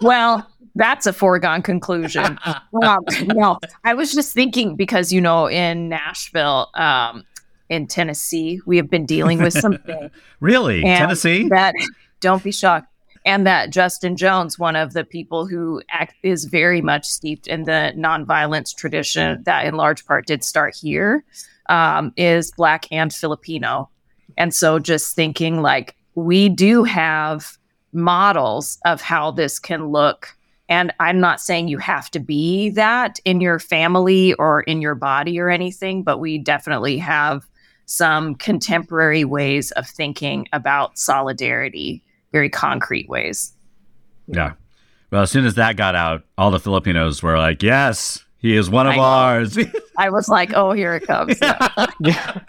well, 0.00 0.50
that's 0.74 1.06
a 1.06 1.12
foregone 1.12 1.62
conclusion. 1.62 2.38
um, 2.82 3.04
no, 3.24 3.58
I 3.84 3.94
was 3.94 4.14
just 4.14 4.32
thinking 4.32 4.76
because 4.76 5.12
you 5.12 5.20
know 5.20 5.48
in 5.48 5.88
Nashville, 5.88 6.70
um, 6.74 7.24
in 7.68 7.86
Tennessee, 7.86 8.60
we 8.64 8.76
have 8.76 8.88
been 8.88 9.04
dealing 9.04 9.42
with 9.42 9.52
something. 9.52 10.10
really, 10.40 10.82
Tennessee? 10.82 11.48
That 11.48 11.74
don't 12.20 12.42
be 12.42 12.52
shocked. 12.52 12.88
And 13.28 13.46
that 13.46 13.68
Justin 13.68 14.16
Jones, 14.16 14.58
one 14.58 14.74
of 14.74 14.94
the 14.94 15.04
people 15.04 15.46
who 15.46 15.82
act, 15.90 16.14
is 16.22 16.46
very 16.46 16.80
much 16.80 17.04
steeped 17.04 17.46
in 17.46 17.64
the 17.64 17.92
nonviolence 17.94 18.74
tradition 18.74 19.42
that, 19.42 19.66
in 19.66 19.74
large 19.74 20.06
part, 20.06 20.26
did 20.26 20.42
start 20.42 20.74
here, 20.74 21.22
um, 21.68 22.10
is 22.16 22.50
black 22.52 22.86
and 22.90 23.12
Filipino. 23.12 23.90
And 24.38 24.54
so, 24.54 24.78
just 24.78 25.14
thinking 25.14 25.60
like 25.60 25.94
we 26.14 26.48
do 26.48 26.84
have 26.84 27.58
models 27.92 28.78
of 28.86 29.02
how 29.02 29.30
this 29.30 29.58
can 29.58 29.88
look 29.88 30.34
And 30.68 30.92
I'm 31.00 31.20
not 31.20 31.40
saying 31.40 31.68
you 31.68 31.78
have 31.78 32.10
to 32.10 32.20
be 32.20 32.70
that 32.70 33.18
in 33.24 33.40
your 33.40 33.58
family 33.58 34.34
or 34.34 34.62
in 34.62 34.82
your 34.82 34.94
body 34.94 35.40
or 35.40 35.48
anything, 35.48 36.02
but 36.02 36.18
we 36.18 36.38
definitely 36.38 36.98
have 36.98 37.46
some 37.86 38.34
contemporary 38.34 39.24
ways 39.24 39.70
of 39.72 39.88
thinking 39.88 40.46
about 40.52 40.98
solidarity, 40.98 42.02
very 42.32 42.50
concrete 42.50 43.08
ways. 43.08 43.52
Yeah. 44.26 44.52
Well, 45.10 45.22
as 45.22 45.30
soon 45.30 45.46
as 45.46 45.54
that 45.54 45.76
got 45.76 45.94
out, 45.94 46.22
all 46.36 46.50
the 46.50 46.60
Filipinos 46.60 47.22
were 47.22 47.38
like, 47.38 47.62
yes, 47.62 48.24
he 48.38 48.56
is 48.56 48.68
one 48.68 48.86
of 48.86 48.94
I 48.94 48.98
ours. 48.98 49.58
I 49.96 50.10
was 50.10 50.28
like, 50.28 50.52
oh, 50.54 50.72
here 50.72 50.94
it 50.94 51.06
comes. 51.06 51.38
Yeah. 51.42 51.86
Yeah. 52.00 52.40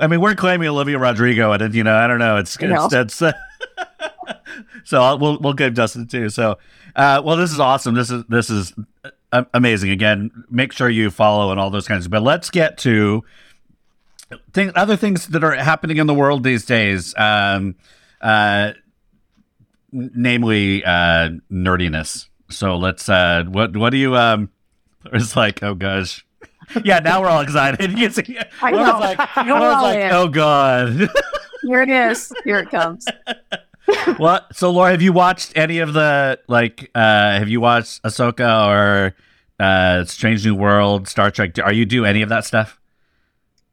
I 0.00 0.06
mean, 0.06 0.20
we're 0.20 0.34
claiming 0.34 0.66
Olivia 0.68 0.98
Rodrigo, 0.98 1.52
and 1.52 1.74
you 1.74 1.84
know, 1.84 1.94
I 1.94 2.06
don't 2.06 2.18
know. 2.18 2.38
It's 2.38 2.56
I 2.62 2.66
know. 2.66 2.86
it's, 2.86 2.94
it's 2.94 3.20
uh, 3.20 3.32
so 4.84 5.02
I'll, 5.02 5.18
we'll 5.18 5.38
we'll 5.40 5.52
give 5.52 5.74
Justin 5.74 6.06
too. 6.06 6.30
So, 6.30 6.58
uh, 6.96 7.20
well, 7.22 7.36
this 7.36 7.52
is 7.52 7.60
awesome. 7.60 7.94
This 7.94 8.10
is 8.10 8.24
this 8.28 8.48
is 8.48 8.72
uh, 9.32 9.44
amazing. 9.52 9.90
Again, 9.90 10.30
make 10.48 10.72
sure 10.72 10.88
you 10.88 11.10
follow 11.10 11.50
and 11.50 11.60
all 11.60 11.68
those 11.68 11.86
kinds. 11.86 12.06
of 12.06 12.10
But 12.10 12.22
let's 12.22 12.48
get 12.50 12.78
to 12.78 13.22
thing, 14.52 14.70
other 14.74 14.96
things 14.96 15.26
that 15.28 15.42
are 15.44 15.54
happening 15.54 15.96
in 15.98 16.06
the 16.06 16.14
world 16.14 16.42
these 16.44 16.64
days. 16.64 17.14
Um, 17.16 17.76
uh, 18.20 18.72
namely, 19.92 20.84
uh, 20.84 21.30
nerdiness. 21.50 22.28
So 22.50 22.76
let's. 22.76 23.08
Uh, 23.08 23.44
what 23.48 23.76
what 23.76 23.90
do 23.90 23.96
you 23.96 24.16
um? 24.16 24.50
It's 25.12 25.36
like, 25.36 25.62
oh 25.62 25.74
gosh. 25.74 26.24
Yeah, 26.82 27.00
now 27.00 27.20
we're 27.20 27.28
all 27.28 27.40
excited. 27.42 27.92
You 27.98 28.08
see, 28.08 28.38
I 28.62 28.70
know. 28.70 28.98
like, 28.98 29.18
like, 29.18 30.12
oh 30.12 30.28
god. 30.28 31.10
Here 31.62 31.82
it 31.82 31.90
is. 31.90 32.32
Here 32.44 32.58
it 32.60 32.70
comes. 32.70 33.06
what? 34.16 34.54
So, 34.56 34.70
Laura, 34.70 34.90
have 34.92 35.02
you 35.02 35.12
watched 35.12 35.52
any 35.56 35.78
of 35.80 35.92
the 35.92 36.38
like? 36.48 36.90
uh 36.94 37.38
Have 37.38 37.48
you 37.48 37.60
watched 37.60 38.02
Ahsoka 38.02 38.66
or 38.66 39.14
uh 39.62 40.04
Strange 40.06 40.44
New 40.46 40.54
World, 40.54 41.06
Star 41.06 41.30
Trek? 41.30 41.58
Are 41.58 41.72
you 41.72 41.84
do 41.84 42.06
any 42.06 42.22
of 42.22 42.30
that 42.30 42.46
stuff? 42.46 42.80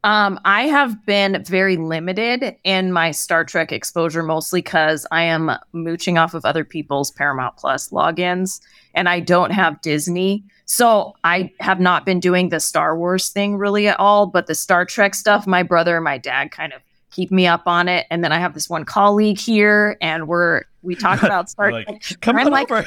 Um, 0.04 0.40
I 0.44 0.62
have 0.66 1.04
been 1.06 1.44
very 1.44 1.76
limited 1.76 2.56
in 2.64 2.92
my 2.92 3.12
Star 3.12 3.44
Trek 3.44 3.70
exposure, 3.70 4.22
mostly 4.24 4.60
because 4.60 5.06
I 5.12 5.22
am 5.22 5.52
mooching 5.72 6.18
off 6.18 6.34
of 6.34 6.44
other 6.44 6.64
people's 6.64 7.12
Paramount 7.12 7.56
Plus 7.56 7.90
logins, 7.90 8.60
and 8.94 9.08
I 9.08 9.20
don't 9.20 9.50
have 9.52 9.80
Disney. 9.80 10.42
So 10.64 11.14
I 11.22 11.52
have 11.60 11.78
not 11.78 12.04
been 12.04 12.18
doing 12.18 12.48
the 12.48 12.58
Star 12.58 12.96
Wars 12.98 13.28
thing 13.28 13.56
really 13.56 13.86
at 13.86 14.00
all, 14.00 14.26
but 14.26 14.48
the 14.48 14.56
Star 14.56 14.84
Trek 14.84 15.14
stuff, 15.14 15.46
my 15.46 15.62
brother 15.62 15.96
and 15.96 16.04
my 16.04 16.18
dad 16.18 16.50
kind 16.50 16.72
of 16.72 16.82
keep 17.12 17.30
me 17.30 17.46
up 17.46 17.62
on 17.66 17.88
it. 17.88 18.06
And 18.10 18.24
then 18.24 18.32
I 18.32 18.38
have 18.40 18.54
this 18.54 18.68
one 18.68 18.84
colleague 18.84 19.38
here, 19.38 19.96
and 20.00 20.26
we're 20.26 20.62
we 20.82 20.96
talk 20.96 21.22
about 21.22 21.48
Star 21.48 21.70
Like, 21.70 22.00
Trek. 22.00 22.20
Come 22.22 22.36
I'm 22.38 22.46
on 22.46 22.52
like- 22.52 22.70
over. 22.72 22.84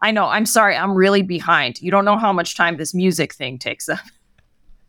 I 0.00 0.10
know. 0.10 0.26
I'm 0.26 0.46
sorry. 0.46 0.76
I'm 0.76 0.94
really 0.94 1.22
behind. 1.22 1.80
You 1.82 1.90
don't 1.90 2.04
know 2.04 2.16
how 2.18 2.32
much 2.32 2.56
time 2.56 2.76
this 2.78 2.94
music 2.94 3.34
thing 3.34 3.58
takes 3.58 3.88
up. 3.88 3.98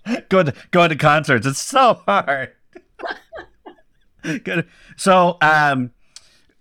Going 0.29 0.47
to 0.47 0.53
going 0.71 0.89
to 0.89 0.95
concerts. 0.95 1.47
It's 1.47 1.59
so 1.59 2.01
hard. 2.07 2.51
Good. 4.43 4.67
So, 4.97 5.37
um, 5.41 5.91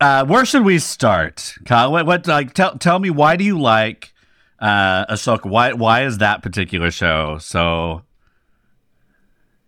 uh, 0.00 0.24
where 0.26 0.44
should 0.44 0.64
we 0.64 0.78
start, 0.78 1.54
Kala? 1.66 1.90
What, 1.90 2.06
what 2.06 2.26
like 2.26 2.54
tell 2.54 2.76
tell 2.78 2.98
me 2.98 3.10
why 3.10 3.36
do 3.36 3.44
you 3.44 3.58
like 3.58 4.12
uh 4.60 5.06
Ahsoka? 5.06 5.46
Why 5.46 5.72
why 5.72 6.04
is 6.04 6.18
that 6.18 6.42
particular 6.42 6.90
show 6.90 7.38
so? 7.38 8.02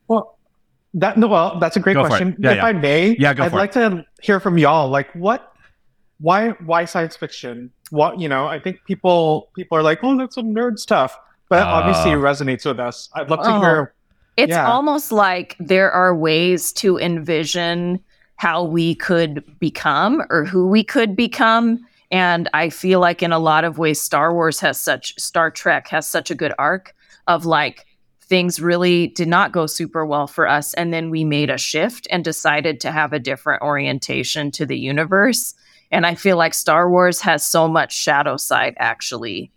Well, 0.09 0.39
that 0.95 1.17
no, 1.19 1.27
well, 1.29 1.59
that's 1.59 1.77
a 1.77 1.81
great 1.81 1.97
question. 1.97 2.37
Yeah, 2.39 2.51
if 2.53 2.57
yeah. 2.57 2.67
I 2.67 2.73
may, 2.73 3.17
Yeah, 3.19 3.35
go 3.35 3.45
I'd 3.45 3.51
for 3.51 3.57
it. 3.57 3.61
like 3.61 3.73
to 3.73 4.05
hear 4.23 4.41
from 4.41 4.57
y'all. 4.59 4.89
Like, 4.89 5.13
what, 5.15 5.53
why, 6.19 6.51
why 6.51 6.85
science 6.87 7.17
fiction? 7.17 7.71
What 7.91 8.21
you 8.21 8.29
know? 8.29 8.47
I 8.47 8.59
think 8.59 8.85
people 8.87 9.51
people 9.55 9.77
are 9.79 9.83
like, 9.83 10.01
oh, 10.03 10.17
that's 10.17 10.35
some 10.35 10.55
nerd 10.55 10.79
stuff, 10.79 11.17
but 11.49 11.63
Ah. 11.63 11.75
obviously 11.81 12.11
it 12.13 12.17
resonates 12.19 12.65
with 12.65 12.81
us. 12.81 13.09
I'd 13.15 13.31
love 13.31 13.43
to 13.45 13.51
Oh. 13.55 13.61
hear. 13.61 13.95
It's 14.37 14.51
Yeah. 14.51 14.71
almost 14.71 15.13
like 15.13 15.57
there 15.59 15.91
are 15.91 16.15
ways 16.15 16.73
to 16.75 16.99
envision 16.99 18.01
how 18.37 18.63
we 18.65 18.95
could 18.95 19.43
become 19.59 20.23
or 20.29 20.45
who 20.45 20.67
we 20.69 20.85
could 20.85 21.17
become. 21.17 21.81
And 22.11 22.49
I 22.53 22.69
feel 22.69 23.01
like 23.01 23.23
in 23.23 23.33
a 23.33 23.39
lot 23.39 23.65
of 23.65 23.79
ways, 23.79 24.01
Star 24.01 24.33
Wars 24.33 24.61
has 24.61 24.79
such, 24.81 25.15
Star 25.19 25.51
Trek 25.51 25.89
has 25.89 26.07
such 26.09 26.31
a 26.31 26.35
good 26.35 26.53
arc 26.59 26.95
of 27.27 27.47
like 27.47 27.87
things 28.29 28.61
really 28.61 29.07
did 29.09 29.29
not 29.29 29.53
go 29.53 29.67
super 29.67 30.05
well 30.05 30.27
for 30.27 30.47
us. 30.49 30.75
And 30.75 30.93
then 30.93 31.11
we 31.11 31.25
made 31.25 31.49
a 31.49 31.57
shift 31.57 32.07
and 32.11 32.23
decided 32.25 32.81
to 32.81 32.91
have 32.93 33.13
a 33.13 33.19
different 33.19 33.63
orientation 33.63 34.51
to 34.53 34.67
the 34.67 34.79
universe. 34.79 35.55
And 35.91 36.05
I 36.05 36.15
feel 36.17 36.37
like 36.37 36.53
Star 36.53 36.91
Wars 36.91 37.21
has 37.23 37.43
so 37.45 37.69
much 37.69 37.93
shadow 37.95 38.37
side 38.37 38.75
actually 38.79 39.51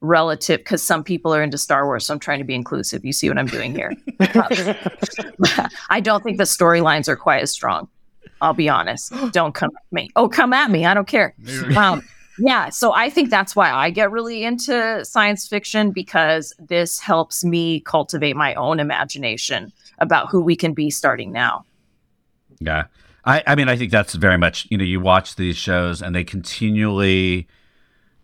relative 0.00 0.58
because 0.58 0.82
some 0.82 1.04
people 1.04 1.34
are 1.34 1.42
into 1.42 1.58
Star 1.58 1.84
Wars. 1.84 2.06
So 2.06 2.14
I'm 2.14 2.20
trying 2.20 2.38
to 2.38 2.44
be 2.44 2.54
inclusive. 2.54 3.04
You 3.04 3.12
see 3.12 3.28
what 3.28 3.38
I'm 3.38 3.46
doing 3.46 3.74
here? 3.74 3.92
I 5.90 6.00
don't 6.00 6.22
think 6.22 6.38
the 6.38 6.44
storylines 6.44 7.08
are 7.08 7.16
quite 7.16 7.42
as 7.42 7.50
strong. 7.50 7.88
I'll 8.40 8.54
be 8.54 8.68
honest. 8.68 9.12
Don't 9.32 9.54
come 9.54 9.70
at 9.76 9.92
me. 9.92 10.10
Oh, 10.16 10.28
come 10.28 10.52
at 10.52 10.70
me. 10.70 10.86
I 10.86 10.94
don't 10.94 11.06
care. 11.06 11.34
Um, 11.76 12.02
yeah. 12.38 12.70
So 12.70 12.92
I 12.92 13.10
think 13.10 13.30
that's 13.30 13.54
why 13.54 13.70
I 13.70 13.90
get 13.90 14.10
really 14.10 14.44
into 14.44 15.04
science 15.04 15.46
fiction 15.46 15.90
because 15.90 16.54
this 16.58 16.98
helps 16.98 17.44
me 17.44 17.80
cultivate 17.80 18.36
my 18.36 18.54
own 18.54 18.80
imagination 18.80 19.72
about 19.98 20.30
who 20.30 20.40
we 20.40 20.56
can 20.56 20.72
be 20.72 20.90
starting 20.90 21.32
now. 21.32 21.64
Yeah. 22.60 22.84
I, 23.26 23.42
I 23.46 23.54
mean, 23.54 23.68
I 23.68 23.76
think 23.76 23.90
that's 23.90 24.14
very 24.14 24.38
much, 24.38 24.66
you 24.70 24.78
know, 24.78 24.84
you 24.84 25.00
watch 25.00 25.36
these 25.36 25.56
shows 25.56 26.00
and 26.00 26.14
they 26.14 26.24
continually 26.24 27.46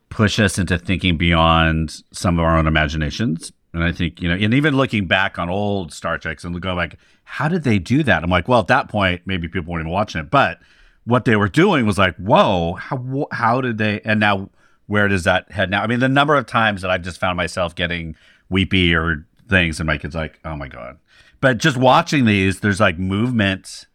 push 0.08 0.38
us 0.38 0.58
into 0.58 0.78
thinking 0.78 1.16
beyond 1.16 2.02
some 2.12 2.38
of 2.38 2.44
our 2.44 2.56
own 2.56 2.66
imaginations. 2.66 3.52
And 3.72 3.84
I 3.84 3.92
think, 3.92 4.22
you 4.22 4.28
know, 4.28 4.34
and 4.34 4.54
even 4.54 4.76
looking 4.76 5.06
back 5.06 5.38
on 5.38 5.50
old 5.50 5.92
Star 5.92 6.16
Treks 6.18 6.44
and 6.44 6.58
go 6.60 6.74
like, 6.74 6.96
how 7.24 7.48
did 7.48 7.64
they 7.64 7.78
do 7.78 8.02
that? 8.04 8.22
I'm 8.22 8.30
like, 8.30 8.48
well, 8.48 8.60
at 8.60 8.68
that 8.68 8.88
point, 8.88 9.22
maybe 9.26 9.48
people 9.48 9.72
weren't 9.72 9.82
even 9.82 9.92
watching 9.92 10.20
it. 10.20 10.30
But 10.30 10.60
what 11.04 11.24
they 11.24 11.36
were 11.36 11.48
doing 11.48 11.84
was 11.86 11.98
like, 11.98 12.16
whoa, 12.16 12.74
how, 12.74 13.26
how 13.32 13.60
did 13.60 13.78
they, 13.78 14.00
and 14.02 14.20
now 14.20 14.48
where 14.86 15.08
does 15.08 15.24
that 15.24 15.50
head 15.52 15.70
now? 15.70 15.82
I 15.82 15.86
mean, 15.86 16.00
the 16.00 16.08
number 16.08 16.34
of 16.36 16.46
times 16.46 16.82
that 16.82 16.90
I've 16.90 17.02
just 17.02 17.20
found 17.20 17.36
myself 17.36 17.74
getting 17.74 18.16
weepy 18.48 18.94
or 18.94 19.26
things 19.48 19.80
and 19.80 19.86
my 19.86 19.98
kid's 19.98 20.14
like, 20.14 20.38
oh 20.44 20.56
my 20.56 20.68
God. 20.68 20.98
But 21.40 21.58
just 21.58 21.76
watching 21.76 22.24
these, 22.24 22.60
there's 22.60 22.80
like 22.80 22.98
movement 22.98 23.86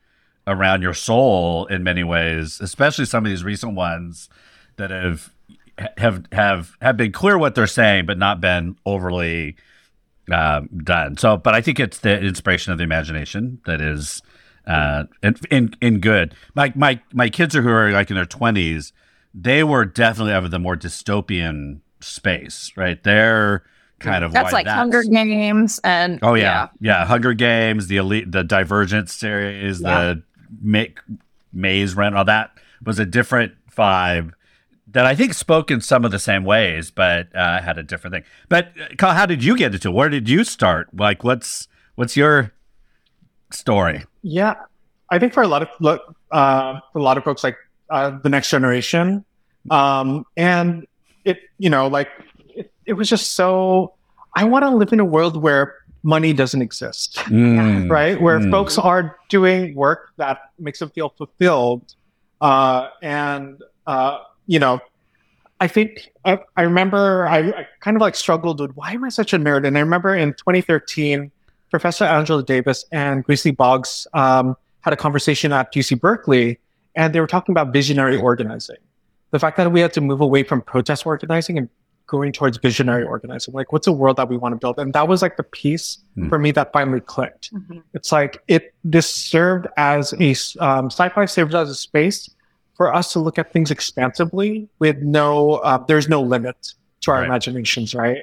around 0.46 0.82
your 0.82 0.94
soul 0.94 1.66
in 1.68 1.84
many 1.84 2.04
ways, 2.04 2.60
especially 2.62 3.06
some 3.06 3.26
of 3.26 3.30
these 3.30 3.44
recent 3.44 3.76
ones 3.76 4.30
that 4.78 4.90
have 4.90 5.31
have 5.98 6.26
have 6.32 6.78
have 6.82 6.98
been 6.98 7.12
clear 7.12 7.38
what 7.38 7.56
they're 7.56 7.68
saying, 7.68 8.06
but 8.06 8.18
not 8.18 8.42
been 8.42 8.78
overly 8.86 9.56
um, 10.32 10.70
done. 10.84 11.18
So, 11.18 11.38
but 11.38 11.54
I 11.54 11.62
think 11.62 11.80
it's 11.80 12.00
the 12.00 12.20
inspiration 12.20 12.72
of 12.72 12.78
the 12.78 12.84
imagination 12.84 13.62
that 13.66 13.82
is 13.82 14.22
uh, 14.68 15.06
in, 15.24 15.36
in 15.50 15.76
in 15.82 16.00
good. 16.00 16.36
My 16.56 16.72
my 16.76 17.02
my 17.14 17.30
kids 17.30 17.56
are 17.56 17.62
who 17.62 17.70
are 17.70 17.92
like 17.92 18.10
in 18.10 18.16
their 18.16 18.26
twenties. 18.26 18.94
They 19.34 19.64
were 19.64 19.86
definitely 19.86 20.34
of 20.34 20.52
the 20.52 20.60
more 20.60 20.76
dystopian 20.76 21.80
space, 22.02 22.74
right? 22.76 23.02
They're 23.02 23.64
kind 24.00 24.24
of 24.24 24.34
That's 24.34 24.52
like 24.52 24.68
Hunger 24.68 25.04
Games 25.04 25.80
and 25.84 26.20
Oh 26.22 26.34
yeah. 26.34 26.68
yeah, 26.80 27.06
Hunger 27.06 27.34
Games, 27.34 27.88
the 27.88 27.98
elite, 27.98 28.32
the 28.32 28.44
Divergent 28.44 29.10
series, 29.10 29.80
the 29.80 30.22
Ma- 30.62 30.84
Maze 31.54 31.96
Run, 31.96 32.14
all 32.14 32.26
that 32.26 32.52
was 32.84 33.00
a 33.00 33.06
different 33.06 33.54
vibe 33.76 34.34
that 34.92 35.06
I 35.06 35.16
think 35.16 35.34
spoke 35.34 35.72
in 35.72 35.82
some 35.82 36.06
of 36.06 36.12
the 36.12 36.20
same 36.20 36.44
ways, 36.44 36.92
but 36.92 37.34
uh, 37.36 37.62
had 37.62 37.78
a 37.78 37.84
different 37.84 38.14
thing. 38.14 38.24
But 38.50 38.70
uh, 38.80 38.96
Kala, 38.98 39.14
how 39.14 39.26
did 39.26 39.44
you 39.44 39.56
get 39.58 39.74
into? 39.74 39.92
Where 39.92 40.10
did 40.10 40.28
you 40.30 40.44
start? 40.44 40.88
Like, 40.94 41.24
what's 41.24 41.68
what's 41.96 42.16
your 42.18 42.52
story? 43.52 44.04
Yeah, 44.22 44.56
I 45.10 45.20
think 45.20 45.34
for 45.34 45.44
a 45.44 45.48
lot 45.48 45.62
of 45.62 45.70
look, 45.80 46.16
uh, 46.32 46.80
for 46.94 47.00
a 47.00 47.04
lot 47.04 47.18
of 47.18 47.24
folks 47.24 47.44
like 47.44 47.58
uh, 47.90 48.18
the 48.24 48.30
next 48.30 48.50
generation, 48.50 49.26
um, 49.70 50.26
and 50.38 50.86
it, 51.26 51.40
you 51.58 51.70
know, 51.70 51.88
like 51.88 52.10
it, 52.50 52.72
it 52.86 52.94
was 52.94 53.10
just 53.10 53.34
so. 53.34 53.94
I 54.36 54.46
want 54.46 54.64
to 54.64 54.70
live 54.70 54.94
in 54.94 55.00
a 55.02 55.06
world 55.06 55.36
where 55.36 55.76
money 56.04 56.32
doesn't 56.34 56.62
exist, 56.62 57.16
Mm. 57.28 57.90
right? 57.98 58.20
Where 58.20 58.40
Mm. 58.40 58.50
folks 58.50 58.78
are 58.78 59.18
doing 59.30 59.76
work 59.76 60.10
that 60.18 60.52
makes 60.58 60.80
them 60.80 60.90
feel 60.90 61.10
fulfilled, 61.10 61.94
uh, 62.40 62.88
and 63.02 63.62
uh, 63.86 64.20
you 64.52 64.60
know, 64.60 64.82
I 65.62 65.68
think 65.70 66.12
I, 66.26 66.40
I 66.58 66.64
remember 66.64 67.26
I, 67.26 67.40
I 67.40 67.68
kind 67.80 67.96
of 67.96 68.02
like 68.02 68.16
struggled 68.16 68.60
with 68.60 68.72
why 68.76 68.92
am 68.92 69.06
I 69.06 69.10
such 69.10 69.32
a 69.32 69.38
nerd, 69.40 69.66
and 69.66 69.78
I 69.78 69.82
remember 69.82 70.14
in 70.14 70.34
2013. 70.34 71.32
Professor 71.70 72.04
Angela 72.04 72.44
Davis 72.44 72.84
and 72.92 73.24
Grace 73.24 73.46
Lee 73.46 73.52
Boggs 73.52 74.06
um, 74.14 74.58
had 74.82 74.92
a 74.92 74.98
conversation 74.98 75.54
at 75.54 75.74
UC 75.74 76.02
Berkeley, 76.02 76.60
and 76.98 77.16
they 77.16 77.22
were 77.22 77.28
talking 77.28 77.54
about 77.54 77.72
visionary 77.72 78.18
organizing. 78.18 78.76
The 79.30 79.40
fact 79.40 79.56
that 79.56 79.72
we 79.72 79.80
had 79.80 79.94
to 79.94 80.02
move 80.02 80.20
away 80.20 80.44
from 80.44 80.62
protest 80.62 81.06
organizing 81.06 81.58
and 81.58 81.70
going 82.08 82.34
towards 82.34 82.58
visionary 82.58 83.06
organizing. 83.06 83.54
Like, 83.54 83.72
what's 83.72 83.88
a 83.88 83.94
world 83.94 84.18
that 84.18 84.28
we 84.28 84.36
want 84.36 84.52
to 84.52 84.58
build? 84.58 84.80
And 84.80 84.92
that 84.92 85.08
was 85.08 85.22
like 85.22 85.38
the 85.38 85.44
piece 85.44 85.98
Hmm. 86.16 86.28
for 86.28 86.38
me 86.38 86.52
that 86.52 86.74
finally 86.74 87.00
clicked. 87.00 87.54
Mhm. 87.54 87.82
It's 87.94 88.12
like 88.12 88.44
it 88.50 88.74
this 88.84 89.08
served 89.10 89.68
as 89.78 90.14
a 90.20 90.32
um, 90.60 90.88
sci-fi 90.88 91.24
served 91.24 91.56
as 91.56 91.70
a 91.70 91.76
space 91.76 92.30
for 92.76 92.94
us 92.94 93.12
to 93.14 93.20
look 93.20 93.38
at 93.38 93.52
things 93.52 93.72
expansively 93.72 94.68
with 94.80 94.98
no, 95.00 95.54
uh, 95.56 95.78
there's 95.88 96.10
no 96.10 96.22
limit 96.22 96.74
to 97.02 97.12
our 97.12 97.18
Right. 97.20 97.26
imaginations, 97.26 97.94
right? 97.94 98.18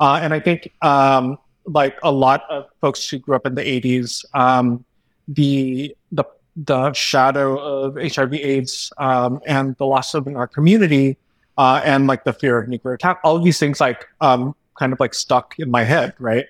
Uh, 0.00 0.20
and 0.22 0.34
I 0.34 0.40
think 0.40 0.72
um, 0.82 1.38
like 1.64 1.96
a 2.02 2.12
lot 2.12 2.44
of 2.50 2.66
folks 2.80 3.08
who 3.08 3.18
grew 3.18 3.34
up 3.36 3.46
in 3.46 3.54
the 3.54 3.62
80s, 3.62 4.24
um, 4.34 4.84
the 5.28 5.96
the 6.12 6.24
the 6.56 6.92
shadow 6.92 7.58
of 7.58 7.96
HIV/AIDS 7.96 8.92
um, 8.98 9.40
and 9.46 9.76
the 9.76 9.84
loss 9.86 10.14
of 10.14 10.26
our 10.28 10.46
community, 10.46 11.16
uh, 11.58 11.80
and 11.84 12.06
like 12.06 12.24
the 12.24 12.32
fear 12.32 12.58
of 12.58 12.68
nuclear 12.68 12.94
attack, 12.94 13.18
all 13.24 13.36
of 13.36 13.42
these 13.44 13.58
things 13.58 13.80
like 13.80 14.06
um, 14.20 14.54
kind 14.78 14.92
of 14.92 15.00
like 15.00 15.14
stuck 15.14 15.54
in 15.58 15.70
my 15.70 15.82
head, 15.84 16.14
right? 16.18 16.46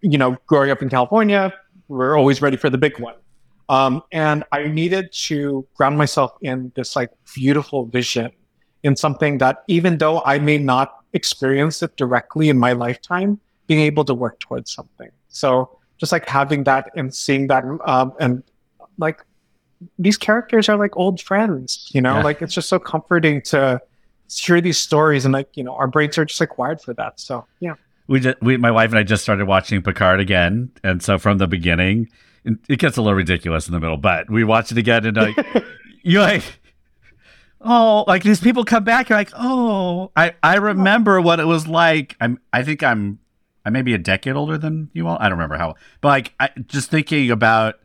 You 0.00 0.18
know, 0.18 0.36
growing 0.46 0.70
up 0.70 0.82
in 0.82 0.88
California, 0.88 1.52
we're 1.88 2.16
always 2.16 2.40
ready 2.42 2.56
for 2.56 2.68
the 2.70 2.78
big 2.78 2.98
one. 3.00 3.14
Um, 3.68 4.02
and 4.12 4.44
I 4.52 4.64
needed 4.68 5.12
to 5.28 5.66
ground 5.74 5.98
myself 5.98 6.32
in 6.42 6.72
this 6.74 6.96
like 6.96 7.10
beautiful 7.34 7.86
vision 7.86 8.30
in 8.82 8.96
something 8.96 9.38
that 9.38 9.64
even 9.68 9.98
though 9.98 10.22
I 10.24 10.38
may 10.38 10.56
not 10.58 10.94
experience 11.12 11.82
it 11.82 11.96
directly 11.96 12.48
in 12.48 12.58
my 12.58 12.72
lifetime, 12.72 13.40
being 13.66 13.80
able 13.80 14.04
to 14.06 14.14
work 14.14 14.40
towards 14.40 14.72
something. 14.72 15.10
So 15.28 15.78
just 15.98 16.12
like 16.12 16.26
having 16.28 16.64
that 16.64 16.90
and 16.96 17.14
seeing 17.14 17.48
that, 17.48 17.64
um, 17.84 18.12
and 18.20 18.42
like 18.98 19.24
these 19.98 20.16
characters 20.16 20.68
are 20.68 20.76
like 20.76 20.96
old 20.96 21.20
friends, 21.20 21.90
you 21.92 22.00
know, 22.00 22.16
Yeah. 22.16 22.22
like 22.24 22.40
it's 22.42 22.54
just 22.54 22.68
so 22.68 22.78
comforting 22.78 23.42
to 23.42 23.80
hear 24.30 24.60
these 24.60 24.78
stories 24.78 25.24
and 25.24 25.32
like, 25.34 25.48
you 25.56 25.62
know, 25.64 25.74
our 25.74 25.86
brains 25.86 26.16
are 26.18 26.24
just 26.24 26.40
like 26.40 26.56
wired 26.58 26.80
for 26.80 26.94
that. 26.94 27.20
So 27.20 27.46
yeah. 27.60 27.74
We 28.08 28.20
just 28.20 28.40
we 28.42 28.56
my 28.56 28.70
wife 28.70 28.90
and 28.90 28.98
I 28.98 29.04
just 29.04 29.22
started 29.22 29.46
watching 29.46 29.82
Picard 29.82 30.18
again, 30.18 30.72
and 30.82 31.02
so 31.02 31.18
from 31.18 31.38
the 31.38 31.46
beginning, 31.46 32.08
it 32.44 32.78
gets 32.78 32.96
a 32.96 33.02
little 33.02 33.16
ridiculous 33.16 33.68
in 33.68 33.74
the 33.74 33.80
middle, 33.80 33.98
but 33.98 34.28
we 34.28 34.42
watch 34.42 34.72
it 34.72 34.78
again, 34.78 35.06
and 35.06 35.16
like 35.16 35.36
you're 36.02 36.22
like. 36.22 36.42
Oh, 37.60 38.04
like 38.06 38.22
these 38.22 38.40
people 38.40 38.64
come 38.64 38.84
back. 38.84 39.08
You're 39.08 39.18
like, 39.18 39.32
oh, 39.34 40.12
I, 40.14 40.36
I 40.44 40.58
remember 40.58 41.20
what 41.20 41.40
it 41.40 41.44
was 41.44 41.66
like. 41.66 42.14
I'm, 42.20 42.38
I 42.52 42.62
think 42.62 42.84
I'm, 42.84 43.18
I 43.64 43.70
may 43.70 43.82
be 43.82 43.94
a 43.94 43.98
decade 43.98 44.36
older 44.36 44.56
than 44.56 44.90
you 44.92 45.08
all. 45.08 45.16
I 45.18 45.24
don't 45.24 45.38
remember 45.38 45.56
how, 45.56 45.74
but 46.00 46.08
like, 46.08 46.34
I 46.38 46.50
just 46.68 46.88
thinking 46.88 47.32
about 47.32 47.80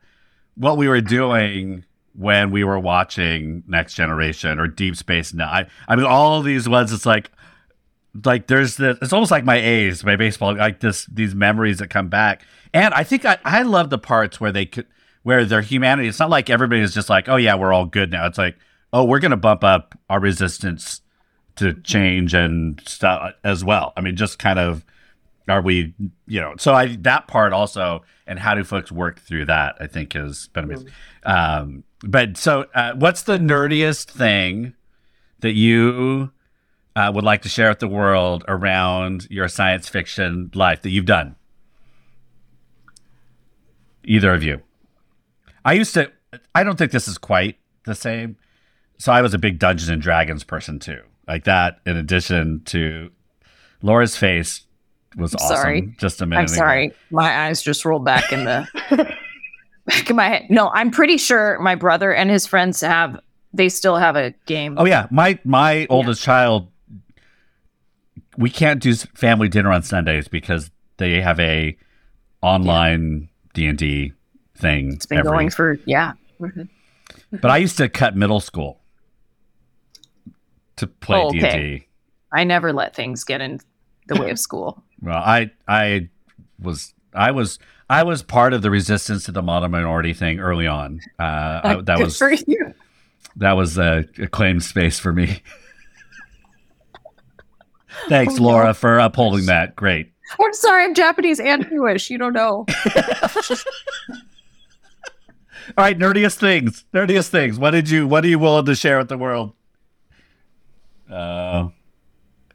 what 0.53 0.77
we 0.77 0.87
were 0.87 1.01
doing 1.01 1.85
when 2.13 2.51
we 2.51 2.63
were 2.63 2.77
watching 2.77 3.63
Next 3.67 3.95
Generation 3.95 4.59
or 4.59 4.67
Deep 4.67 4.95
Space 4.95 5.33
Nine. 5.33 5.65
I, 5.87 5.91
I 5.91 5.95
mean, 5.95 6.05
all 6.05 6.37
of 6.37 6.45
these 6.45 6.69
ones. 6.69 6.93
It's 6.93 7.07
like, 7.07 7.31
like 8.23 8.47
there's 8.47 8.77
this. 8.77 8.97
It's 9.01 9.13
almost 9.13 9.31
like 9.31 9.45
my 9.45 9.57
A's, 9.57 10.03
my 10.03 10.15
baseball. 10.15 10.55
Like 10.55 10.79
this, 10.79 11.05
these 11.05 11.33
memories 11.33 11.79
that 11.79 11.89
come 11.89 12.09
back. 12.09 12.43
And 12.73 12.93
I 12.93 13.03
think 13.03 13.25
I, 13.25 13.37
I 13.43 13.63
love 13.63 13.89
the 13.89 13.97
parts 13.97 14.39
where 14.39 14.51
they 14.51 14.65
could, 14.65 14.87
where 15.23 15.45
their 15.45 15.61
humanity. 15.61 16.07
It's 16.07 16.19
not 16.19 16.29
like 16.29 16.49
everybody 16.49 16.81
is 16.81 16.93
just 16.93 17.09
like, 17.09 17.29
oh 17.29 17.37
yeah, 17.37 17.55
we're 17.55 17.73
all 17.73 17.85
good 17.85 18.11
now. 18.11 18.25
It's 18.27 18.37
like, 18.37 18.57
oh, 18.91 19.03
we're 19.03 19.19
gonna 19.19 19.37
bump 19.37 19.63
up 19.63 19.97
our 20.09 20.19
resistance 20.19 21.01
to 21.55 21.73
change 21.81 22.33
and 22.33 22.81
stuff 22.87 23.33
as 23.43 23.63
well. 23.63 23.93
I 23.95 24.01
mean, 24.01 24.15
just 24.15 24.39
kind 24.39 24.59
of 24.59 24.85
are 25.47 25.61
we, 25.61 25.93
you 26.27 26.39
know? 26.41 26.55
So 26.57 26.73
I 26.73 26.95
that 27.01 27.27
part 27.27 27.53
also, 27.53 28.03
and 28.27 28.39
how 28.39 28.55
do 28.55 28.63
folks 28.63 28.91
work 28.91 29.19
through 29.19 29.45
that? 29.45 29.75
I 29.79 29.87
think 29.87 30.13
has 30.13 30.47
been 30.47 30.65
amazing. 30.65 30.89
Um, 31.23 31.83
but 32.03 32.37
so, 32.37 32.65
uh, 32.75 32.93
what's 32.93 33.23
the 33.23 33.37
nerdiest 33.37 34.09
thing 34.09 34.73
that 35.39 35.53
you 35.53 36.31
uh, 36.95 37.11
would 37.13 37.23
like 37.23 37.41
to 37.43 37.49
share 37.49 37.69
with 37.69 37.79
the 37.79 37.87
world 37.87 38.43
around 38.47 39.27
your 39.29 39.47
science 39.47 39.89
fiction 39.89 40.51
life 40.53 40.81
that 40.83 40.89
you've 40.89 41.05
done? 41.05 41.35
Either 44.03 44.33
of 44.33 44.43
you. 44.43 44.61
I 45.65 45.73
used 45.73 45.93
to. 45.93 46.11
I 46.53 46.63
don't 46.63 46.77
think 46.77 46.91
this 46.91 47.07
is 47.07 47.17
quite 47.17 47.57
the 47.85 47.95
same. 47.95 48.37
So 48.97 49.11
I 49.11 49.21
was 49.21 49.33
a 49.33 49.37
big 49.37 49.59
Dungeons 49.59 49.89
and 49.89 50.01
Dragons 50.01 50.43
person 50.43 50.79
too. 50.79 51.01
Like 51.27 51.45
that, 51.45 51.79
in 51.85 51.95
addition 51.95 52.61
to 52.65 53.11
Laura's 53.81 54.15
face 54.15 54.65
was 55.15 55.35
awesome. 55.35 55.55
sorry. 55.55 55.95
Just 55.97 56.21
a 56.21 56.25
minute. 56.25 56.41
I'm 56.41 56.45
ago. 56.45 56.53
sorry. 56.55 56.91
My 57.11 57.47
eyes 57.47 57.61
just 57.61 57.85
rolled 57.85 58.05
back 58.05 58.31
in 58.31 58.45
the 58.45 58.67
back 59.85 60.09
of 60.09 60.15
my 60.15 60.27
head. 60.27 60.47
No, 60.49 60.69
I'm 60.69 60.91
pretty 60.91 61.17
sure 61.17 61.59
my 61.59 61.75
brother 61.75 62.13
and 62.13 62.29
his 62.29 62.45
friends 62.45 62.81
have 62.81 63.19
they 63.53 63.69
still 63.69 63.97
have 63.97 64.15
a 64.15 64.33
game. 64.45 64.75
Oh 64.77 64.85
yeah, 64.85 65.07
my 65.11 65.39
my 65.43 65.85
oldest 65.89 66.21
child. 66.21 66.67
We 68.37 68.49
can't 68.49 68.81
do 68.81 68.93
family 68.95 69.47
dinner 69.49 69.71
on 69.71 69.83
Sundays 69.83 70.27
because 70.27 70.71
they 70.97 71.21
have 71.21 71.39
a 71.39 71.77
online 72.41 73.29
D 73.53 73.67
and 73.67 73.77
D 73.77 74.13
thing. 74.57 74.93
it's 74.93 75.05
been 75.05 75.19
every- 75.19 75.31
going 75.31 75.49
for 75.49 75.77
yeah. 75.85 76.13
But 77.31 77.51
I 77.51 77.57
used 77.57 77.77
to 77.77 77.87
cut 77.89 78.15
middle 78.15 78.39
school 78.39 78.79
to 80.77 80.87
play 80.87 81.21
Oh, 81.21 81.31
D 81.31 81.39
and. 81.39 81.51
D. 81.79 81.87
I 82.31 82.43
never 82.43 82.73
let 82.73 82.95
things 82.95 83.23
get 83.23 83.41
in 83.41 83.59
the 84.07 84.15
way 84.19 84.29
of 84.31 84.39
school. 84.47 84.83
Well, 85.01 85.17
I 85.17 85.51
I 85.67 86.09
was 86.59 86.93
I 87.13 87.31
was 87.31 87.59
I 87.89 88.03
was 88.03 88.23
part 88.23 88.53
of 88.53 88.61
the 88.61 88.71
resistance 88.71 89.25
to 89.25 89.31
the 89.31 89.41
model 89.43 89.69
minority 89.69 90.13
thing 90.13 90.39
early 90.39 90.65
on. 90.67 90.99
Uh, 91.19 91.61
I, 91.63 91.81
that 91.83 91.99
was 92.03 92.17
for 92.17 92.31
you. 92.31 92.73
that 93.35 93.53
was 93.53 93.77
a, 93.77 94.05
a 94.17 94.27
claim 94.27 94.59
space 94.59 94.97
for 94.99 95.13
me. 95.13 95.41
Thanks, 98.09 98.33
Oh, 98.35 98.37
no. 98.37 98.43
Laura, 98.43 98.73
for 98.73 98.99
upholding 98.99 99.45
that. 99.47 99.75
Great. 99.75 100.11
I'm 100.39 100.53
sorry, 100.53 100.83
I'm 100.85 100.93
Japanese 100.93 101.39
and 101.39 101.67
Jewish. 101.69 102.09
You 102.09 102.17
don't 102.17 102.33
know. 102.33 102.65
All 105.77 105.83
right, 105.85 105.97
nerdiest 105.97 106.35
things. 106.35 106.83
Nerdiest 106.93 107.29
things. 107.29 107.57
What 107.57 107.71
did 107.71 107.89
you 107.89 108.05
what 108.07 108.23
are 108.25 108.27
you 108.27 108.37
willing 108.39 108.65
to 108.65 108.75
share 108.75 108.97
with 108.97 109.09
the 109.09 109.17
world? 109.17 109.53
Uh 111.09 111.69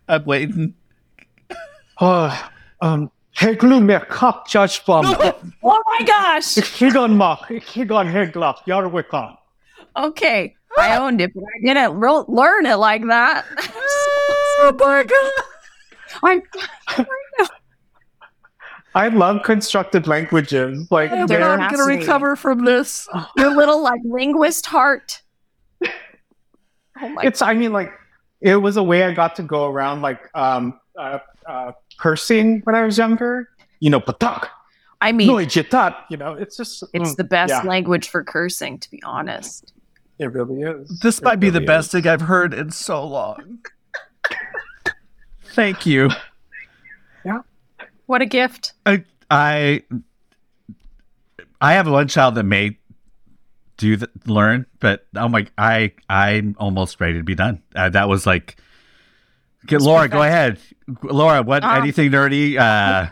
I'm 0.08 0.24
waiting. 0.24 0.74
Oh, 2.00 2.50
um, 2.80 3.10
Heglu 3.36 3.82
me 3.84 3.98
kap 4.08 4.46
judge 4.46 4.78
from 4.84 5.04
Oh 5.64 5.82
my 5.98 6.06
gosh. 6.06 6.54
Higon 6.54 7.16
mak, 7.16 7.40
Higon 7.48 8.06
Heglap, 8.12 8.58
Yarwika. 8.68 9.36
Okay, 9.96 10.54
I 10.78 10.96
owned 10.96 11.20
it, 11.20 11.34
but 11.34 11.42
I 11.42 11.60
didn't 11.66 11.94
ro- 11.98 12.24
learn 12.28 12.66
it 12.66 12.76
like 12.76 13.04
that. 13.08 13.44
Oh 14.60 14.74
my 14.78 15.04
god. 15.04 15.32
I'm 16.22 16.42
I 18.94 19.08
love 19.08 19.42
constructed 19.44 20.06
languages. 20.06 20.90
Like 20.90 21.10
They're 21.10 21.26
they're, 21.26 21.56
not 21.56 21.70
gonna 21.70 21.84
recover 21.84 22.34
from 22.34 22.64
this. 22.64 23.06
your 23.36 23.54
little 23.54 23.82
like 23.82 24.00
linguist 24.04 24.66
heart. 24.66 25.22
Oh 27.00 27.08
my 27.10 27.22
it's 27.22 27.40
I 27.40 27.54
mean 27.54 27.72
like 27.72 27.92
it 28.40 28.56
was 28.56 28.76
a 28.76 28.82
way 28.82 29.04
I 29.04 29.12
got 29.12 29.36
to 29.36 29.44
go 29.44 29.70
around 29.70 30.02
like 30.02 30.18
um 30.34 30.80
uh, 30.98 31.20
uh 31.46 31.70
cursing 31.96 32.60
when 32.64 32.74
I 32.74 32.82
was 32.82 32.98
younger. 32.98 33.48
You 33.78 33.90
know, 33.90 34.00
patak, 34.00 34.48
I 35.00 35.12
mean, 35.12 35.28
no. 35.28 35.38
You 35.38 36.16
know, 36.16 36.32
it's 36.34 36.56
just 36.56 36.82
it's 36.92 37.12
mm, 37.12 37.16
the 37.16 37.24
best 37.24 37.50
yeah. 37.50 37.62
language 37.62 38.08
for 38.08 38.24
cursing, 38.24 38.78
to 38.78 38.90
be 38.90 39.00
honest. 39.04 39.72
It 40.18 40.32
really 40.32 40.62
is. 40.62 40.98
This 41.00 41.18
It 41.18 41.24
might 41.24 41.38
be 41.38 41.50
the 41.50 41.60
really 41.60 41.66
best 41.66 41.92
thing 41.92 42.06
I've 42.08 42.22
heard 42.22 42.52
in 42.52 42.70
so 42.72 43.06
long. 43.06 43.60
Thank 45.54 45.86
you. 45.86 46.10
Yeah. 47.24 47.40
What 48.06 48.22
a 48.22 48.26
gift. 48.26 48.72
I, 48.86 49.04
I 49.30 49.82
I 51.60 51.72
have 51.74 51.88
one 51.88 52.08
child 52.08 52.36
that 52.36 52.44
may 52.44 52.78
do 53.76 53.96
the, 53.96 54.08
learn, 54.26 54.66
but 54.80 55.06
oh 55.16 55.28
my, 55.28 55.46
I 55.56 55.92
I'm 56.08 56.56
almost 56.58 57.00
ready 57.00 57.18
to 57.18 57.24
be 57.24 57.34
done. 57.34 57.62
Uh, 57.74 57.88
that 57.90 58.08
was 58.08 58.26
like, 58.26 58.56
get 59.66 59.80
Laura, 59.82 60.08
go 60.08 60.22
ahead, 60.22 60.58
Laura. 61.02 61.42
What 61.42 61.64
Um, 61.64 61.82
anything 61.82 62.10
nerdy? 62.10 62.56
Uh, 62.58 63.10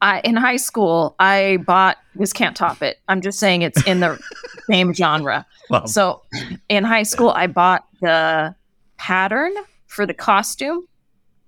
I 0.00 0.20
in 0.20 0.36
high 0.36 0.56
school, 0.56 1.14
I 1.18 1.58
bought 1.66 1.96
this 2.14 2.32
can't 2.32 2.56
top 2.56 2.82
it. 2.82 2.98
I'm 3.08 3.20
just 3.20 3.38
saying 3.38 3.62
it's 3.62 3.82
in 3.86 4.00
the 4.00 4.18
same 4.70 4.92
genre. 4.92 5.46
well, 5.70 5.86
So 5.86 6.22
in 6.68 6.84
high 6.84 7.02
school, 7.04 7.30
I 7.30 7.46
bought 7.46 7.84
the 8.00 8.54
pattern 8.96 9.54
for 9.86 10.04
the 10.06 10.14
costume 10.14 10.86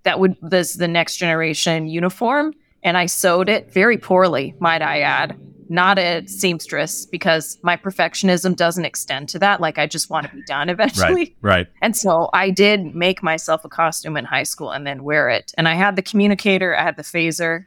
that 0.04 0.18
would 0.20 0.36
this 0.42 0.74
the 0.74 0.88
next 0.88 1.16
generation 1.16 1.86
uniform, 1.88 2.54
and 2.82 2.96
I 2.96 3.06
sewed 3.06 3.48
it 3.48 3.72
very 3.72 3.98
poorly, 3.98 4.54
might 4.58 4.82
I 4.82 5.00
add. 5.00 5.38
Not 5.72 6.00
a 6.00 6.26
seamstress 6.26 7.06
because 7.06 7.56
my 7.62 7.76
perfectionism 7.76 8.56
doesn't 8.56 8.84
extend 8.84 9.28
to 9.28 9.38
that. 9.38 9.60
Like 9.60 9.78
I 9.78 9.86
just 9.86 10.10
want 10.10 10.28
to 10.28 10.34
be 10.34 10.42
done 10.42 10.68
eventually. 10.68 11.36
right, 11.42 11.58
right. 11.58 11.66
And 11.80 11.96
so 11.96 12.28
I 12.32 12.50
did 12.50 12.92
make 12.94 13.22
myself 13.22 13.64
a 13.64 13.68
costume 13.68 14.16
in 14.16 14.24
high 14.24 14.42
school 14.42 14.72
and 14.72 14.84
then 14.84 15.04
wear 15.04 15.28
it. 15.28 15.52
And 15.56 15.68
I 15.68 15.74
had 15.74 15.94
the 15.94 16.02
communicator, 16.02 16.76
I 16.76 16.82
had 16.82 16.96
the 16.96 17.04
phaser, 17.04 17.66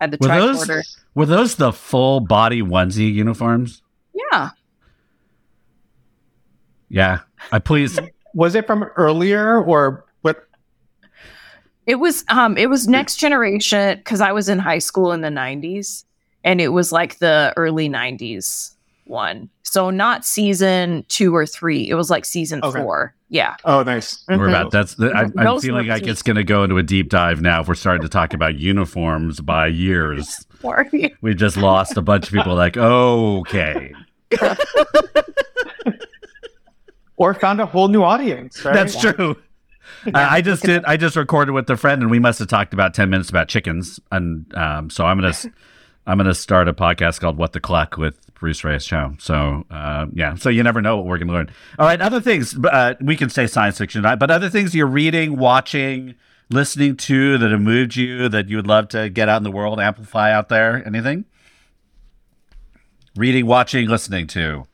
I 0.00 0.04
had 0.04 0.10
the 0.10 0.18
Were 0.20 0.28
those 0.28 0.66
tricorder. 0.66 0.82
were 1.14 1.24
those 1.26 1.54
the 1.56 1.72
full 1.72 2.20
body 2.20 2.60
onesie 2.60 3.10
uniforms? 3.10 3.80
Yeah. 4.12 4.50
Yeah, 6.90 7.20
I 7.52 7.58
please. 7.58 7.98
Was 8.34 8.54
it 8.54 8.66
from 8.66 8.82
earlier 8.96 9.62
or 9.62 9.62
what? 9.62 10.04
It 11.86 11.96
was 11.96 12.24
um 12.28 12.56
it 12.56 12.68
was 12.70 12.86
next 12.88 13.16
generation 13.16 13.98
because 13.98 14.20
I 14.20 14.32
was 14.32 14.48
in 14.48 14.58
high 14.58 14.78
school 14.78 15.12
in 15.12 15.20
the 15.22 15.28
90s 15.28 16.04
and 16.44 16.60
it 16.60 16.68
was 16.68 16.92
like 16.92 17.18
the 17.18 17.52
early 17.56 17.88
90s 17.88 18.74
one. 19.04 19.48
So 19.64 19.90
not 19.90 20.24
season 20.24 21.04
two 21.08 21.34
or 21.34 21.46
three. 21.46 21.88
It 21.88 21.94
was 21.94 22.10
like 22.10 22.24
season 22.24 22.60
Okay. 22.62 22.80
four. 22.80 23.14
Yeah. 23.28 23.56
Oh, 23.64 23.82
nice. 23.82 24.22
We're 24.28 24.36
Mhm. 24.38 24.48
about 24.48 24.70
that's. 24.72 24.94
The, 24.94 25.10
I, 25.12 25.22
I'm 25.22 25.32
Those 25.32 25.62
feeling 25.64 25.86
like 25.86 26.02
it's 26.06 26.22
going 26.22 26.36
to 26.36 26.44
go 26.44 26.64
into 26.64 26.76
a 26.78 26.82
deep 26.82 27.08
dive 27.08 27.40
now. 27.40 27.60
If 27.60 27.68
we're 27.68 27.74
starting 27.76 28.02
to 28.02 28.08
talk 28.08 28.34
about 28.34 28.58
uniforms 28.58 29.40
by 29.40 29.68
years, 29.68 30.44
we 31.22 31.34
just 31.34 31.56
lost 31.56 31.96
a 31.96 32.02
bunch 32.02 32.26
of 32.26 32.32
people. 32.32 32.54
Like, 32.56 32.76
oh, 32.76 33.38
okay, 33.40 33.92
Or 37.16 37.34
found 37.34 37.60
a 37.60 37.66
whole 37.66 37.88
new 37.88 38.02
audience. 38.02 38.64
Right? 38.64 38.72
that's 38.74 38.98
true. 38.98 39.36
I 40.14 40.36
I 40.36 40.40
just 40.40 40.62
did. 40.62 40.84
I 40.84 40.96
just 40.96 41.16
recorded 41.16 41.52
with 41.52 41.68
a 41.70 41.76
friend, 41.76 42.02
and 42.02 42.10
we 42.10 42.18
must 42.18 42.38
have 42.38 42.48
talked 42.48 42.72
about 42.72 42.94
ten 42.94 43.10
minutes 43.10 43.30
about 43.30 43.48
chickens. 43.48 44.00
And 44.10 44.52
um, 44.54 44.90
so 44.90 45.04
I'm 45.04 45.18
gonna, 45.18 45.34
I'm 46.06 46.18
gonna 46.18 46.34
start 46.34 46.68
a 46.68 46.72
podcast 46.72 47.20
called 47.20 47.36
"What 47.36 47.52
the 47.52 47.60
Cluck" 47.60 47.96
with 47.96 48.32
Bruce 48.34 48.64
Reyes 48.64 48.84
Chow. 48.84 49.14
So 49.18 49.66
uh, 49.70 50.06
yeah, 50.12 50.34
so 50.34 50.48
you 50.48 50.62
never 50.62 50.80
know 50.80 50.96
what 50.96 51.06
we're 51.06 51.18
gonna 51.18 51.32
learn. 51.32 51.50
All 51.78 51.86
right, 51.86 52.00
other 52.00 52.20
things. 52.20 52.56
Uh, 52.58 52.94
we 53.00 53.16
can 53.16 53.30
say 53.30 53.46
science 53.46 53.78
fiction, 53.78 54.02
but 54.02 54.30
other 54.30 54.48
things 54.48 54.74
you're 54.74 54.86
reading, 54.86 55.36
watching, 55.36 56.14
listening 56.50 56.96
to 56.96 57.38
that 57.38 57.50
have 57.50 57.60
moved 57.60 57.96
you 57.96 58.28
that 58.28 58.48
you 58.48 58.56
would 58.56 58.66
love 58.66 58.88
to 58.88 59.08
get 59.10 59.28
out 59.28 59.38
in 59.38 59.44
the 59.44 59.50
world, 59.50 59.80
amplify 59.80 60.32
out 60.32 60.48
there. 60.48 60.86
Anything? 60.86 61.24
Reading, 63.16 63.46
watching, 63.46 63.88
listening 63.88 64.26
to. 64.28 64.66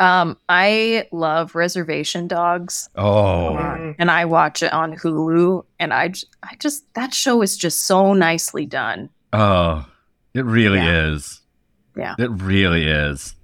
Um, 0.00 0.36
I 0.48 1.06
love 1.12 1.54
Reservation 1.54 2.26
Dogs. 2.26 2.88
Oh, 2.96 3.56
Mm. 3.60 3.94
and 3.98 4.10
I 4.10 4.24
watch 4.24 4.62
it 4.62 4.72
on 4.72 4.96
Hulu, 4.96 5.64
and 5.78 5.92
I 5.94 6.12
just 6.58 6.92
that 6.94 7.14
show 7.14 7.42
is 7.42 7.56
just 7.56 7.82
so 7.86 8.12
nicely 8.14 8.66
done. 8.66 9.10
oh, 9.32 9.86
it 10.34 10.44
really 10.44 10.78
Yeah. 10.78 11.12
is. 11.12 11.40
Yeah. 11.96 12.14
It 12.18 12.30
really 12.30 12.86
is. 12.86 13.34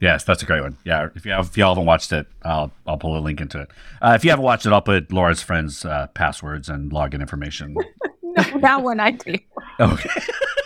Yes, 0.00 0.24
that's 0.24 0.42
a 0.42 0.46
great 0.46 0.60
one. 0.62 0.76
Yeah, 0.84 1.08
if 1.14 1.24
you 1.24 1.32
have, 1.32 1.46
if 1.46 1.56
y'all 1.56 1.70
haven't 1.74 1.86
watched 1.86 2.12
it, 2.12 2.26
I'll 2.42 2.70
I'll 2.86 2.98
pull 2.98 3.16
a 3.16 3.20
link 3.20 3.40
into 3.40 3.60
it. 3.60 3.70
Uh, 4.02 4.12
if 4.16 4.24
you 4.24 4.30
haven't 4.30 4.44
watched 4.44 4.66
it, 4.66 4.72
I'll 4.72 4.80
put 4.82 5.12
Laura's 5.12 5.42
friends' 5.42 5.84
uh, 5.84 6.06
passwords 6.14 6.68
and 6.68 6.90
login 6.92 7.20
information. 7.20 7.76
No, 8.22 8.58
that 8.60 8.82
one 8.82 9.00
I 9.00 9.12
do. 9.12 9.34
okay. 9.80 10.10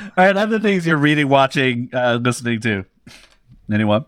All 0.00 0.24
right, 0.24 0.36
other 0.36 0.58
things 0.58 0.86
you're 0.86 0.96
reading, 0.96 1.28
watching, 1.28 1.90
uh, 1.92 2.18
listening 2.22 2.60
to. 2.60 2.84
Anyone? 3.72 4.04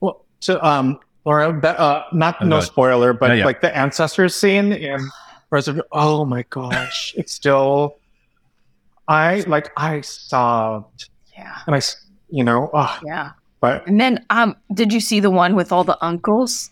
Well, 0.00 0.24
so 0.40 0.60
um, 0.62 0.98
Laura, 1.24 1.58
that, 1.60 1.78
uh, 1.78 2.04
not 2.12 2.36
Oh, 2.40 2.46
no 2.46 2.56
ahead. 2.56 2.66
spoiler, 2.66 3.12
but 3.12 3.30
Yeah, 3.30 3.34
yeah. 3.36 3.44
like 3.44 3.60
the 3.60 3.74
ancestors 3.76 4.34
scene 4.34 4.72
in 4.72 5.00
Reservoir. 5.50 5.84
Oh 5.92 6.24
my 6.24 6.44
gosh, 6.50 7.14
it's 7.16 7.32
still. 7.32 7.96
I 9.08 9.40
like 9.46 9.70
I 9.76 10.00
sobbed, 10.00 11.08
Yeah, 11.36 11.58
and 11.66 11.74
I, 11.76 11.80
you 12.28 12.44
know, 12.44 12.70
oh, 12.72 12.98
yeah. 13.04 13.32
but 13.60 13.86
And 13.86 14.00
then, 14.00 14.24
um, 14.30 14.56
did 14.74 14.92
you 14.92 15.00
see 15.00 15.20
the 15.20 15.30
one 15.30 15.54
with 15.54 15.72
all 15.72 15.84
the 15.84 16.02
uncles? 16.04 16.70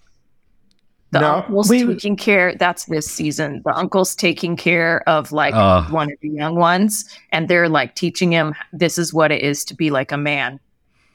The 1.12 1.20
No, 1.20 1.35
uncles 1.38 1.68
we- 1.68 1.85
taking 1.87 2.14
care. 2.16 2.55
That's 2.55 2.85
this 2.85 3.11
season. 3.11 3.62
The 3.64 3.75
uncles 3.77 4.14
taking 4.14 4.57
care 4.57 5.03
of 5.09 5.33
like 5.33 5.55
Uh. 5.55 5.83
one 5.90 6.11
of 6.12 6.18
the 6.23 6.29
young 6.29 6.55
ones, 6.55 7.05
and 7.33 7.49
they're 7.49 7.68
like 7.68 7.96
teaching 7.96 8.31
him 8.33 8.55
this 8.73 8.96
is 8.96 9.12
what 9.12 9.33
it 9.33 9.42
is 9.42 9.64
to 9.66 9.75
be 9.75 9.90
like 9.90 10.12
a 10.12 10.16
man, 10.16 10.61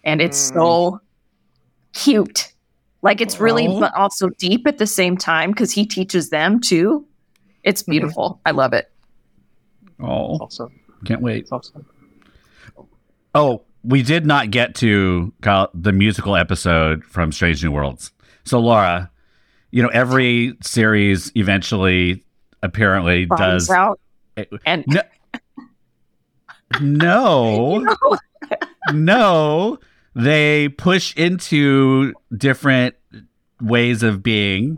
and 0.03 0.21
it's 0.21 0.51
Mm. 0.51 0.53
so 0.55 1.01
cute. 1.93 2.51
Like 3.03 3.21
it's 3.21 3.39
really, 3.39 3.67
Oh. 3.67 3.79
but 3.79 3.93
also 3.95 4.29
deep 4.37 4.67
at 4.67 4.79
the 4.79 4.87
same 4.87 5.15
time 5.15 5.51
because 5.51 5.71
he 5.71 5.85
teaches 5.85 6.29
them 6.29 6.59
too. 6.59 7.05
It's 7.63 7.83
Mhm. 7.83 7.91
beautiful. 7.91 8.41
I 8.45 8.51
love 8.51 8.73
it. 8.73 8.91
Oh, 10.01 10.37
also, 10.39 10.69
can't 11.05 11.21
wait. 11.21 11.47
awesome. 11.51 11.85
Oh, 13.33 13.61
we 13.83 14.01
did 14.01 14.25
not 14.25 14.51
get 14.51 14.75
to 14.75 15.31
Kala, 15.41 15.69
the 15.73 15.91
musical 15.91 16.35
episode 16.35 17.03
from 17.05 17.31
Strange 17.31 17.63
New 17.63 17.71
Worlds. 17.71 18.11
So, 18.43 18.59
Laura, 18.59 19.09
you 19.75 19.83
know, 19.83 19.89
every 19.89 20.55
series 20.63 21.33
eventually, 21.35 22.23
apparently, 22.63 23.25
does. 23.25 23.69
out 23.69 23.99
it- 24.37 24.49
and 24.65 24.85
No, 26.79 27.79
no, 27.79 28.17
no. 28.93 29.79
They 30.15 30.69
push 30.69 31.13
into 31.17 32.13
different 32.35 32.95
ways 33.61 34.01
of 34.01 34.23
being, 34.23 34.77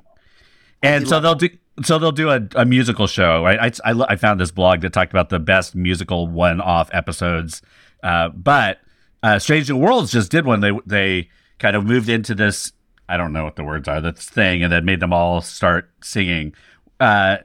and 0.81 1.07
so 1.07 1.19
they'll 1.19 1.35
do. 1.35 1.49
So 1.83 1.99
they'll 1.99 2.11
do 2.11 2.29
a, 2.29 2.41
a 2.55 2.65
musical 2.65 3.05
show, 3.05 3.43
right? 3.43 3.59
I, 3.85 3.91
I, 3.91 4.05
I 4.09 4.15
found 4.15 4.39
this 4.39 4.49
blog 4.49 4.81
that 4.81 4.93
talked 4.93 5.11
about 5.11 5.29
the 5.29 5.37
best 5.37 5.75
musical 5.75 6.25
one-off 6.27 6.89
episodes, 6.91 7.61
uh, 8.01 8.29
but 8.29 8.79
uh, 9.21 9.37
Strange 9.37 9.69
New 9.69 9.77
Worlds 9.77 10.11
just 10.11 10.31
did 10.31 10.43
one. 10.47 10.61
They 10.61 10.71
they 10.87 11.29
kind 11.59 11.75
of 11.75 11.85
moved 11.85 12.09
into 12.09 12.33
this. 12.33 12.71
I 13.09 13.17
don't 13.17 13.33
know 13.33 13.43
what 13.43 13.55
the 13.55 13.63
words 13.63 13.87
are. 13.87 14.01
This 14.01 14.25
thing, 14.25 14.63
and 14.63 14.71
that 14.71 14.83
made 14.83 14.99
them 14.99 15.13
all 15.13 15.41
start 15.41 15.89
singing. 16.01 16.53
Uh, 16.99 17.37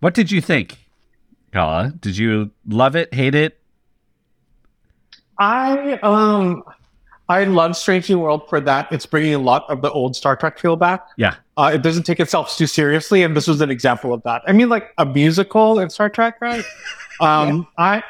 what 0.00 0.14
did 0.14 0.30
you 0.30 0.40
think, 0.40 0.78
Kala? 1.52 1.92
Did 2.00 2.16
you 2.16 2.50
love 2.66 2.96
it? 2.96 3.12
Hate 3.12 3.34
it? 3.34 3.60
I 5.38 5.98
um, 6.02 6.64
I 7.28 7.44
love 7.44 7.76
Strange 7.76 8.08
New 8.08 8.18
World 8.18 8.48
for 8.48 8.60
that. 8.60 8.90
It's 8.90 9.04
bringing 9.04 9.34
a 9.34 9.38
lot 9.38 9.66
of 9.68 9.82
the 9.82 9.90
old 9.90 10.16
Star 10.16 10.34
Trek 10.34 10.58
feel 10.58 10.76
back. 10.76 11.06
Yeah. 11.16 11.34
Uh, 11.56 11.72
it 11.74 11.82
doesn't 11.82 12.04
take 12.04 12.20
itself 12.20 12.56
too 12.56 12.66
seriously, 12.66 13.22
and 13.22 13.36
this 13.36 13.46
was 13.46 13.60
an 13.60 13.70
example 13.70 14.14
of 14.14 14.22
that. 14.22 14.42
I 14.46 14.52
mean, 14.52 14.68
like 14.68 14.94
a 14.96 15.04
musical 15.04 15.78
in 15.78 15.90
Star 15.90 16.08
Trek, 16.08 16.36
right? 16.40 16.64
Um, 17.20 17.66
I, 17.76 18.04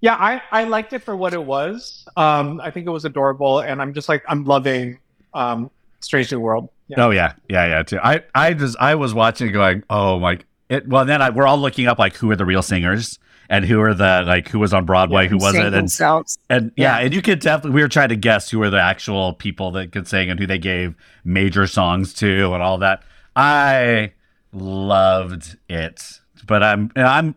yeah, 0.00 0.14
I, 0.14 0.40
I 0.50 0.64
liked 0.64 0.94
it 0.94 1.00
for 1.00 1.14
what 1.14 1.34
it 1.34 1.44
was. 1.44 2.08
Um, 2.16 2.62
I 2.62 2.70
think 2.70 2.86
it 2.86 2.90
was 2.90 3.04
adorable, 3.04 3.58
and 3.58 3.82
I'm 3.82 3.92
just 3.92 4.08
like 4.08 4.24
I'm 4.26 4.44
loving 4.44 5.00
um, 5.34 5.70
Strange 6.04 6.30
New 6.32 6.40
World. 6.40 6.68
Yeah. 6.88 7.04
Oh 7.04 7.10
yeah, 7.10 7.32
yeah, 7.48 7.66
yeah. 7.66 7.82
Too. 7.82 7.98
I, 8.02 8.22
I 8.34 8.52
just, 8.54 8.76
I 8.78 8.94
was 8.94 9.14
watching, 9.14 9.48
it 9.48 9.52
going, 9.52 9.82
oh 9.90 10.18
my. 10.18 10.38
It, 10.68 10.88
well, 10.88 11.04
then 11.04 11.20
I, 11.22 11.30
we're 11.30 11.46
all 11.46 11.58
looking 11.58 11.86
up 11.86 11.98
like 11.98 12.14
who 12.16 12.30
are 12.30 12.36
the 12.36 12.44
real 12.44 12.62
singers 12.62 13.18
and 13.50 13.64
who 13.64 13.80
are 13.82 13.92
the 13.94 14.22
like 14.26 14.48
who 14.48 14.58
was 14.58 14.72
on 14.72 14.84
Broadway, 14.86 15.28
who 15.28 15.36
wasn't, 15.36 15.66
and 15.66 15.74
themselves. 15.74 16.38
and 16.48 16.72
yeah, 16.76 16.98
and 16.98 17.12
you 17.14 17.20
could 17.22 17.40
definitely. 17.40 17.72
We 17.74 17.82
were 17.82 17.88
trying 17.88 18.08
to 18.10 18.16
guess 18.16 18.50
who 18.50 18.58
were 18.58 18.70
the 18.70 18.80
actual 18.80 19.34
people 19.34 19.70
that 19.72 19.92
could 19.92 20.08
sing 20.08 20.30
and 20.30 20.40
who 20.40 20.46
they 20.46 20.58
gave 20.58 20.94
major 21.24 21.66
songs 21.66 22.14
to 22.14 22.52
and 22.54 22.62
all 22.62 22.78
that. 22.78 23.02
I 23.36 24.12
loved 24.52 25.56
it, 25.68 26.20
but 26.46 26.62
I'm, 26.62 26.90
I'm, 26.96 27.34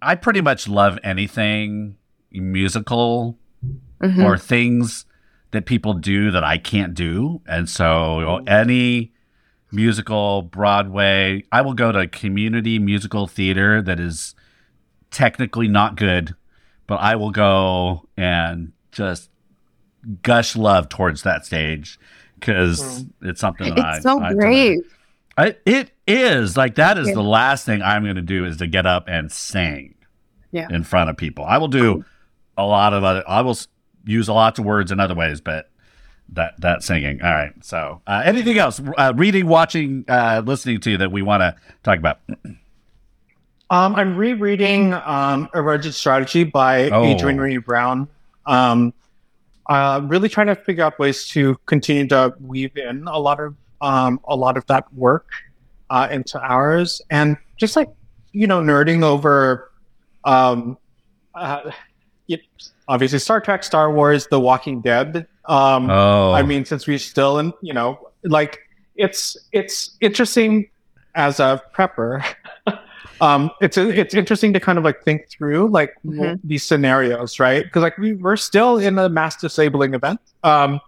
I 0.00 0.14
pretty 0.14 0.40
much 0.40 0.68
love 0.68 0.98
anything 1.02 1.96
musical 2.30 3.38
Mhm. 4.00 4.24
or 4.24 4.38
things 4.38 5.04
that 5.50 5.66
people 5.66 5.94
do 5.94 6.30
that 6.30 6.44
I 6.44 6.58
can't 6.58 6.94
do. 6.94 7.40
And 7.46 7.68
so 7.68 7.84
mm. 7.84 8.48
any 8.48 9.12
musical, 9.72 10.42
Broadway, 10.42 11.44
I 11.52 11.62
will 11.62 11.74
go 11.74 11.92
to 11.92 12.06
community 12.06 12.78
musical 12.78 13.26
theater 13.26 13.82
that 13.82 13.98
is 14.00 14.34
technically 15.10 15.68
not 15.68 15.96
good, 15.96 16.34
but 16.86 16.96
I 16.96 17.16
will 17.16 17.30
go 17.30 18.08
and 18.16 18.72
just 18.92 19.30
gush 20.22 20.56
love 20.56 20.88
towards 20.88 21.22
that 21.22 21.44
stage 21.44 21.98
because 22.38 22.80
mm. 22.80 23.10
it's 23.22 23.40
something 23.40 23.74
that 23.74 23.84
I, 23.84 23.94
it's 23.96 24.02
so 24.02 24.20
I- 24.20 24.34
great. 24.34 24.80
I, 25.36 25.54
it 25.64 25.92
is 26.04 26.56
like 26.56 26.74
that 26.74 26.98
is 26.98 27.06
the 27.14 27.22
last 27.22 27.64
thing 27.64 27.80
I'm 27.80 28.02
going 28.02 28.16
to 28.16 28.22
do 28.22 28.44
is 28.44 28.56
to 28.56 28.66
get 28.66 28.86
up 28.86 29.04
and 29.06 29.30
sing 29.30 29.94
Yeah. 30.50 30.66
in 30.68 30.82
front 30.82 31.10
of 31.10 31.16
people. 31.16 31.44
I 31.44 31.58
will 31.58 31.68
do 31.68 31.92
um, 31.94 32.04
a 32.56 32.66
lot 32.66 32.92
of 32.92 33.04
other. 33.04 33.22
I 33.28 33.42
will 33.42 33.56
use 34.08 34.28
a 34.28 34.32
lot 34.32 34.58
of 34.58 34.64
words 34.64 34.90
in 34.90 35.00
other 35.00 35.14
ways, 35.14 35.40
but 35.40 35.70
that 36.30 36.60
that 36.60 36.82
singing. 36.82 37.22
All 37.22 37.30
right. 37.30 37.52
So 37.62 38.00
uh, 38.06 38.22
anything 38.24 38.58
else? 38.58 38.80
Uh, 38.96 39.12
reading, 39.16 39.46
watching, 39.46 40.04
uh, 40.08 40.42
listening 40.44 40.80
to 40.80 40.96
that 40.98 41.12
we 41.12 41.22
want 41.22 41.42
to 41.42 41.54
talk 41.82 41.98
about. 41.98 42.20
Um, 43.70 43.94
I'm 43.94 44.16
rereading 44.16 44.94
um, 44.94 45.48
Emergent 45.54 45.94
Strategy 45.94 46.44
by 46.44 46.88
Oh. 46.90 47.04
Adrienne 47.04 47.36
Maree 47.36 47.64
Brown. 47.64 48.08
Um, 48.46 48.94
uh, 49.66 50.00
really 50.04 50.30
trying 50.30 50.46
to 50.46 50.54
figure 50.54 50.84
out 50.84 50.98
ways 50.98 51.28
to 51.28 51.58
continue 51.66 52.06
to 52.08 52.34
weave 52.40 52.74
in 52.78 53.06
a 53.06 53.18
lot 53.18 53.38
of 53.40 53.54
um, 53.82 54.18
a 54.24 54.34
lot 54.34 54.56
of 54.56 54.66
that 54.66 54.92
work 54.94 55.28
uh, 55.90 56.08
into 56.10 56.40
ours, 56.40 57.02
and 57.10 57.36
just 57.58 57.76
like 57.76 57.88
you 58.32 58.46
know, 58.46 58.60
nerding 58.60 59.02
over, 59.02 59.70
um, 60.24 60.76
uh, 61.34 61.70
y- 62.28 62.40
obviously 62.88 63.18
Star 63.18 63.40
Trek, 63.40 63.62
Star 63.64 63.92
Wars, 63.92 64.26
The 64.28 64.40
Walking 64.40 64.80
Dead. 64.80 65.26
Um, 65.46 65.88
Oh, 65.90 66.32
I 66.32 66.42
mean, 66.42 66.64
since 66.64 66.86
we're 66.86 66.98
still 66.98 67.38
in, 67.38 67.52
you 67.62 67.72
know, 67.72 67.98
like 68.24 68.58
it's 68.96 69.36
it's 69.52 69.96
interesting 70.00 70.68
as 71.14 71.40
a 71.40 71.62
prepper. 71.74 72.22
um, 73.20 73.50
it's 73.60 73.76
it's 73.78 74.14
interesting 74.14 74.52
to 74.52 74.60
kind 74.60 74.78
of 74.78 74.84
like 74.84 75.02
think 75.02 75.28
through 75.30 75.68
like 75.70 75.94
Mhm. 76.04 76.38
these 76.44 76.62
scenarios, 76.64 77.40
right? 77.40 77.64
Because 77.64 77.82
like 77.82 77.96
we 77.98 78.14
we're 78.14 78.36
still 78.36 78.78
in 78.78 78.98
a 78.98 79.08
mass 79.08 79.36
disabling 79.36 79.94
event. 79.94 80.20
Um, 80.44 80.80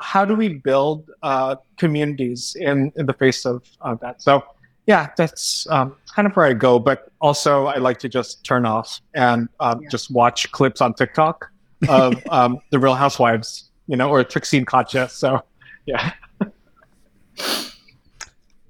how 0.00 0.24
do 0.24 0.34
we 0.34 0.48
build 0.48 1.10
uh, 1.22 1.56
communities 1.78 2.56
in 2.60 2.92
in 2.96 3.06
the 3.06 3.12
face 3.14 3.44
of 3.46 3.62
uh, 3.80 3.94
that? 3.96 4.22
So 4.22 4.42
yeah, 4.86 5.10
that's 5.16 5.66
um, 5.70 5.96
kind 6.14 6.26
of 6.26 6.34
where 6.36 6.46
I 6.46 6.52
go. 6.52 6.78
But 6.78 7.08
also, 7.20 7.66
I 7.66 7.76
like 7.78 7.98
to 8.00 8.08
just 8.08 8.44
turn 8.44 8.66
off 8.66 9.00
and 9.14 9.48
um, 9.60 9.80
Yeah. 9.82 9.88
just 9.90 10.10
watch 10.10 10.50
clips 10.52 10.80
on 10.80 10.94
TikTok 10.94 11.50
of 11.88 12.14
um, 12.30 12.58
the 12.70 12.78
Real 12.78 12.94
Housewives, 12.94 13.70
you 13.86 13.96
know, 13.96 14.10
or 14.10 14.22
Trixie 14.24 14.58
and 14.58 14.66
Katya. 14.66 15.08
So, 15.08 15.42
yeah. 15.86 16.12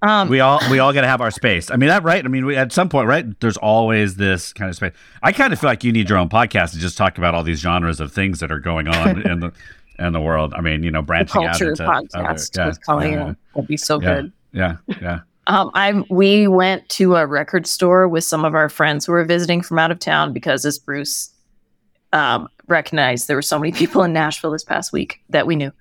Um, 0.02 0.28
we 0.28 0.40
all 0.40 0.60
we 0.70 0.80
all 0.80 0.92
got 0.92 1.00
to 1.00 1.06
have 1.06 1.22
our 1.22 1.30
space. 1.30 1.70
I 1.70 1.76
mean 1.76 1.88
that 1.88 2.02
right? 2.02 2.22
I 2.22 2.28
mean 2.28 2.44
we, 2.44 2.56
at 2.56 2.72
some 2.72 2.90
point, 2.90 3.08
right? 3.08 3.24
There's 3.40 3.56
always 3.56 4.16
this 4.16 4.52
kind 4.52 4.68
of 4.68 4.76
space. 4.76 4.92
I 5.22 5.32
kind 5.32 5.50
of 5.50 5.58
feel 5.58 5.70
like 5.70 5.82
you 5.82 5.92
need 5.92 6.10
your 6.10 6.18
own 6.18 6.28
podcast 6.28 6.72
to 6.72 6.78
just 6.78 6.98
talk 6.98 7.16
about 7.16 7.34
all 7.34 7.42
these 7.42 7.60
genres 7.60 8.00
of 8.00 8.12
things 8.12 8.40
that 8.40 8.52
are 8.52 8.58
going 8.58 8.86
on 8.86 9.22
in 9.26 9.40
the 9.40 9.52
in 9.98 10.12
the 10.12 10.20
world. 10.20 10.52
I 10.54 10.60
mean, 10.60 10.82
you 10.82 10.90
know, 10.90 11.00
the 11.00 11.06
branching 11.06 11.44
out 11.46 11.52
culture 11.58 11.70
into 11.70 11.84
podcast 11.84 12.58
other- 12.58 12.68
with 12.68 12.84
Colleen 12.84 13.12
yeah, 13.14 13.34
would 13.54 13.66
be 13.66 13.78
so 13.78 13.98
yeah, 13.98 14.14
good. 14.14 14.32
yeah, 14.52 14.76
yeah. 15.00 15.20
Um, 15.46 15.70
I 15.74 16.04
we 16.08 16.48
went 16.48 16.88
to 16.90 17.16
a 17.16 17.26
record 17.26 17.66
store 17.66 18.08
with 18.08 18.24
some 18.24 18.44
of 18.44 18.54
our 18.54 18.68
friends 18.68 19.06
who 19.06 19.12
were 19.12 19.24
visiting 19.24 19.60
from 19.60 19.78
out 19.78 19.90
of 19.90 19.98
town 19.98 20.32
because, 20.32 20.64
as 20.64 20.78
Bruce 20.78 21.30
um, 22.12 22.48
recognized, 22.66 23.28
there 23.28 23.36
were 23.36 23.42
so 23.42 23.58
many 23.58 23.72
people 23.72 24.02
in 24.02 24.12
Nashville 24.12 24.52
this 24.52 24.64
past 24.64 24.92
week 24.92 25.20
that 25.28 25.46
we 25.46 25.56
knew, 25.56 25.72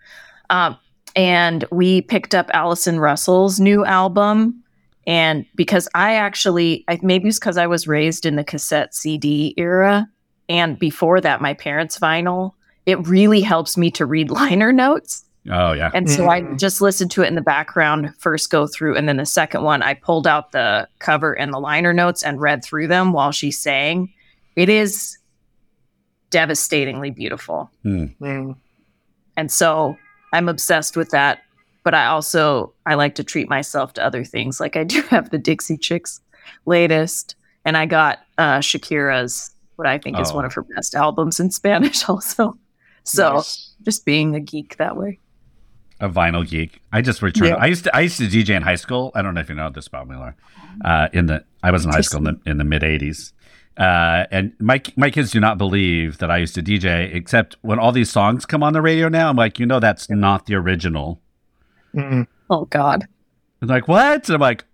um, 0.49 0.77
and 1.15 1.65
we 1.71 2.01
picked 2.01 2.35
up 2.35 2.49
Allison 2.53 2.99
Russell's 2.99 3.59
new 3.59 3.85
album. 3.85 4.59
And 5.05 5.45
because 5.55 5.89
I 5.93 6.15
actually, 6.15 6.85
I, 6.87 6.97
maybe 7.01 7.27
it's 7.27 7.37
because 7.37 7.57
I 7.57 7.67
was 7.67 7.89
raised 7.89 8.25
in 8.25 8.37
the 8.37 8.43
cassette 8.43 8.95
CD 8.95 9.53
era, 9.57 10.07
and 10.49 10.77
before 10.79 11.21
that, 11.21 11.41
my 11.41 11.53
parents' 11.53 11.99
vinyl. 11.99 12.51
It 12.85 13.07
really 13.07 13.39
helps 13.39 13.77
me 13.77 13.91
to 13.91 14.05
read 14.05 14.29
liner 14.41 14.73
notes. 14.73 15.23
Oh 15.51 15.73
yeah. 15.73 15.91
And 15.93 16.09
so 16.09 16.29
I 16.29 16.41
Mhm. 16.41 16.57
just 16.57 16.79
listened 16.81 17.11
to 17.11 17.23
it 17.23 17.27
in 17.27 17.35
the 17.35 17.41
background, 17.41 18.13
first 18.17 18.49
go 18.49 18.65
through, 18.67 18.95
and 18.95 19.09
then 19.09 19.17
the 19.17 19.25
second 19.25 19.63
one, 19.63 19.81
I 19.81 19.93
pulled 19.93 20.25
out 20.25 20.51
the 20.53 20.87
cover 20.99 21.33
and 21.33 21.53
the 21.53 21.59
liner 21.59 21.91
notes 21.93 22.23
and 22.23 22.39
read 22.39 22.63
through 22.63 22.87
them 22.87 23.11
while 23.11 23.31
she 23.33 23.51
sang. 23.51 24.13
It 24.55 24.69
is 24.69 25.17
devastatingly 26.29 27.11
beautiful. 27.11 27.69
Mm. 27.85 28.55
And 29.37 29.51
so 29.51 29.97
I'm 30.31 30.49
obsessed 30.49 30.95
with 30.97 31.09
that. 31.11 31.39
But 31.83 31.93
I 31.93 32.05
also 32.05 32.73
I 32.85 32.93
like 32.95 33.15
to 33.15 33.23
treat 33.25 33.49
myself 33.49 33.93
to 33.95 34.05
other 34.05 34.23
things. 34.23 34.59
Like 34.61 34.77
I 34.77 34.83
do 34.85 35.01
have 35.09 35.29
the 35.29 35.37
Dixie 35.37 35.77
Chicks 35.77 36.21
latest, 36.65 37.35
and 37.65 37.75
I 37.75 37.85
got 37.85 38.19
uh, 38.37 38.59
Shakira's 38.59 39.51
what 39.75 39.87
I 39.87 39.97
think 39.97 40.19
is 40.19 40.31
Oh. 40.31 40.35
one 40.35 40.45
of 40.45 40.53
her 40.53 40.61
best 40.63 40.95
albums 40.95 41.39
in 41.39 41.51
Spanish 41.59 42.07
also. 42.07 42.57
So 43.03 43.33
Nice. 43.33 43.73
just 43.83 44.05
being 44.05 44.33
a 44.35 44.39
geek 44.39 44.77
that 44.77 44.95
way. 44.95 45.19
A 46.03 46.09
vinyl 46.09 46.47
geek. 46.47 46.81
I 46.91 47.01
just 47.01 47.21
returned. 47.21 47.51
Yeah. 47.51 47.55
I 47.55 47.67
used 47.67 47.85
to 47.85 47.95
I 47.95 48.01
used 48.01 48.17
to 48.17 48.23
DJ 48.23 48.49
in 48.49 48.61
high 48.61 48.75
school. 48.75 49.11
I 49.15 49.21
don't 49.21 49.33
know 49.33 49.41
if 49.41 49.49
you 49.49 49.55
know 49.55 49.69
this 49.69 49.87
about 49.87 50.07
me, 50.07 50.15
Laura. 50.15 50.35
Uh, 50.83 51.07
in 51.13 51.27
the 51.27 51.43
I 51.63 51.71
was 51.71 51.85
in 51.85 51.91
high 51.91 52.01
school 52.01 52.27
in 52.27 52.39
the 52.43 52.49
in 52.49 52.57
the 52.57 52.63
mid 52.63 52.81
'80s, 52.81 53.31
uh, 53.77 54.25
and 54.29 54.53
my 54.59 54.81
my 54.95 55.09
kids 55.09 55.31
do 55.31 55.39
not 55.39 55.57
believe 55.57 56.17
that 56.17 56.29
I 56.29 56.37
used 56.37 56.55
to 56.55 56.61
DJ. 56.61 57.13
Except 57.15 57.55
when 57.61 57.79
all 57.79 57.91
these 57.91 58.09
songs 58.09 58.45
come 58.45 58.63
on 58.63 58.73
the 58.73 58.81
radio 58.81 59.07
now, 59.07 59.29
I'm 59.29 59.37
like, 59.37 59.59
you 59.59 59.65
know, 59.65 59.79
that's 59.79 60.09
not 60.09 60.45
the 60.45 60.55
original. 60.55 61.21
Mm. 61.95 62.27
Oh 62.49 62.65
God. 62.65 63.07
And 63.61 63.69
like, 63.69 63.87
what? 63.87 64.27
And 64.27 64.35
I'm 64.35 64.41
like, 64.41 64.65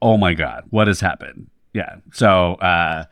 oh 0.00 0.16
my 0.16 0.32
god, 0.32 0.64
what 0.70 0.86
has 0.88 1.00
happened? 1.00 1.48
Yeah. 1.74 1.96
So 2.12 2.54
uh, 2.54 3.04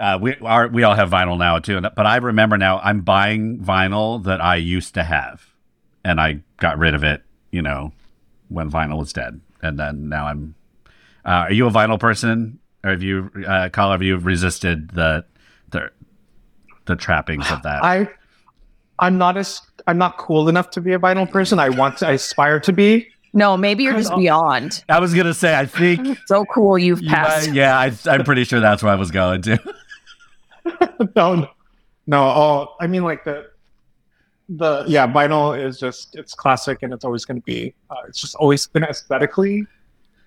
uh, 0.00 0.18
we 0.20 0.34
are 0.36 0.68
we 0.68 0.82
all 0.82 0.94
have 0.94 1.10
vinyl 1.10 1.38
now 1.38 1.58
too. 1.58 1.80
But 1.80 2.06
I 2.06 2.16
remember 2.16 2.56
now 2.56 2.78
I'm 2.78 3.02
buying 3.02 3.58
vinyl 3.58 4.24
that 4.24 4.40
I 4.40 4.56
used 4.56 4.94
to 4.94 5.02
have, 5.02 5.51
and 6.04 6.20
I 6.20 6.40
got 6.58 6.78
rid 6.78 6.94
of 6.94 7.04
it. 7.04 7.22
You 7.50 7.62
know, 7.62 7.92
when 8.48 8.70
vinyl 8.70 8.98
was 8.98 9.12
dead, 9.12 9.40
and 9.62 9.78
then 9.78 10.08
now 10.08 10.26
I'm. 10.26 10.54
Uh, 11.24 11.28
are 11.48 11.52
you 11.52 11.66
a 11.66 11.70
vinyl 11.70 12.00
person, 12.00 12.58
or 12.82 12.90
have 12.90 13.02
you, 13.02 13.30
uh, 13.46 13.68
Kala, 13.68 13.92
have 13.92 14.02
you 14.02 14.16
resisted 14.18 14.90
the 14.90 15.24
the 15.70 15.90
the 16.86 16.96
trappings 16.96 17.50
of 17.50 17.62
that? 17.62 17.84
I, 17.84 18.08
I'm 18.98 19.18
not 19.18 19.36
as 19.36 19.60
I'm 19.86 19.98
not 19.98 20.16
cool 20.18 20.48
enough 20.48 20.70
to 20.70 20.80
be 20.80 20.92
a 20.92 20.98
vinyl 20.98 21.30
person. 21.30 21.58
I 21.58 21.68
want 21.68 21.98
to 21.98 22.08
I 22.08 22.12
aspire 22.12 22.58
to 22.60 22.72
be. 22.72 23.08
No, 23.34 23.56
maybe 23.56 23.84
you're 23.84 23.94
just 23.94 24.10
Because- 24.10 24.20
beyond. 24.22 24.84
I 24.88 24.98
was 25.00 25.14
gonna 25.14 25.32
say, 25.34 25.56
I 25.58 25.64
think. 25.66 26.18
So 26.26 26.44
cool 26.46 26.78
you've 26.78 27.00
you 27.02 27.08
passed. 27.08 27.48
might- 27.48 27.56
yeah, 27.56 27.78
I, 27.78 27.92
I'm 28.06 28.24
pretty 28.24 28.44
sure 28.44 28.60
that's 28.60 28.82
where 28.82 28.92
I 28.92 28.96
was 28.96 29.10
going 29.10 29.42
to. 29.42 29.58
no, 31.16 31.34
no, 31.36 31.48
no. 32.06 32.22
Oh, 32.22 32.74
I 32.80 32.86
mean, 32.88 33.04
like 33.04 33.24
the, 33.24 33.46
the 34.56 34.84
yeah, 34.86 35.06
vinyl 35.06 35.58
is 35.58 35.78
just 35.78 36.14
it's 36.14 36.34
classic, 36.34 36.78
and 36.82 36.92
it's 36.92 37.04
always 37.04 37.24
going 37.24 37.40
to 37.40 37.44
be. 37.44 37.74
Uh, 37.90 37.96
it's 38.08 38.20
just 38.20 38.34
always 38.36 38.66
going 38.66 38.82
to 38.82 38.90
aesthetically 38.90 39.66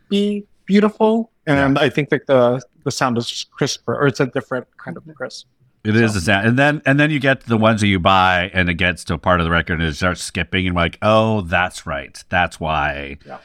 be 0.10 0.46
beautiful, 0.66 1.32
and 1.46 1.78
I 1.78 1.90
think 1.90 2.10
that 2.10 2.28
the 2.28 2.62
the 2.84 2.92
sound 2.92 3.18
is 3.18 3.28
just 3.28 3.52
crisper, 3.52 3.96
or 3.96 4.08
it's 4.08 4.20
a 4.20 4.28
different 4.28 4.68
kind 4.78 4.98
of 4.98 5.04
crisp. 5.16 5.48
It 5.84 5.96
is 5.96 6.16
a 6.16 6.22
sound, 6.22 6.48
and 6.48 6.58
then 6.58 6.82
and 6.86 7.00
then 7.00 7.12
you 7.12 7.20
get 7.20 7.42
to 7.42 7.48
the 7.48 7.58
ones 7.58 7.82
that 7.82 7.88
you 7.88 8.00
buy, 8.00 8.50
and 8.54 8.70
it 8.70 8.76
gets 8.76 9.04
to 9.06 9.14
a 9.14 9.18
part 9.18 9.40
of 9.40 9.46
the 9.46 9.52
record, 9.52 9.80
and 9.80 9.90
it 9.90 9.96
starts 9.96 10.24
skipping, 10.24 10.66
and 10.66 10.74
you're 10.74 10.84
like, 10.84 10.98
oh, 11.02 11.42
that's 11.42 11.86
right, 11.86 12.24
that's 12.30 12.60
why. 12.60 13.18
Oh, 13.30 13.40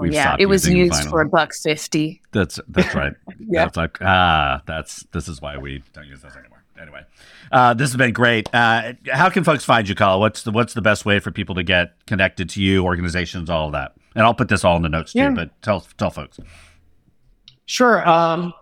We've 0.00 0.12
yeah, 0.12 0.36
it 0.38 0.46
was 0.46 0.68
used 0.68 0.92
vinyl. 0.92 1.10
for 1.10 1.20
a 1.22 1.28
buck 1.28 1.54
fifty. 1.54 2.20
That's 2.32 2.60
that's 2.68 2.94
right. 2.94 3.14
Yeah. 3.48 3.64
That's 3.64 3.76
like 3.76 3.98
ah, 4.02 4.60
that's 4.66 5.06
this 5.12 5.28
is 5.28 5.40
why 5.40 5.56
we 5.56 5.82
don't 5.92 6.06
use 6.06 6.20
those 6.20 6.36
anymore. 6.36 6.64
Anyway, 6.80 7.02
uh, 7.52 7.74
this 7.74 7.90
has 7.90 7.96
been 7.96 8.12
great. 8.12 8.52
Uh, 8.54 8.92
how 9.12 9.28
can 9.28 9.44
folks 9.44 9.64
find 9.64 9.88
you, 9.88 9.94
Kala? 9.94 10.18
What's 10.18 10.42
the 10.42 10.50
what's 10.50 10.74
the 10.74 10.82
best 10.82 11.04
way 11.04 11.18
for 11.20 11.30
people 11.30 11.54
to 11.54 11.62
get 11.62 11.94
connected 12.06 12.48
to 12.50 12.62
you, 12.62 12.84
organizations, 12.84 13.48
all 13.50 13.66
of 13.66 13.72
that? 13.72 13.94
And 14.14 14.24
I'll 14.24 14.34
put 14.34 14.48
this 14.48 14.64
all 14.64 14.76
in 14.76 14.82
the 14.82 14.88
notes 14.88 15.12
too. 15.12 15.30
But 15.34 15.50
tell 15.62 15.80
tell 15.98 16.10
folks. 16.10 16.38
Sure. 17.66 18.08
Um, 18.08 18.52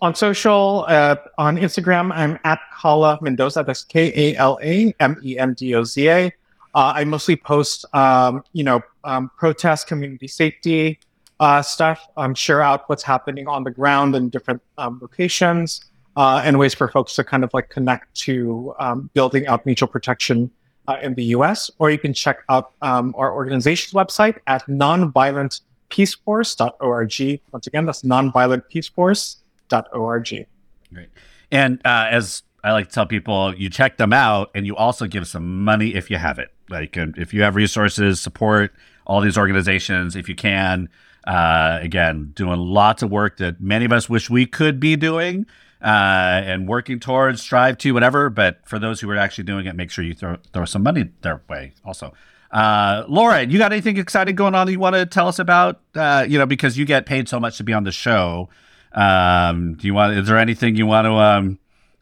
on 0.00 0.14
social, 0.14 0.84
uh, 0.88 1.16
on 1.36 1.56
Instagram, 1.56 2.12
I'm 2.14 2.38
at 2.44 2.60
Kala 2.76 3.18
Mendoza. 3.20 3.64
That's 3.64 3.84
K 3.84 4.12
A 4.14 4.36
L 4.36 4.58
A 4.62 4.94
M 5.00 5.20
E 5.22 5.38
N 5.38 5.54
D 5.54 5.74
O 5.74 5.84
Z 5.84 6.08
A. 6.08 6.32
Uh, 6.74 7.04
mostly 7.06 7.36
post, 7.36 7.84
um, 7.94 8.42
you 8.52 8.64
know, 8.64 8.80
um, 9.04 9.30
protest, 9.36 9.86
community 9.86 10.26
safety 10.26 10.98
uh, 11.38 11.62
stuff. 11.62 12.08
I'm 12.16 12.34
share 12.34 12.62
out 12.62 12.88
what's 12.88 13.02
happening 13.02 13.46
on 13.46 13.62
the 13.62 13.70
ground 13.70 14.16
in 14.16 14.28
different 14.28 14.62
um, 14.78 14.98
locations 15.00 15.80
uh, 16.16 16.42
and 16.44 16.58
ways 16.58 16.74
for 16.74 16.88
folks 16.88 17.14
to 17.16 17.24
kind 17.24 17.42
of 17.44 17.52
like 17.54 17.70
connect 17.70 18.14
to 18.14 18.74
um, 18.78 19.08
building 19.14 19.46
out 19.46 19.64
mutual 19.66 19.88
protection 19.88 20.50
uh, 20.86 20.98
in 21.02 21.14
the 21.14 21.24
U.S. 21.24 21.70
Or 21.78 21.90
you 21.90 21.98
can 21.98 22.12
check 22.12 22.44
out 22.48 22.72
um, 22.82 23.14
our 23.16 23.32
organization's 23.32 23.94
website 23.94 24.38
at 24.46 24.66
nonviolentpeaceforce.org. 24.66 27.40
Once 27.52 27.66
again, 27.66 27.86
that's 27.86 28.02
nonviolentpeaceforce.org. 28.02 30.46
Great. 30.92 31.08
And 31.50 31.80
uh, 31.84 32.06
as 32.10 32.42
I 32.62 32.72
like 32.72 32.88
to 32.88 32.94
tell 32.94 33.06
people, 33.06 33.54
you 33.54 33.70
check 33.70 33.96
them 33.96 34.12
out, 34.12 34.50
and 34.54 34.66
you 34.66 34.76
also 34.76 35.06
give 35.06 35.26
some 35.26 35.64
money 35.64 35.94
if 35.94 36.10
you 36.10 36.18
have 36.18 36.38
it. 36.38 36.50
Like 36.68 36.96
um, 36.96 37.14
if 37.16 37.34
you 37.34 37.42
have 37.42 37.56
resources, 37.56 38.20
support 38.20 38.72
all 39.06 39.20
these 39.20 39.36
organizations 39.36 40.16
if 40.16 40.28
you 40.28 40.34
can. 40.34 40.88
Uh, 41.26 41.78
again, 41.80 42.32
doing 42.34 42.58
lots 42.58 43.02
of 43.02 43.10
work 43.10 43.38
that 43.38 43.60
many 43.60 43.86
of 43.86 43.92
us 43.92 44.10
wish 44.10 44.28
we 44.28 44.44
could 44.46 44.78
be 44.78 44.94
doing. 44.94 45.46
Uh, 45.84 46.40
and 46.46 46.66
working 46.66 46.98
towards, 46.98 47.42
strive 47.42 47.76
to, 47.76 47.92
whatever. 47.92 48.30
But 48.30 48.66
for 48.66 48.78
those 48.78 49.02
who 49.02 49.10
are 49.10 49.18
actually 49.18 49.44
doing 49.44 49.66
it, 49.66 49.76
make 49.76 49.90
sure 49.90 50.02
you 50.02 50.14
throw 50.14 50.38
throw 50.50 50.64
some 50.64 50.82
money 50.82 51.10
their 51.20 51.42
way. 51.46 51.74
Also, 51.84 52.14
uh, 52.50 53.04
Laura, 53.06 53.44
you 53.44 53.58
got 53.58 53.72
anything 53.72 53.98
exciting 53.98 54.34
going 54.34 54.54
on 54.54 54.66
that 54.66 54.72
you 54.72 54.78
want 54.78 54.94
to 54.94 55.04
tell 55.04 55.28
us 55.28 55.38
about? 55.38 55.80
Uh, 55.94 56.24
you 56.26 56.38
know, 56.38 56.46
because 56.46 56.78
you 56.78 56.86
get 56.86 57.04
paid 57.04 57.28
so 57.28 57.38
much 57.38 57.58
to 57.58 57.64
be 57.64 57.74
on 57.74 57.84
the 57.84 57.92
show. 57.92 58.48
Um, 58.92 59.74
do 59.74 59.86
you 59.86 59.92
want? 59.92 60.16
Is 60.16 60.26
there 60.26 60.38
anything 60.38 60.76
you 60.76 60.86
want 60.86 61.04
to 61.04 61.12
um, 61.12 61.58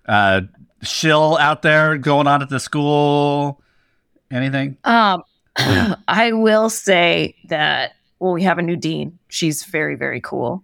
uh, 0.07 0.43
shill 0.83 1.37
out 1.39 1.63
there 1.63 1.99
going 1.99 2.29
on 2.29 2.41
at 2.41 2.51
the 2.51 2.61
school? 2.61 3.63
Anything? 4.31 4.77
Um, 4.85 5.25
I 5.57 6.33
will 6.33 6.71
say 6.71 7.35
that 7.49 7.95
well, 8.21 8.33
we 8.33 8.45
have 8.45 8.59
a 8.59 8.63
new 8.63 8.77
dean. 8.77 9.19
She's 9.29 9.65
very 9.65 9.97
very 9.97 10.21
cool. 10.21 10.63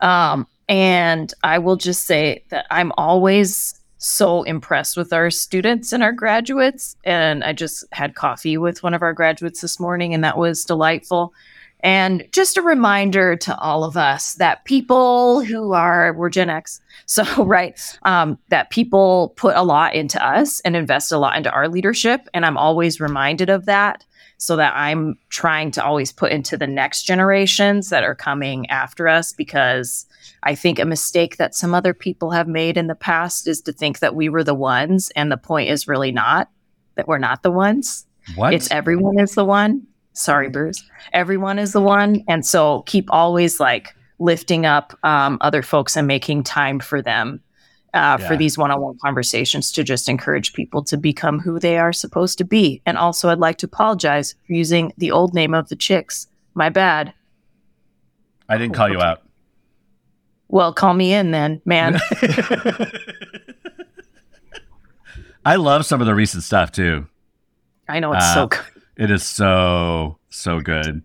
Um, 0.00 0.46
and 0.68 1.32
I 1.42 1.58
will 1.58 1.76
just 1.76 2.04
say 2.04 2.44
that 2.50 2.66
I'm 2.70 2.92
always 2.96 3.78
so 3.98 4.42
impressed 4.42 4.96
with 4.96 5.12
our 5.12 5.30
students 5.30 5.92
and 5.92 6.02
our 6.02 6.12
graduates. 6.12 6.96
And 7.04 7.42
I 7.42 7.52
just 7.52 7.84
had 7.92 8.14
coffee 8.14 8.58
with 8.58 8.82
one 8.82 8.92
of 8.92 9.02
our 9.02 9.14
graduates 9.14 9.60
this 9.60 9.80
morning, 9.80 10.12
and 10.12 10.22
that 10.24 10.36
was 10.36 10.64
delightful. 10.64 11.32
And 11.80 12.26
just 12.32 12.56
a 12.56 12.62
reminder 12.62 13.36
to 13.36 13.58
all 13.58 13.84
of 13.84 13.96
us 13.96 14.34
that 14.34 14.64
people 14.64 15.42
who 15.44 15.72
are, 15.72 16.14
we're 16.14 16.30
Gen 16.30 16.48
X, 16.48 16.80
so, 17.06 17.44
right, 17.44 17.78
um, 18.02 18.38
that 18.48 18.70
people 18.70 19.34
put 19.36 19.54
a 19.56 19.62
lot 19.62 19.94
into 19.94 20.24
us 20.24 20.60
and 20.60 20.76
invest 20.76 21.12
a 21.12 21.18
lot 21.18 21.36
into 21.36 21.50
our 21.50 21.68
leadership. 21.68 22.28
And 22.32 22.46
I'm 22.46 22.56
always 22.56 23.00
reminded 23.00 23.50
of 23.50 23.66
that 23.66 24.04
so 24.38 24.56
that 24.56 24.74
I'm 24.74 25.16
trying 25.28 25.70
to 25.72 25.84
always 25.84 26.12
put 26.12 26.32
into 26.32 26.56
the 26.56 26.66
next 26.66 27.02
generations 27.02 27.90
that 27.90 28.04
are 28.04 28.14
coming 28.14 28.68
after 28.68 29.06
us 29.06 29.32
because 29.32 30.06
I 30.44 30.54
think 30.54 30.78
a 30.78 30.84
mistake 30.84 31.38
that 31.38 31.54
some 31.54 31.74
other 31.74 31.94
people 31.94 32.30
have 32.30 32.46
made 32.46 32.76
in 32.76 32.86
the 32.86 32.94
past 32.94 33.48
is 33.48 33.60
to 33.62 33.72
think 33.72 33.98
that 34.00 34.14
we 34.14 34.28
were 34.28 34.44
the 34.44 34.54
ones. 34.54 35.10
And 35.16 35.32
the 35.32 35.36
point 35.38 35.70
is 35.70 35.88
really 35.88 36.12
not 36.12 36.50
that 36.96 37.08
we're 37.08 37.18
not 37.18 37.42
the 37.42 37.50
ones. 37.50 38.06
What? 38.36 38.54
It's 38.54 38.70
everyone 38.70 39.18
is 39.18 39.34
the 39.34 39.44
one. 39.44 39.86
Sorry, 40.12 40.48
Bruce. 40.48 40.82
Everyone 41.12 41.58
is 41.58 41.72
the 41.72 41.80
one. 41.80 42.22
And 42.28 42.46
so 42.46 42.82
keep 42.82 43.10
always 43.10 43.58
like 43.58 43.94
lifting 44.18 44.64
up 44.64 44.96
um, 45.02 45.38
other 45.40 45.62
folks 45.62 45.96
and 45.96 46.06
making 46.06 46.44
time 46.44 46.78
for 46.78 47.02
them 47.02 47.42
uh, 47.94 48.18
Yeah. 48.20 48.28
for 48.28 48.36
these 48.36 48.56
one-on-one 48.56 48.98
conversations 49.02 49.72
to 49.72 49.82
just 49.82 50.08
encourage 50.08 50.52
people 50.52 50.84
to 50.84 50.96
become 50.96 51.40
who 51.40 51.58
they 51.58 51.78
are 51.78 51.92
supposed 51.92 52.38
to 52.38 52.44
be. 52.44 52.80
And 52.86 52.96
also, 52.96 53.28
I'd 53.28 53.38
like 53.38 53.58
to 53.58 53.66
apologize 53.66 54.34
for 54.46 54.52
using 54.52 54.92
the 54.98 55.10
old 55.10 55.34
name 55.34 55.54
of 55.54 55.68
the 55.68 55.76
chicks. 55.76 56.26
My 56.54 56.68
bad. 56.68 57.12
I 58.48 58.58
didn't 58.58 58.74
call 58.74 58.88
you 58.90 59.00
out. 59.00 59.22
Well, 60.54 60.72
call 60.72 60.94
me 60.94 61.12
in 61.12 61.32
then, 61.32 61.60
man. 61.64 61.98
I 65.44 65.56
love 65.56 65.84
some 65.84 66.00
of 66.00 66.06
the 66.06 66.14
recent 66.14 66.44
stuff 66.44 66.70
too. 66.70 67.08
I 67.88 67.98
know 67.98 68.12
it's 68.12 68.24
Uh, 68.24 68.34
so 68.34 68.46
good. 68.46 68.60
It 68.96 69.10
is 69.10 69.24
so 69.24 70.16
so 70.30 70.60
good. 70.60 71.02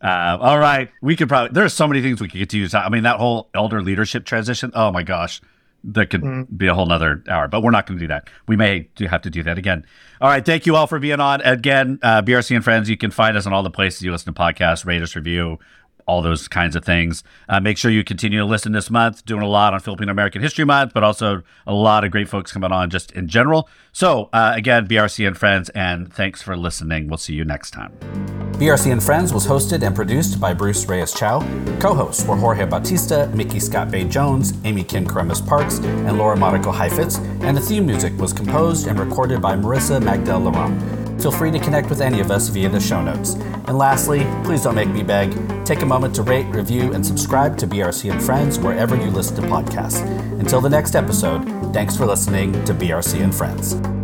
Uh, 0.00 0.38
all 0.40 0.60
right, 0.60 0.90
we 1.02 1.16
could 1.16 1.28
probably. 1.28 1.52
There 1.52 1.64
are 1.64 1.68
so 1.68 1.88
many 1.88 2.02
things 2.02 2.20
we 2.20 2.28
could 2.28 2.38
get 2.38 2.50
to 2.50 2.58
use. 2.58 2.72
I 2.72 2.88
mean, 2.88 3.02
that 3.02 3.16
whole 3.16 3.50
elder 3.52 3.82
leadership 3.82 4.26
transition. 4.26 4.70
Oh 4.74 4.92
my 4.92 5.02
gosh, 5.02 5.40
that 5.82 6.08
could 6.10 6.22
Mm. 6.22 6.46
be 6.56 6.68
a 6.68 6.74
whole 6.74 6.86
nother 6.86 7.24
hour. 7.28 7.48
But 7.48 7.64
we're 7.64 7.72
not 7.72 7.86
going 7.86 7.98
to 7.98 8.04
do 8.04 8.08
that. 8.08 8.28
We 8.46 8.54
may 8.54 8.88
have 9.00 9.22
to 9.22 9.30
do 9.30 9.42
that 9.42 9.58
again. 9.58 9.84
All 10.20 10.28
right, 10.28 10.44
thank 10.44 10.66
you 10.66 10.76
all 10.76 10.86
for 10.86 11.00
being 11.00 11.18
on 11.20 11.40
again. 11.40 11.98
Uh, 12.00 12.22
BRC 12.22 12.54
and 12.54 12.62
friends, 12.62 12.88
you 12.88 12.96
can 12.96 13.10
find 13.10 13.36
us 13.36 13.44
on 13.44 13.52
all 13.52 13.64
the 13.64 13.70
places 13.70 14.02
you 14.02 14.12
listen 14.12 14.32
to 14.32 14.40
podcasts, 14.40 14.86
rate 14.86 15.02
us, 15.02 15.16
review, 15.16 15.58
all 16.06 16.22
those 16.22 16.48
kinds 16.48 16.76
of 16.76 16.84
things. 16.84 17.22
Uh, 17.48 17.60
make 17.60 17.78
sure 17.78 17.90
you 17.90 18.04
continue 18.04 18.38
to 18.38 18.44
listen 18.44 18.72
this 18.72 18.90
month. 18.90 19.24
Doing 19.24 19.42
a 19.42 19.48
lot 19.48 19.74
on 19.74 19.80
Filipino 19.80 20.12
American 20.12 20.42
History 20.42 20.64
Month, 20.64 20.92
but 20.94 21.02
also 21.02 21.42
a 21.66 21.74
lot 21.74 22.04
of 22.04 22.10
great 22.10 22.28
folks 22.28 22.52
coming 22.52 22.72
on 22.72 22.90
just 22.90 23.10
in 23.12 23.28
general. 23.28 23.68
So 23.92 24.28
uh, 24.32 24.52
again, 24.56 24.86
BRC 24.86 25.26
and 25.26 25.36
friends, 25.36 25.68
and 25.70 26.12
thanks 26.12 26.42
for 26.42 26.56
listening. 26.56 27.08
We'll 27.08 27.18
see 27.18 27.34
you 27.34 27.44
next 27.44 27.70
time. 27.70 27.92
BRC 28.54 28.92
and 28.92 29.02
Friends 29.02 29.32
was 29.34 29.46
hosted 29.46 29.82
and 29.82 29.96
produced 29.96 30.40
by 30.40 30.54
Bruce 30.54 30.86
Reyes 30.86 31.12
Chow. 31.12 31.40
Co 31.80 31.92
hosts 31.92 32.24
were 32.24 32.36
Jorge 32.36 32.64
Bautista, 32.64 33.28
Micky 33.34 33.58
ScottBey 33.58 34.08
Jones, 34.08 34.52
Amy 34.64 34.84
Kim 34.84 35.04
Kyremes-Parks, 35.06 35.78
and 35.78 36.16
Laura 36.18 36.36
Mariko 36.36 36.72
Cheifetz, 36.72 37.18
and 37.42 37.56
the 37.56 37.60
theme 37.60 37.84
music 37.84 38.16
was 38.16 38.32
composed 38.32 38.86
and 38.86 38.98
recorded 38.98 39.42
by 39.42 39.56
Merissa 39.56 40.00
Magdael-Lauron. 40.00 41.13
Feel 41.20 41.32
free 41.32 41.50
to 41.50 41.58
connect 41.58 41.88
with 41.88 42.00
any 42.00 42.20
of 42.20 42.30
us 42.30 42.48
via 42.48 42.68
the 42.68 42.80
show 42.80 43.02
notes. 43.02 43.34
And 43.34 43.78
lastly, 43.78 44.26
please 44.44 44.62
don't 44.62 44.74
make 44.74 44.88
me 44.88 45.02
beg. 45.02 45.34
Take 45.64 45.82
a 45.82 45.86
moment 45.86 46.14
to 46.16 46.22
rate, 46.22 46.46
review, 46.46 46.92
and 46.92 47.04
subscribe 47.04 47.56
to 47.58 47.66
BRC 47.66 48.12
and 48.12 48.22
Friends 48.22 48.58
wherever 48.58 48.94
you 48.96 49.10
listen 49.10 49.36
to 49.36 49.42
podcasts. 49.42 50.00
Until 50.38 50.60
the 50.60 50.70
next 50.70 50.94
episode, 50.94 51.44
thanks 51.72 51.96
for 51.96 52.04
listening 52.06 52.52
to 52.64 52.74
BRC 52.74 53.22
and 53.22 53.34
Friends. 53.34 54.03